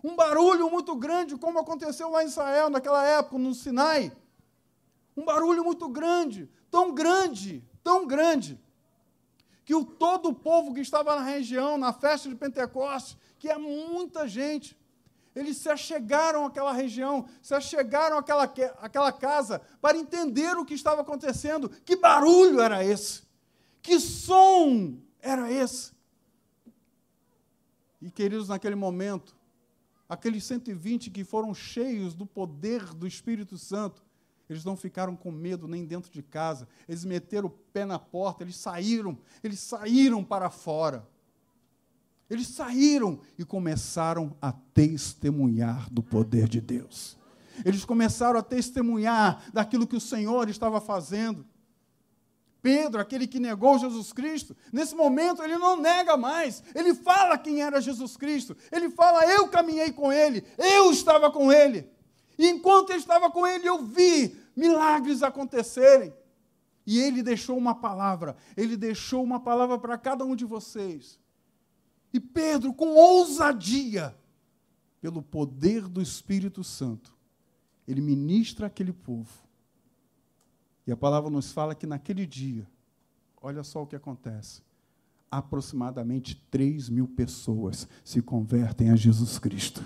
um 0.03 0.17
barulho 0.17 0.71
muito 0.71 0.95
grande, 0.95 1.37
como 1.37 1.59
aconteceu 1.59 2.11
lá 2.11 2.23
em 2.23 2.27
Israel 2.27 2.71
naquela 2.71 3.05
época, 3.05 3.39
no 3.39 3.55
Sinai. 3.55 4.13
Um 5.17 5.25
barulho 5.25 5.63
muito 5.63 5.89
grande, 5.89 6.49
tão 6.71 6.95
grande, 6.95 7.63
tão 7.83 8.07
grande, 8.07 8.59
que 9.65 9.75
o, 9.75 9.85
todo 9.85 10.31
o 10.31 10.35
povo 10.35 10.73
que 10.75 10.81
estava 10.81 11.15
na 11.17 11.23
região, 11.23 11.77
na 11.77 11.93
festa 11.93 12.29
de 12.29 12.35
Pentecostes, 12.35 13.17
que 13.39 13.49
é 13.49 13.59
muita 13.59 14.27
gente, 14.27 14.77
eles 15.35 15.59
se 15.59 15.69
achegaram 15.69 16.45
àquela 16.45 16.73
região, 16.73 17.27
se 17.41 17.55
achegaram 17.55 18.19
àquela, 18.19 18.45
àquela 18.45 19.13
casa 19.13 19.61
para 19.81 19.97
entender 19.97 20.57
o 20.57 20.65
que 20.65 20.75
estava 20.75 21.03
acontecendo. 21.03 21.69
Que 21.85 21.95
barulho 21.95 22.61
era 22.61 22.85
esse? 22.85 23.23
Que 23.81 24.01
som 24.01 24.99
era 25.21 25.51
esse? 25.51 25.93
E, 28.03 28.11
queridos, 28.11 28.49
naquele 28.49 28.75
momento, 28.75 29.37
aqueles 30.11 30.43
120 30.43 31.09
que 31.09 31.23
foram 31.23 31.55
cheios 31.55 32.17
do 32.17 32.27
poder 32.27 32.85
do 32.95 33.07
Espírito 33.07 33.57
Santo, 33.57 34.05
eles 34.49 34.65
não 34.65 34.77
ficaram 34.77 35.15
com 35.15 35.31
medo 35.31 35.69
nem 35.69 35.87
dentro 35.87 36.11
de 36.11 36.21
casa, 36.21 36.67
eles 36.89 37.05
meteram 37.05 37.47
o 37.47 37.51
pé 37.51 37.85
na 37.85 38.01
porta, 38.01 38.43
eles 38.43 38.57
saíram, 38.57 39.17
eles 39.45 39.61
saíram 39.61 40.25
para 40.25 40.51
fora. 40.51 41.09
Eles 42.29 42.49
saíram 42.49 43.21
e 43.39 43.45
começaram 43.45 44.37
a 44.43 44.53
testemunhar 44.53 45.89
do 45.91 46.03
poder 46.03 46.49
de 46.49 46.61
Deus. 46.61 47.17
Eles 47.65 47.85
começaram 47.85 48.39
a 48.39 48.43
testemunhar 48.43 49.45
daquilo 49.53 49.87
que 49.87 49.97
o 49.97 50.01
Senhor 50.01 50.49
estava 50.49 50.81
fazendo. 50.81 51.45
Pedro, 52.63 53.01
aquele 53.01 53.27
que 53.27 53.41
negou 53.41 53.79
Jesus 53.79 54.13
Cristo, 54.13 54.57
nesse 54.73 54.95
momento 54.95 55.43
ele 55.43 55.57
não 55.57 55.81
nega 55.81 56.17
mais, 56.17 56.63
ele 56.75 56.95
fala 56.95 57.39
quem 57.39 57.63
era 57.63 57.81
Jesus 57.81 58.17
Cristo, 58.17 58.57
ele 58.71 58.91
fala: 58.91 59.25
Eu 59.27 59.49
caminhei 59.49 59.93
com 59.93 60.13
ele, 60.13 60.45
eu 60.59 60.91
estava 60.91 61.31
com 61.31 61.53
ele. 61.53 61.89
E 62.39 62.47
enquanto 62.49 62.91
eu 62.91 62.97
estava 62.97 63.31
com 63.31 63.47
ele, 63.47 63.69
eu 63.69 63.85
vi 63.85 64.37
milagres 64.57 65.23
acontecerem. 65.23 66.13
E 66.87 66.99
ele 66.99 67.23
deixou 67.23 67.57
uma 67.57 67.75
palavra, 67.75 68.37
ele 68.57 68.77
deixou 68.77 69.23
uma 69.23 69.41
palavra 69.41 69.79
para 69.79 69.97
cada 69.99 70.25
um 70.25 70.35
de 70.35 70.45
vocês. 70.45 71.19
E 72.13 72.19
Pedro, 72.19 72.73
com 72.73 72.89
ousadia, 72.89 74.17
pelo 75.01 75.23
poder 75.23 75.87
do 75.87 76.03
Espírito 76.03 76.65
Santo, 76.65 77.17
ele 77.87 78.01
ministra 78.01 78.67
aquele 78.67 78.93
povo 78.93 79.50
e 80.87 80.93
a 80.93 80.97
palavra 80.97 81.31
nos 81.31 81.53
fala 81.53 81.75
que 81.75 81.87
naquele 81.87 82.27
dia, 82.27 82.67
olha 83.41 83.63
só 83.63 83.83
o 83.83 83.87
que 83.87 83.97
acontece: 83.97 84.63
aproximadamente 85.31 86.35
3 86.51 86.89
mil 86.89 87.07
pessoas 87.07 87.89
se 88.05 88.21
convertem 88.21 88.91
a 88.91 88.97
Jesus 88.97 89.39
Cristo. 89.39 89.83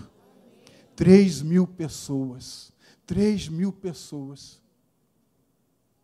3 0.96 1.42
mil 1.42 1.66
pessoas. 1.66 2.72
3 3.06 3.48
mil 3.48 3.72
pessoas. 3.72 4.62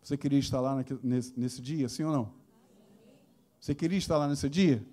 Você 0.02 0.16
queria 0.16 0.38
estar 0.38 0.60
lá 0.60 0.84
nesse, 1.02 1.38
nesse 1.38 1.62
dia, 1.62 1.88
sim 1.88 2.02
ou 2.02 2.12
não? 2.12 2.32
Você 3.60 3.74
queria 3.74 3.98
estar 3.98 4.16
lá 4.16 4.26
nesse 4.26 4.48
dia? 4.48 4.84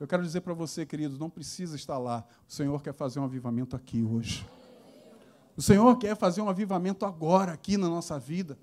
Eu 0.00 0.06
quero 0.06 0.22
dizer 0.22 0.40
para 0.40 0.52
você, 0.52 0.84
queridos, 0.84 1.18
não 1.18 1.30
precisa 1.30 1.76
estar 1.76 1.98
lá. 1.98 2.26
O 2.48 2.52
Senhor 2.52 2.82
quer 2.82 2.92
fazer 2.92 3.20
um 3.20 3.24
avivamento 3.24 3.76
aqui 3.76 4.02
hoje. 4.02 4.46
O 5.56 5.62
Senhor 5.62 5.96
quer 5.98 6.16
fazer 6.16 6.40
um 6.40 6.48
avivamento 6.48 7.06
agora, 7.06 7.52
aqui 7.52 7.76
na 7.76 7.88
nossa 7.88 8.18
vida. 8.18 8.58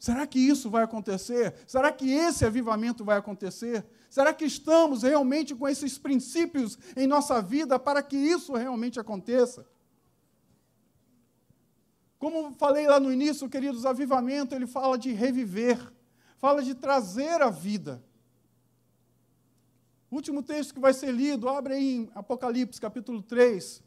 Será 0.00 0.26
que 0.26 0.38
isso 0.38 0.70
vai 0.70 0.82
acontecer? 0.82 1.54
Será 1.66 1.92
que 1.92 2.10
esse 2.10 2.46
avivamento 2.46 3.04
vai 3.04 3.18
acontecer? 3.18 3.84
Será 4.08 4.32
que 4.32 4.46
estamos 4.46 5.02
realmente 5.02 5.54
com 5.54 5.68
esses 5.68 5.98
princípios 5.98 6.78
em 6.96 7.06
nossa 7.06 7.42
vida 7.42 7.78
para 7.78 8.02
que 8.02 8.16
isso 8.16 8.54
realmente 8.54 8.98
aconteça? 8.98 9.66
Como 12.18 12.54
falei 12.54 12.86
lá 12.86 12.98
no 12.98 13.12
início, 13.12 13.46
queridos, 13.46 13.84
avivamento, 13.84 14.54
ele 14.54 14.66
fala 14.66 14.96
de 14.96 15.12
reviver, 15.12 15.78
fala 16.38 16.62
de 16.62 16.74
trazer 16.74 17.42
a 17.42 17.50
vida. 17.50 18.02
O 20.10 20.16
último 20.16 20.42
texto 20.42 20.72
que 20.72 20.80
vai 20.80 20.94
ser 20.94 21.12
lido, 21.12 21.46
abre 21.46 21.74
aí 21.74 21.96
em 21.96 22.10
Apocalipse, 22.14 22.80
capítulo 22.80 23.20
3. 23.20 23.82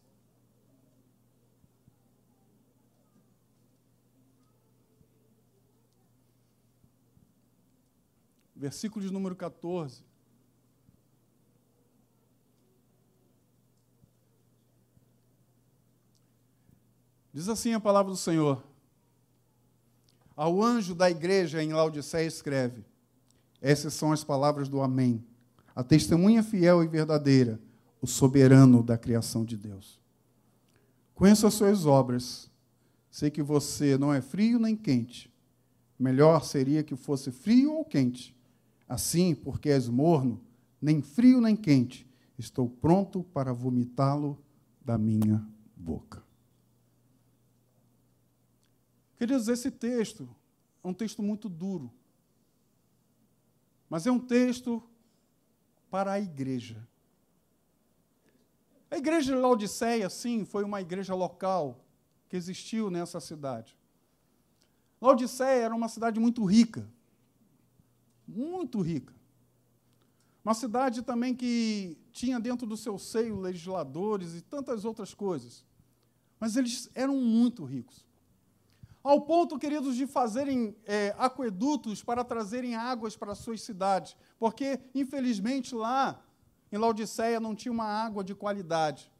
Versículo 8.63 9.05
de 9.05 9.11
número 9.11 9.35
14. 9.35 10.05
Diz 17.33 17.49
assim 17.49 17.73
a 17.73 17.79
palavra 17.81 18.09
do 18.09 18.17
Senhor. 18.17 18.63
Ao 20.33 20.63
anjo 20.63 20.95
da 20.95 21.11
igreja 21.11 21.61
em 21.61 21.73
Laodiceia 21.73 22.25
escreve: 22.25 22.85
Essas 23.61 23.93
são 23.95 24.13
as 24.13 24.23
palavras 24.23 24.69
do 24.69 24.81
Amém, 24.81 25.21
a 25.75 25.83
testemunha 25.83 26.41
fiel 26.41 26.81
e 26.81 26.87
verdadeira, 26.87 27.59
o 28.01 28.07
soberano 28.07 28.81
da 28.81 28.97
criação 28.97 29.43
de 29.43 29.57
Deus. 29.57 29.99
Conheço 31.13 31.45
as 31.45 31.53
suas 31.53 31.85
obras, 31.85 32.49
sei 33.11 33.29
que 33.29 33.43
você 33.43 33.97
não 33.97 34.13
é 34.13 34.21
frio 34.21 34.57
nem 34.57 34.73
quente. 34.73 35.29
Melhor 35.99 36.45
seria 36.45 36.81
que 36.81 36.95
fosse 36.95 37.29
frio 37.29 37.73
ou 37.73 37.83
quente. 37.83 38.33
Assim, 38.93 39.33
porque 39.33 39.69
és 39.69 39.89
morno, 39.89 40.39
nem 40.79 41.01
frio 41.01 41.41
nem 41.41 41.55
quente, 41.55 42.07
estou 42.37 42.69
pronto 42.69 43.23
para 43.23 43.51
vomitá-lo 43.51 44.39
da 44.85 44.99
minha 44.99 45.43
boca. 45.75 46.23
Queridos, 49.17 49.47
esse 49.47 49.71
texto 49.71 50.29
é 50.83 50.87
um 50.87 50.93
texto 50.93 51.23
muito 51.23 51.49
duro. 51.49 51.91
Mas 53.89 54.05
é 54.05 54.11
um 54.11 54.19
texto 54.19 54.83
para 55.89 56.11
a 56.11 56.19
igreja. 56.19 56.87
A 58.91 58.97
igreja 58.99 59.33
de 59.33 59.41
Laodiceia, 59.41 60.07
sim, 60.07 60.45
foi 60.45 60.63
uma 60.63 60.81
igreja 60.81 61.15
local 61.15 61.83
que 62.29 62.37
existiu 62.37 62.91
nessa 62.91 63.19
cidade. 63.19 63.75
Laodiceia 65.01 65.63
era 65.63 65.75
uma 65.75 65.89
cidade 65.89 66.19
muito 66.19 66.45
rica. 66.45 66.87
Muito 68.27 68.81
rica. 68.81 69.13
Uma 70.43 70.53
cidade 70.53 71.01
também 71.01 71.33
que 71.33 71.97
tinha 72.11 72.39
dentro 72.39 72.67
do 72.67 72.75
seu 72.75 72.99
seio 72.99 73.39
legisladores 73.39 74.35
e 74.35 74.41
tantas 74.41 74.83
outras 74.83 75.13
coisas. 75.13 75.65
Mas 76.39 76.57
eles 76.57 76.89
eram 76.93 77.15
muito 77.15 77.63
ricos. 77.63 78.05
Ao 79.01 79.21
ponto, 79.21 79.57
queridos, 79.57 79.95
de 79.95 80.05
fazerem 80.05 80.75
é, 80.85 81.15
aquedutos 81.17 82.03
para 82.03 82.23
trazerem 82.23 82.75
águas 82.75 83.15
para 83.15 83.31
as 83.33 83.37
suas 83.37 83.61
cidades. 83.61 84.15
Porque, 84.37 84.79
infelizmente, 84.93 85.73
lá 85.73 86.21
em 86.71 86.77
Laodiceia 86.77 87.39
não 87.39 87.55
tinha 87.55 87.71
uma 87.71 87.85
água 87.85 88.23
de 88.23 88.35
qualidade. 88.35 89.11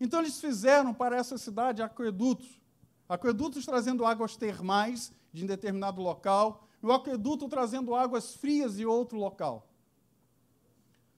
Então, 0.00 0.20
eles 0.20 0.40
fizeram 0.40 0.92
para 0.92 1.16
essa 1.16 1.38
cidade 1.38 1.82
aquedutos. 1.82 2.60
Aquedutos 3.08 3.64
trazendo 3.64 4.04
águas 4.04 4.36
termais 4.36 5.12
de 5.32 5.44
um 5.44 5.46
determinado 5.46 6.00
local, 6.00 6.68
e 6.82 6.86
o 6.86 6.92
aqueduto 6.92 7.48
trazendo 7.48 7.94
águas 7.94 8.34
frias 8.34 8.76
de 8.76 8.84
outro 8.84 9.16
local. 9.16 9.68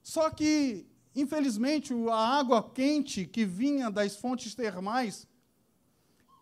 Só 0.02 0.28
que, 0.28 0.86
infelizmente, 1.16 1.94
a 2.10 2.38
água 2.38 2.62
quente 2.62 3.24
que 3.24 3.46
vinha 3.46 3.90
das 3.90 4.16
fontes 4.16 4.54
termais, 4.54 5.26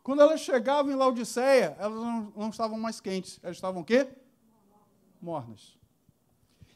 quando 0.02 0.20
elas 0.20 0.40
chegavam 0.40 0.90
em 0.90 0.96
Laodiceia, 0.96 1.76
elas 1.78 2.00
não, 2.00 2.32
não 2.36 2.48
estavam 2.50 2.78
mais 2.78 3.00
quentes, 3.00 3.38
elas 3.42 3.56
estavam 3.56 3.82
o 3.82 3.84
quê? 3.84 4.08
Mornas. 5.20 5.78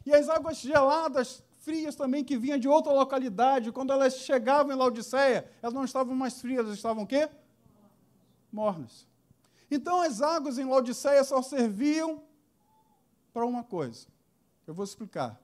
E 0.04 0.14
as 0.14 0.28
águas 0.28 0.58
geladas, 0.58 1.42
frias 1.56 1.96
também, 1.96 2.22
que 2.22 2.38
vinham 2.38 2.58
de 2.58 2.68
outra 2.68 2.92
localidade, 2.92 3.72
quando 3.72 3.92
elas 3.92 4.18
chegavam 4.18 4.72
em 4.72 4.78
Laodiceia, 4.78 5.50
elas 5.60 5.74
não 5.74 5.84
estavam 5.84 6.14
mais 6.14 6.40
frias, 6.40 6.60
elas 6.60 6.76
estavam 6.76 7.02
o 7.02 7.06
quê? 7.08 7.28
Mornas. 8.52 9.08
Então 9.68 10.00
as 10.00 10.22
águas 10.22 10.58
em 10.58 10.64
Laodiceia 10.64 11.24
só 11.24 11.42
serviam 11.42 12.22
para 13.36 13.44
uma 13.44 13.62
coisa. 13.62 14.06
Eu 14.66 14.72
vou 14.72 14.82
explicar. 14.82 15.38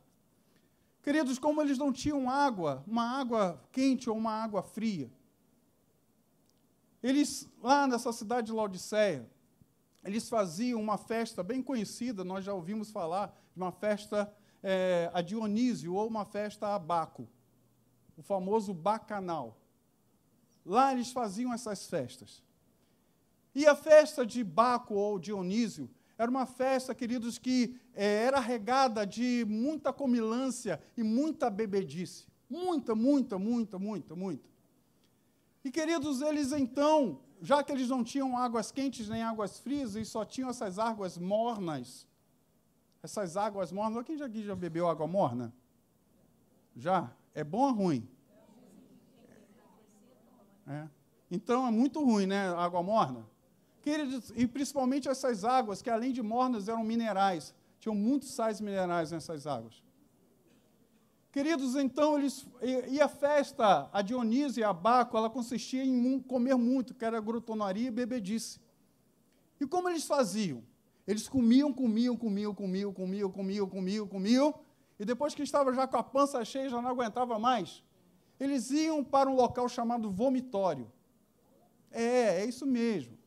Queridos, 1.03 1.39
como 1.39 1.61
eles 1.61 1.77
não 1.77 1.93
tinham 1.93 2.31
água, 2.31 2.83
uma 2.87 3.21
água 3.21 3.63
quente 3.71 4.09
ou 4.09 4.17
uma 4.17 4.33
água 4.33 4.63
fria, 4.63 5.13
eles, 7.03 7.47
lá 7.63 7.87
nessa 7.87 8.11
cidade 8.11 8.47
de 8.47 8.53
Laodiceia, 8.55 9.29
eles 10.03 10.27
faziam 10.27 10.81
uma 10.81 10.97
festa 10.97 11.43
bem 11.43 11.63
conhecida, 11.63 12.25
nós 12.25 12.47
já 12.47 12.55
ouvimos 12.55 12.91
falar 12.91 13.27
de 13.55 13.61
uma 13.61 13.71
festa 13.71 14.35
é, 14.63 15.11
a 15.13 15.21
Dionísio 15.21 15.93
ou 15.93 16.09
uma 16.09 16.25
festa 16.25 16.75
a 16.75 16.79
Baco, 16.79 17.29
o 18.17 18.23
famoso 18.23 18.73
bacanal. 18.73 19.59
Lá 20.65 20.95
eles 20.95 21.13
faziam 21.13 21.53
essas 21.53 21.87
festas. 21.87 22.43
E 23.55 23.67
a 23.67 23.77
festa 23.77 24.25
de 24.25 24.43
Baco 24.43 24.95
ou 24.95 25.19
Dionísio 25.19 25.91
era 26.23 26.31
uma 26.31 26.47
festa, 26.47 26.95
queridos, 26.95 27.37
que 27.37 27.75
é, 27.95 28.25
era 28.25 28.39
regada 28.39 29.05
de 29.05 29.45
muita 29.49 29.93
comilância 29.93 30.81
e 30.97 31.03
muita 31.03 31.51
bebedice. 31.51 32.27
Muita, 32.49 32.95
muita, 32.95 33.39
muita, 33.39 33.79
muita, 33.79 34.15
muita. 34.15 34.49
E, 35.65 35.71
queridos, 35.71 36.21
eles 36.21 36.53
então, 36.53 37.21
já 37.41 37.63
que 37.65 37.73
eles 37.73 37.89
não 37.89 38.05
tinham 38.05 38.39
águas 38.39 38.71
quentes 38.71 39.09
nem 39.09 39.23
águas 39.23 39.59
frias, 39.59 39.97
e 39.97 40.05
só 40.05 40.25
tinham 40.25 40.49
essas 40.49 40.79
águas 40.79 41.19
mornas, 41.19 42.07
essas 43.03 43.37
águas 43.37 43.73
mornas, 43.73 44.05
quem 44.05 44.17
já, 44.17 44.29
já 44.29 44.55
bebeu 44.55 44.89
água 44.89 45.09
morna? 45.09 45.53
Já? 46.77 47.11
É 47.35 47.43
bom 47.43 47.63
ou 47.63 47.73
ruim? 47.73 48.09
É. 50.69 50.89
Então 51.29 51.67
é 51.67 51.71
muito 51.71 52.05
ruim, 52.05 52.27
né? 52.27 52.49
Água 52.51 52.83
morna. 52.83 53.32
Queridos, 53.83 54.33
e 54.37 54.47
principalmente 54.47 55.09
essas 55.09 55.45
águas, 55.45 55.83
que 55.83 55.91
além 55.91 56.13
de 56.13 56.23
mornas 56.23 56.69
eram 56.69 56.85
minerais, 56.85 57.53
tinham 57.81 57.97
muitos 57.97 58.31
sais 58.31 58.61
minerais 58.61 59.11
nessas 59.11 59.45
águas. 59.45 59.83
Queridos, 61.33 61.75
então 61.75 62.17
eles 62.17 62.47
e, 62.91 63.01
a 63.01 63.09
festa, 63.09 63.89
a 63.93 64.01
Dionísio 64.01 64.61
e 64.61 64.65
a 64.65 64.73
Baco, 64.73 65.17
ela 65.17 65.29
consistia 65.29 65.83
em 65.83 66.21
comer 66.21 66.55
muito, 66.55 66.95
que 66.95 67.05
era 67.05 67.19
grutonaria 67.21 67.89
e 67.89 67.91
bebedice. 67.91 68.61
E 69.61 69.67
como 69.67 69.89
eles 69.89 70.05
faziam? 70.05 70.63
Eles 71.05 71.29
comiam, 71.29 71.73
comiam, 71.73 72.17
comiam, 72.17 72.55
comiam, 72.55 72.93
comiam, 72.93 73.31
comiam, 73.31 73.69
comiam, 73.69 74.07
comiam, 74.07 74.55
e 75.01 75.05
depois 75.05 75.35
que 75.35 75.43
estava 75.43 75.73
já 75.73 75.89
com 75.89 75.97
a 75.97 76.03
pança 76.05 76.45
cheia, 76.45 76.69
já 76.69 76.81
não 76.81 76.91
aguentava 76.91 77.37
mais, 77.37 77.83
eles 78.39 78.71
iam 78.71 79.03
para 79.03 79.29
um 79.29 79.35
local 79.35 79.69
chamado 79.69 80.09
vomitório. 80.09 80.93
É, 81.91 82.43
é 82.43 82.45
isso 82.45 82.65
mesmo. 82.65 83.22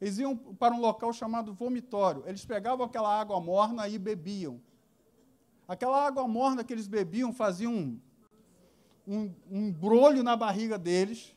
Eles 0.00 0.18
iam 0.18 0.36
para 0.36 0.74
um 0.74 0.80
local 0.80 1.12
chamado 1.12 1.54
vomitório. 1.54 2.22
Eles 2.26 2.44
pegavam 2.44 2.84
aquela 2.84 3.18
água 3.18 3.40
morna 3.40 3.88
e 3.88 3.98
bebiam. 3.98 4.60
Aquela 5.66 6.06
água 6.06 6.28
morna 6.28 6.62
que 6.62 6.72
eles 6.72 6.86
bebiam 6.86 7.32
fazia 7.32 7.68
um, 7.68 7.98
um, 9.06 9.34
um 9.50 9.72
brolho 9.72 10.22
na 10.22 10.36
barriga 10.36 10.78
deles. 10.78 11.34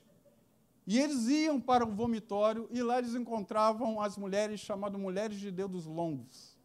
E 0.85 0.99
eles 0.99 1.27
iam 1.27 1.61
para 1.61 1.85
o 1.85 1.91
vomitório 1.91 2.67
e 2.71 2.81
lá 2.81 2.97
eles 2.97 3.15
encontravam 3.15 4.01
as 4.01 4.17
mulheres 4.17 4.59
chamadas 4.59 4.99
mulheres 4.99 5.39
de 5.39 5.51
dedos 5.51 5.85
longos. 5.85 6.57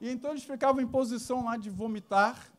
E 0.00 0.10
então 0.10 0.32
eles 0.32 0.44
ficavam 0.44 0.82
em 0.82 0.86
posição 0.86 1.44
lá 1.44 1.56
de 1.56 1.70
vomitar 1.70 2.52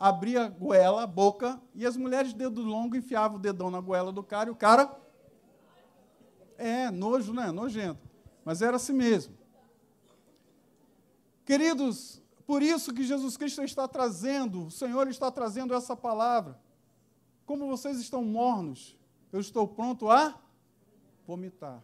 abria 0.00 0.44
a 0.44 0.48
goela, 0.48 1.02
a 1.02 1.06
boca, 1.06 1.60
e 1.74 1.84
as 1.84 1.94
mulheres 1.94 2.32
de 2.32 2.38
dedo 2.38 2.62
longo 2.62 2.96
enfiavam 2.96 3.36
o 3.36 3.40
dedão 3.40 3.70
na 3.70 3.80
goela 3.80 4.10
do 4.10 4.22
cara, 4.22 4.48
e 4.48 4.52
o 4.52 4.56
cara. 4.56 4.98
É, 6.56 6.90
nojo, 6.90 7.34
né? 7.34 7.52
Nojento. 7.52 8.08
Mas 8.42 8.62
era 8.62 8.76
assim 8.76 8.94
mesmo. 8.94 9.36
Queridos, 11.44 12.22
por 12.46 12.62
isso 12.62 12.94
que 12.94 13.02
Jesus 13.02 13.36
Cristo 13.36 13.62
está 13.62 13.86
trazendo, 13.86 14.66
o 14.66 14.70
Senhor 14.70 15.06
está 15.08 15.30
trazendo 15.30 15.74
essa 15.74 15.94
palavra. 15.94 16.58
Como 17.44 17.66
vocês 17.66 17.98
estão 17.98 18.24
mornos, 18.24 18.96
eu 19.30 19.40
estou 19.40 19.68
pronto 19.68 20.08
a 20.08 20.40
vomitar. 21.26 21.82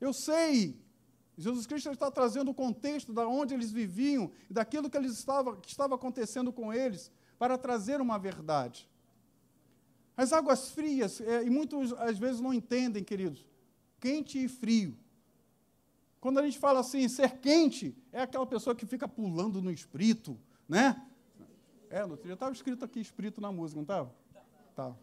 Eu 0.00 0.12
sei 0.14 0.80
Jesus 1.36 1.66
Cristo 1.66 1.90
está 1.90 2.10
trazendo 2.10 2.50
o 2.50 2.54
contexto 2.54 3.12
da 3.12 3.26
onde 3.28 3.52
eles 3.52 3.70
viviam 3.70 4.30
e 4.48 4.54
daquilo 4.54 4.88
que, 4.88 4.96
eles 4.96 5.12
estava, 5.12 5.56
que 5.56 5.68
estava 5.68 5.94
acontecendo 5.94 6.52
com 6.52 6.72
eles 6.72 7.10
para 7.38 7.58
trazer 7.58 8.00
uma 8.00 8.18
verdade. 8.18 8.88
As 10.16 10.32
águas 10.32 10.70
frias, 10.70 11.20
é, 11.20 11.44
e 11.44 11.50
muitos 11.50 11.92
às 11.92 12.18
vezes 12.18 12.40
não 12.40 12.54
entendem, 12.54 13.04
queridos, 13.04 13.46
quente 14.00 14.42
e 14.42 14.48
frio. 14.48 14.96
Quando 16.18 16.38
a 16.38 16.42
gente 16.42 16.58
fala 16.58 16.80
assim, 16.80 17.06
ser 17.06 17.38
quente, 17.38 17.94
é 18.10 18.22
aquela 18.22 18.46
pessoa 18.46 18.74
que 18.74 18.86
fica 18.86 19.06
pulando 19.06 19.60
no 19.60 19.70
espírito, 19.70 20.38
né? 20.66 21.06
É, 21.90 22.04
no 22.04 22.12
outro 22.12 22.32
estava 22.32 22.52
escrito 22.52 22.84
aqui 22.84 22.98
espírito 22.98 23.40
na 23.40 23.52
música, 23.52 23.76
não 23.76 23.82
estava? 23.82 24.14
Estava. 24.70 24.98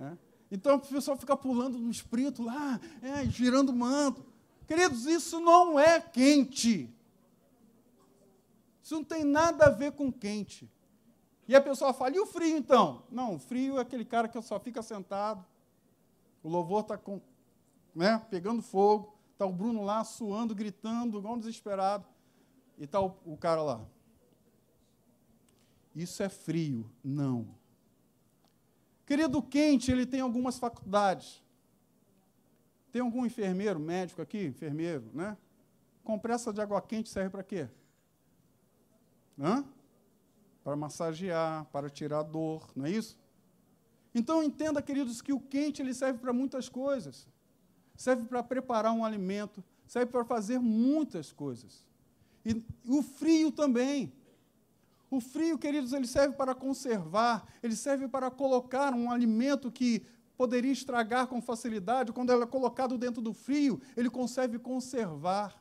É. 0.00 0.16
Então 0.50 0.74
a 0.74 0.78
pessoa 0.78 1.16
fica 1.16 1.36
pulando 1.36 1.78
no 1.78 1.90
espírito 1.90 2.42
lá, 2.42 2.80
é, 3.02 3.26
girando 3.26 3.68
o 3.70 3.76
manto. 3.76 4.24
Queridos, 4.66 5.06
isso 5.06 5.40
não 5.40 5.78
é 5.78 6.00
quente. 6.00 6.92
Isso 8.82 8.94
não 8.94 9.04
tem 9.04 9.24
nada 9.24 9.66
a 9.66 9.70
ver 9.70 9.92
com 9.92 10.12
quente. 10.12 10.70
E 11.48 11.54
a 11.54 11.60
pessoa 11.60 11.92
fala, 11.92 12.16
e 12.16 12.20
o 12.20 12.26
frio 12.26 12.56
então? 12.56 13.04
Não, 13.10 13.34
o 13.34 13.38
frio 13.38 13.78
é 13.78 13.80
aquele 13.80 14.04
cara 14.04 14.26
que 14.26 14.40
só 14.42 14.58
fica 14.58 14.82
sentado, 14.82 15.44
o 16.42 16.48
louvor 16.48 16.80
está 16.80 16.98
né, 17.94 18.18
pegando 18.30 18.60
fogo, 18.62 19.16
está 19.32 19.46
o 19.46 19.52
Bruno 19.52 19.84
lá 19.84 20.02
suando, 20.02 20.54
gritando, 20.54 21.18
igual 21.18 21.34
um 21.34 21.38
desesperado, 21.38 22.04
e 22.76 22.84
está 22.84 23.00
o, 23.00 23.16
o 23.24 23.36
cara 23.36 23.62
lá. 23.62 23.84
Isso 25.94 26.22
é 26.22 26.28
frio? 26.28 26.90
Não. 27.02 27.48
Querido, 29.06 29.40
quente, 29.40 29.90
ele 29.90 30.04
tem 30.04 30.20
algumas 30.20 30.58
faculdades. 30.58 31.42
Tem 32.96 33.02
algum 33.02 33.26
enfermeiro, 33.26 33.78
médico 33.78 34.22
aqui? 34.22 34.46
Enfermeiro, 34.46 35.04
né? 35.12 35.36
Compressa 36.02 36.50
de 36.50 36.62
água 36.62 36.80
quente 36.80 37.10
serve 37.10 37.28
para 37.28 37.42
quê? 37.42 37.68
Hã? 39.38 39.62
Para 40.64 40.74
massagear, 40.76 41.66
para 41.66 41.90
tirar 41.90 42.22
dor, 42.22 42.70
não 42.74 42.86
é 42.86 42.90
isso? 42.90 43.18
Então 44.14 44.42
entenda, 44.42 44.80
queridos, 44.80 45.20
que 45.20 45.30
o 45.30 45.38
quente 45.38 45.82
ele 45.82 45.92
serve 45.92 46.20
para 46.20 46.32
muitas 46.32 46.70
coisas. 46.70 47.28
Serve 47.94 48.24
para 48.24 48.42
preparar 48.42 48.94
um 48.94 49.04
alimento, 49.04 49.62
serve 49.86 50.10
para 50.10 50.24
fazer 50.24 50.58
muitas 50.58 51.30
coisas. 51.30 51.84
E 52.46 52.64
o 52.88 53.02
frio 53.02 53.52
também. 53.52 54.10
O 55.10 55.20
frio, 55.20 55.58
queridos, 55.58 55.92
ele 55.92 56.06
serve 56.06 56.34
para 56.34 56.54
conservar, 56.54 57.46
ele 57.62 57.76
serve 57.76 58.08
para 58.08 58.30
colocar 58.30 58.94
um 58.94 59.10
alimento 59.10 59.70
que 59.70 60.02
poderia 60.36 60.72
estragar 60.72 61.26
com 61.26 61.40
facilidade, 61.40 62.12
quando 62.12 62.32
ele 62.32 62.42
é 62.42 62.46
colocado 62.46 62.98
dentro 62.98 63.22
do 63.22 63.32
frio, 63.32 63.80
ele 63.96 64.10
consegue 64.10 64.58
conservar. 64.58 65.54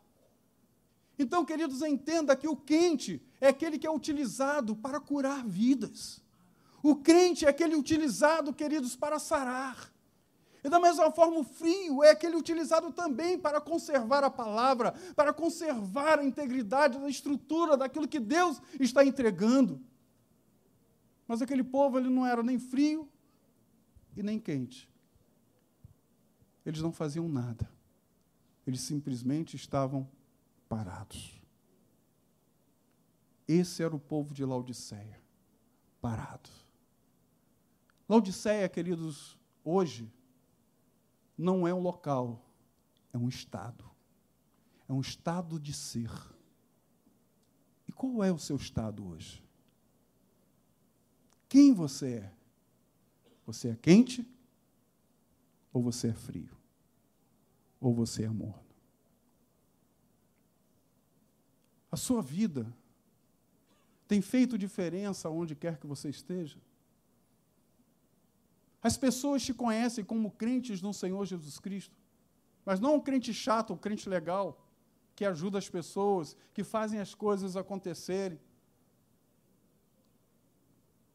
Então, 1.17 1.45
queridos, 1.45 1.81
entenda 1.81 2.35
que 2.35 2.47
o 2.47 2.57
quente 2.57 3.21
é 3.39 3.47
aquele 3.47 3.79
que 3.79 3.87
é 3.87 3.91
utilizado 3.91 4.75
para 4.75 4.99
curar 4.99 5.45
vidas. 5.45 6.21
O 6.83 6.97
crente 6.97 7.45
é 7.45 7.49
aquele 7.49 7.75
utilizado, 7.75 8.53
queridos, 8.53 8.95
para 8.95 9.17
sarar. 9.17 9.91
E 10.63 10.69
da 10.69 10.79
mesma 10.79 11.11
forma, 11.11 11.39
o 11.39 11.43
frio 11.43 12.03
é 12.03 12.09
aquele 12.09 12.35
utilizado 12.35 12.91
também 12.91 13.37
para 13.39 13.61
conservar 13.61 14.23
a 14.23 14.29
palavra, 14.29 14.93
para 15.15 15.31
conservar 15.31 16.19
a 16.19 16.25
integridade 16.25 16.99
da 16.99 17.07
estrutura 17.07 17.77
daquilo 17.77 18.07
que 18.07 18.19
Deus 18.19 18.61
está 18.79 19.05
entregando. 19.05 19.81
Mas 21.27 21.41
aquele 21.41 21.63
povo 21.63 21.97
ele 21.97 22.09
não 22.09 22.25
era 22.25 22.43
nem 22.43 22.59
frio 22.59 23.07
e 24.15 24.23
nem 24.23 24.39
quente. 24.39 24.89
Eles 26.65 26.81
não 26.81 26.91
faziam 26.91 27.27
nada. 27.27 27.69
Eles 28.65 28.81
simplesmente 28.81 29.55
estavam 29.55 30.09
parados. 30.67 31.39
Esse 33.47 33.83
era 33.83 33.95
o 33.95 33.99
povo 33.99 34.33
de 34.33 34.43
Laodiceia, 34.43 35.21
parado. 36.01 36.49
Laodiceia, 38.09 38.67
queridos, 38.67 39.37
hoje 39.63 40.11
não 41.37 41.67
é 41.67 41.73
um 41.73 41.79
local, 41.79 42.43
é 43.13 43.17
um 43.17 43.29
estado. 43.29 43.85
É 44.87 44.93
um 44.93 45.01
estado 45.01 45.59
de 45.59 45.73
ser. 45.73 46.11
E 47.87 47.91
qual 47.91 48.23
é 48.23 48.31
o 48.31 48.39
seu 48.39 48.55
estado 48.55 49.07
hoje? 49.07 49.43
Quem 51.47 51.73
você 51.73 52.15
é? 52.15 52.33
Você 53.45 53.69
é 53.69 53.75
quente? 53.75 54.25
Ou 55.71 55.81
você 55.81 56.09
é 56.09 56.13
frio? 56.13 56.55
Ou 57.79 57.93
você 57.93 58.23
é 58.23 58.29
morno? 58.29 58.65
A 61.91 61.97
sua 61.97 62.21
vida 62.21 62.73
tem 64.07 64.21
feito 64.21 64.57
diferença 64.57 65.29
onde 65.29 65.55
quer 65.55 65.77
que 65.77 65.87
você 65.87 66.09
esteja? 66.09 66.59
As 68.81 68.97
pessoas 68.97 69.43
te 69.43 69.53
conhecem 69.53 70.03
como 70.03 70.29
crentes 70.31 70.81
no 70.81 70.93
Senhor 70.93 71.25
Jesus 71.25 71.59
Cristo, 71.59 71.95
mas 72.63 72.79
não 72.79 72.95
um 72.95 73.01
crente 73.01 73.33
chato, 73.33 73.73
um 73.73 73.77
crente 73.77 74.07
legal, 74.07 74.63
que 75.15 75.25
ajuda 75.25 75.57
as 75.57 75.69
pessoas, 75.69 76.35
que 76.53 76.63
fazem 76.63 76.99
as 76.99 77.15
coisas 77.15 77.55
acontecerem. 77.55 78.39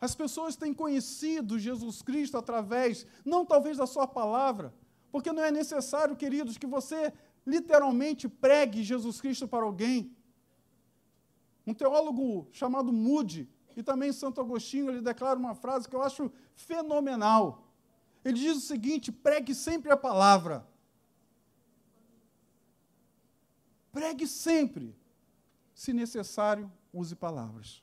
As 0.01 0.15
pessoas 0.15 0.57
têm 0.57 0.73
conhecido 0.73 1.59
Jesus 1.59 2.01
Cristo 2.01 2.39
através, 2.39 3.07
não 3.25 3.45
talvez 3.45 3.77
da 3.77 3.87
sua 3.87 4.07
palavra, 4.07 4.73
porque 5.13 5.33
não 5.33 5.43
é 5.43 5.51
necessário, 5.51 6.17
queridos, 6.17 6.57
que 6.57 6.67
você 6.67 7.13
literalmente 7.47 8.29
pregue 8.29 8.83
Jesus 8.83 9.21
Cristo 9.21 9.47
para 9.47 9.65
alguém. 9.65 10.17
Um 11.67 11.75
teólogo 11.75 12.49
chamado 12.51 12.93
Moody, 12.93 13.49
e 13.77 13.83
também 13.83 14.13
Santo 14.13 14.41
Agostinho, 14.41 14.91
ele 14.91 15.01
declara 15.01 15.39
uma 15.39 15.55
frase 15.55 15.89
que 15.89 15.95
eu 15.95 16.03
acho 16.03 16.33
fenomenal. 16.55 17.69
Ele 18.25 18.39
diz 18.39 18.57
o 18.57 18.61
seguinte: 18.61 19.13
pregue 19.13 19.55
sempre 19.55 19.93
a 19.93 19.97
palavra. 19.97 20.67
Pregue 23.93 24.27
sempre. 24.27 24.97
Se 25.75 25.93
necessário, 25.93 26.71
use 26.93 27.15
palavras. 27.15 27.83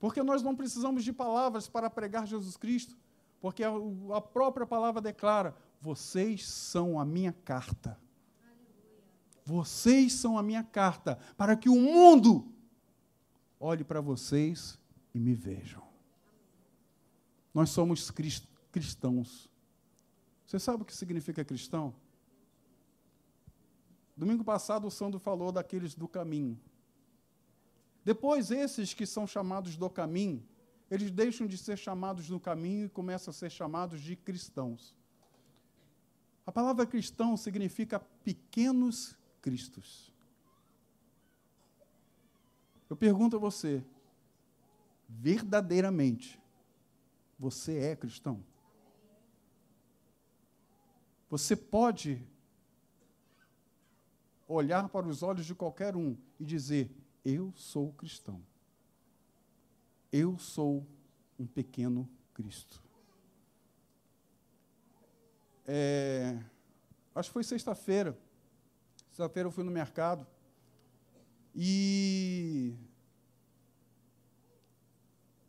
Porque 0.00 0.22
nós 0.22 0.42
não 0.42 0.56
precisamos 0.56 1.04
de 1.04 1.12
palavras 1.12 1.68
para 1.68 1.90
pregar 1.90 2.26
Jesus 2.26 2.56
Cristo, 2.56 2.96
porque 3.38 3.62
a, 3.62 4.20
própria 4.20 4.66
palavra 4.66 5.00
declara: 5.00 5.54
vocês 5.80 6.48
são 6.48 6.98
a 6.98 7.04
minha 7.04 7.32
carta. 7.32 8.00
Vocês 9.44 10.14
são 10.14 10.38
a 10.38 10.42
minha 10.42 10.64
carta, 10.64 11.18
para 11.36 11.56
que 11.56 11.68
o 11.68 11.76
mundo 11.76 12.50
olhe 13.58 13.84
para 13.84 14.00
vocês 14.00 14.78
e 15.14 15.20
me 15.20 15.34
vejam. 15.34 15.82
Nós 17.52 17.70
somos 17.70 18.10
cristãos. 18.70 19.50
Você 20.46 20.58
sabe 20.58 20.82
o 20.82 20.86
que 20.86 20.94
significa 20.94 21.44
cristão? 21.44 21.94
Domingo 24.16 24.44
passado 24.44 24.86
o 24.86 24.90
Sandro 24.90 25.18
falou 25.18 25.50
daqueles 25.50 25.94
do 25.94 26.06
caminho. 26.06 26.58
Depois, 28.04 28.50
esses 28.50 28.94
que 28.94 29.06
são 29.06 29.26
chamados 29.26 29.76
do 29.76 29.88
caminho, 29.90 30.42
eles 30.90 31.10
deixam 31.10 31.46
de 31.46 31.56
ser 31.56 31.76
chamados 31.76 32.26
do 32.28 32.40
caminho 32.40 32.86
e 32.86 32.88
começam 32.88 33.30
a 33.30 33.34
ser 33.34 33.50
chamados 33.50 34.00
de 34.00 34.16
cristãos. 34.16 34.94
A 36.46 36.50
palavra 36.50 36.86
cristão 36.86 37.36
significa 37.36 38.00
pequenos 38.24 39.16
cristos. 39.40 40.12
Eu 42.88 42.96
pergunto 42.96 43.36
a 43.36 43.38
você, 43.38 43.84
verdadeiramente, 45.08 46.40
você 47.38 47.78
é 47.78 47.96
cristão? 47.96 48.42
Você 51.28 51.54
pode 51.54 52.26
olhar 54.48 54.88
para 54.88 55.06
os 55.06 55.22
olhos 55.22 55.46
de 55.46 55.54
qualquer 55.54 55.94
um 55.94 56.16
e 56.40 56.44
dizer: 56.44 56.90
eu 57.24 57.52
sou 57.54 57.92
cristão. 57.92 58.42
Eu 60.12 60.38
sou 60.38 60.86
um 61.38 61.46
pequeno 61.46 62.08
Cristo. 62.34 62.82
É, 65.66 66.42
acho 67.14 67.28
que 67.28 67.32
foi 67.32 67.44
sexta-feira. 67.44 68.18
Sexta-feira 69.08 69.46
eu 69.46 69.52
fui 69.52 69.64
no 69.64 69.70
mercado 69.70 70.26
e 71.54 72.74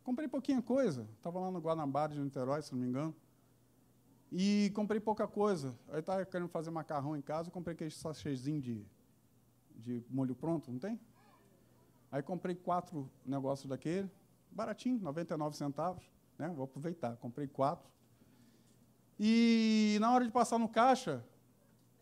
comprei 0.04 0.28
pouquinha 0.28 0.62
coisa. 0.62 1.08
Estava 1.16 1.40
lá 1.40 1.50
no 1.50 1.58
Guanabara 1.58 2.14
de 2.14 2.20
Niterói, 2.20 2.62
se 2.62 2.72
não 2.72 2.80
me 2.80 2.86
engano. 2.86 3.14
E 4.30 4.70
comprei 4.74 5.00
pouca 5.00 5.26
coisa. 5.26 5.76
Aí 5.88 6.00
estava 6.00 6.24
querendo 6.24 6.48
fazer 6.48 6.70
macarrão 6.70 7.16
em 7.16 7.22
casa, 7.22 7.50
comprei 7.50 7.74
aquele 7.74 7.90
sachêzinho 7.90 8.60
de, 8.60 8.86
de 9.76 10.04
molho 10.08 10.34
pronto, 10.34 10.70
não 10.70 10.78
tem? 10.78 10.98
Aí 12.12 12.22
comprei 12.22 12.54
quatro 12.54 13.10
negócios 13.24 13.66
daquele, 13.66 14.10
baratinho, 14.50 15.00
99 15.00 15.56
centavos. 15.56 16.04
Né? 16.38 16.46
Vou 16.48 16.64
aproveitar, 16.64 17.16
comprei 17.16 17.48
quatro. 17.48 17.90
E 19.18 19.96
na 19.98 20.12
hora 20.12 20.26
de 20.26 20.30
passar 20.30 20.58
no 20.58 20.68
caixa, 20.68 21.24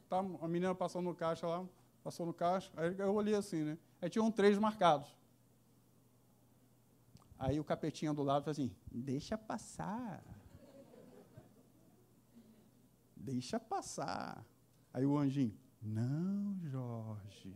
tá, 0.08 0.18
a 0.18 0.48
menina 0.48 0.74
passou 0.74 1.00
no 1.00 1.14
caixa 1.14 1.46
lá, 1.46 1.64
passou 2.02 2.26
no 2.26 2.34
caixa, 2.34 2.72
aí 2.76 2.92
eu 2.98 3.14
olhei 3.14 3.36
assim, 3.36 3.62
né? 3.62 3.78
Aí 4.02 4.10
tinham 4.10 4.32
três 4.32 4.58
marcados. 4.58 5.14
Aí 7.38 7.60
o 7.60 7.64
capetinha 7.64 8.12
do 8.12 8.24
lado 8.24 8.42
falou 8.44 8.52
assim, 8.52 8.74
deixa 8.90 9.38
passar. 9.38 10.24
Deixa 13.14 13.60
passar. 13.60 14.44
Aí 14.92 15.06
o 15.06 15.16
anjinho, 15.16 15.56
não, 15.80 16.58
Jorge. 16.64 17.54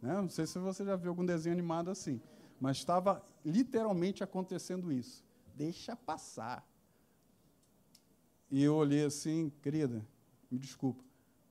Né? 0.00 0.14
Não 0.14 0.28
sei 0.28 0.46
se 0.46 0.58
você 0.58 0.84
já 0.84 0.96
viu 0.96 1.10
algum 1.10 1.24
desenho 1.24 1.54
animado 1.54 1.90
assim, 1.90 2.20
mas 2.60 2.78
estava 2.78 3.24
literalmente 3.44 4.22
acontecendo 4.22 4.92
isso. 4.92 5.24
Deixa 5.54 5.96
passar. 5.96 6.66
E 8.50 8.62
eu 8.62 8.74
olhei 8.74 9.04
assim, 9.04 9.50
querida, 9.62 10.06
me 10.50 10.58
desculpa, 10.58 11.02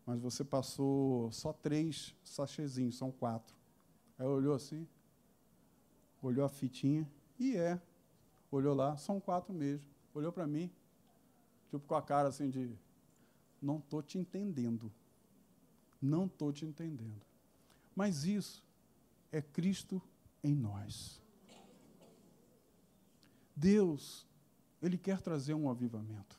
mas 0.06 0.20
você 0.20 0.44
passou 0.44 1.32
só 1.32 1.52
três 1.52 2.16
sachêzinhos, 2.24 2.98
são 2.98 3.12
quatro. 3.12 3.56
Aí 4.18 4.26
olhou 4.26 4.56
assim, 4.56 4.88
olhou 6.22 6.46
a 6.46 6.50
fitinha, 6.50 7.10
e 7.38 7.56
é. 7.58 7.80
Olhou 8.52 8.74
lá, 8.74 8.96
são 8.96 9.20
quatro 9.20 9.54
mesmo. 9.54 9.86
Olhou 10.14 10.32
para 10.32 10.48
mim, 10.48 10.72
tipo 11.70 11.86
com 11.86 11.96
a 11.96 12.02
cara 12.02 12.30
assim 12.30 12.50
de, 12.50 12.72
não 13.62 13.80
estou 13.80 14.02
te 14.02 14.18
entendendo. 14.18 14.92
Não 16.02 16.26
estou 16.26 16.54
te 16.54 16.66
entendendo. 16.66 17.22
Mas 17.96 18.26
isso 18.26 18.64
é 19.32 19.42
Cristo 19.42 20.02
em 20.44 20.54
nós. 20.54 21.22
Deus, 23.56 24.28
Ele 24.82 24.98
quer 24.98 25.22
trazer 25.22 25.54
um 25.54 25.70
avivamento. 25.70 26.38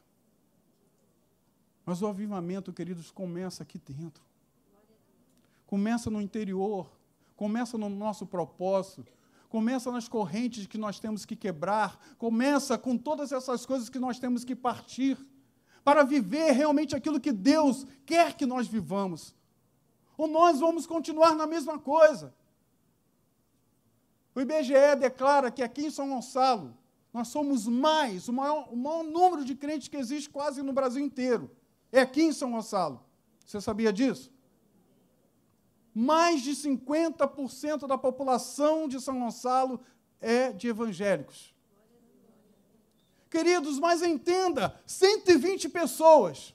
Mas 1.84 2.02
o 2.02 2.06
avivamento, 2.06 2.72
queridos, 2.72 3.10
começa 3.10 3.62
aqui 3.62 3.78
dentro. 3.78 4.22
Começa 5.66 6.10
no 6.10 6.20
interior, 6.20 6.90
começa 7.36 7.78
no 7.78 7.88
nosso 7.88 8.26
propósito, 8.26 9.12
começa 9.48 9.90
nas 9.90 10.08
correntes 10.08 10.66
que 10.66 10.76
nós 10.76 11.00
temos 11.00 11.24
que 11.24 11.34
quebrar, 11.34 11.98
começa 12.18 12.76
com 12.76 12.98
todas 12.98 13.32
essas 13.32 13.64
coisas 13.64 13.88
que 13.88 13.98
nós 13.98 14.18
temos 14.18 14.44
que 14.44 14.54
partir 14.54 15.16
para 15.84 16.02
viver 16.02 16.50
realmente 16.50 16.96
aquilo 16.96 17.20
que 17.20 17.32
Deus 17.32 17.86
quer 18.04 18.36
que 18.36 18.44
nós 18.44 18.66
vivamos 18.66 19.35
ou 20.16 20.26
nós 20.26 20.60
vamos 20.60 20.86
continuar 20.86 21.34
na 21.34 21.46
mesma 21.46 21.78
coisa. 21.78 22.34
O 24.34 24.40
IBGE 24.40 24.96
declara 24.98 25.50
que 25.50 25.62
aqui 25.62 25.86
em 25.86 25.90
São 25.90 26.08
Gonçalo 26.08 26.76
Nós 27.12 27.28
somos 27.28 27.66
mais, 27.66 28.28
o 28.28 28.32
maior, 28.32 28.68
o 28.70 28.76
maior 28.76 29.02
número 29.02 29.42
de 29.42 29.54
crentes 29.54 29.88
que 29.88 29.96
existe 29.96 30.28
quase 30.28 30.62
no 30.62 30.72
Brasil 30.72 31.02
inteiro. 31.02 31.50
É 31.90 32.00
aqui 32.00 32.22
em 32.22 32.32
São 32.32 32.50
Gonçalo. 32.50 33.00
Você 33.46 33.58
sabia 33.60 33.92
disso? 33.92 34.30
Mais 35.94 36.42
de 36.42 36.50
50% 36.50 37.86
da 37.86 37.96
população 37.96 38.86
de 38.86 39.00
São 39.00 39.18
Gonçalo 39.18 39.80
é 40.20 40.52
de 40.52 40.68
evangélicos. 40.68 41.54
Queridos, 43.30 43.78
mas 43.78 44.02
entenda: 44.02 44.78
120 44.86 45.68
pessoas, 45.68 46.54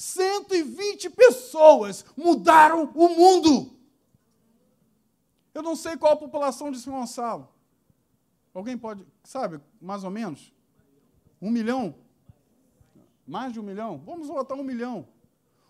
120 0.00 1.10
pessoas 1.10 2.06
mudaram 2.16 2.90
o 2.94 3.08
mundo. 3.10 3.70
Eu 5.52 5.62
não 5.62 5.76
sei 5.76 5.94
qual 5.98 6.14
a 6.14 6.16
população 6.16 6.70
de 6.70 6.78
São 6.80 6.94
Gonçalo. 6.94 7.46
Alguém 8.54 8.78
pode, 8.78 9.06
sabe, 9.22 9.60
mais 9.78 10.02
ou 10.02 10.10
menos? 10.10 10.54
Um 11.38 11.50
milhão? 11.50 11.94
Mais 13.26 13.52
de 13.52 13.60
um 13.60 13.62
milhão? 13.62 13.98
Vamos 13.98 14.28
botar 14.28 14.54
um 14.54 14.64
milhão. 14.64 15.06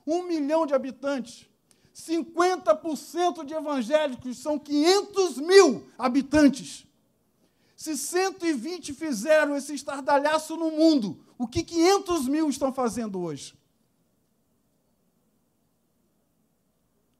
Um 0.07 0.23
milhão 0.23 0.65
de 0.65 0.75
habitantes. 0.75 1.49
50% 1.93 3.45
de 3.45 3.53
evangélicos 3.53 4.39
são 4.39 4.61
500 4.61 5.39
mil 5.39 5.89
habitantes. 5.99 6.87
Se 7.75 7.97
120 7.97 8.95
fizeram 8.95 9.57
esse 9.57 9.75
estardalhaço 9.75 10.57
no 10.57 10.71
mundo, 10.71 11.19
o 11.37 11.49
que 11.49 11.65
500 11.65 12.29
mil 12.29 12.49
estão 12.49 12.73
fazendo 12.73 13.21
hoje? 13.21 13.59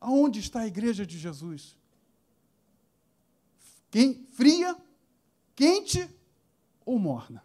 Aonde 0.01 0.41
está 0.41 0.61
a 0.61 0.67
igreja 0.67 1.05
de 1.05 1.19
Jesus? 1.19 1.77
Quem, 3.91 4.25
fria, 4.33 4.77
quente 5.55 6.09
ou 6.87 6.99
morna? 6.99 7.45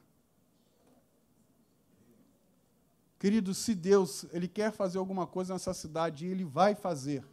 Querido, 3.20 3.54
se 3.54 3.74
Deus 3.74 4.26
ele 4.32 4.48
quer 4.48 4.72
fazer 4.72 4.98
alguma 4.98 5.26
coisa 5.26 5.54
nessa 5.54 5.74
cidade, 5.74 6.26
ele 6.26 6.46
vai 6.46 6.76
fazer. 6.76 7.26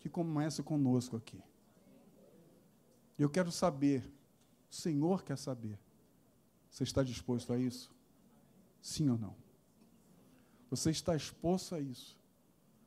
Que 0.00 0.08
comece 0.08 0.62
conosco 0.62 1.16
aqui. 1.16 1.40
Eu 3.18 3.30
quero 3.30 3.52
saber, 3.52 4.02
o 4.70 4.74
Senhor 4.74 5.22
quer 5.22 5.38
saber. 5.38 5.78
Você 6.70 6.84
está 6.84 7.02
disposto 7.02 7.52
a 7.52 7.58
isso? 7.58 7.94
Sim 8.80 9.10
ou 9.10 9.18
não? 9.18 9.36
Você 10.70 10.90
está 10.90 11.14
exposto 11.14 11.74
a 11.74 11.80
isso? 11.80 12.19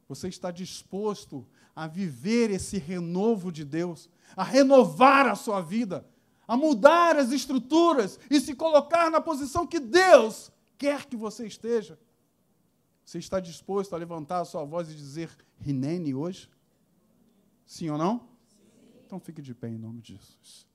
Você 0.08 0.28
está 0.28 0.52
disposto 0.52 1.46
a 1.76 1.88
viver 1.88 2.52
esse 2.52 2.78
renovo 2.78 3.52
de 3.52 3.66
Deus, 3.66 4.10
a 4.36 4.44
renovar 4.44 5.28
a 5.28 5.36
sua 5.36 5.62
vida, 5.62 6.06
a 6.48 6.56
mudar 6.56 7.16
as 7.18 7.32
estruturas 7.32 8.20
e 8.30 8.40
se 8.40 8.54
colocar 8.56 9.10
na 9.10 9.22
posição 9.22 9.66
que 9.66 9.80
Deus 9.80 10.52
quer 10.78 11.06
que 11.06 11.16
você 11.16 11.48
esteja. 11.48 11.98
Você 13.06 13.18
está 13.18 13.40
disposto 13.40 13.94
a 13.94 13.98
levantar 13.98 14.42
a 14.42 14.46
sua 14.46 14.64
voz 14.64 14.90
e 14.90 14.96
dizer 14.96 15.30
Rinene 15.60 16.14
hoje? 16.14 16.50
Sim 17.66 17.90
ou 17.90 17.98
não? 17.98 18.20
Sim. 18.48 18.62
Então 19.06 19.20
fique 19.20 19.42
de 19.42 19.54
pé 19.54 19.70
em 19.70 19.78
nome 19.78 20.02
de 20.02 20.14
Jesus. 20.14 20.73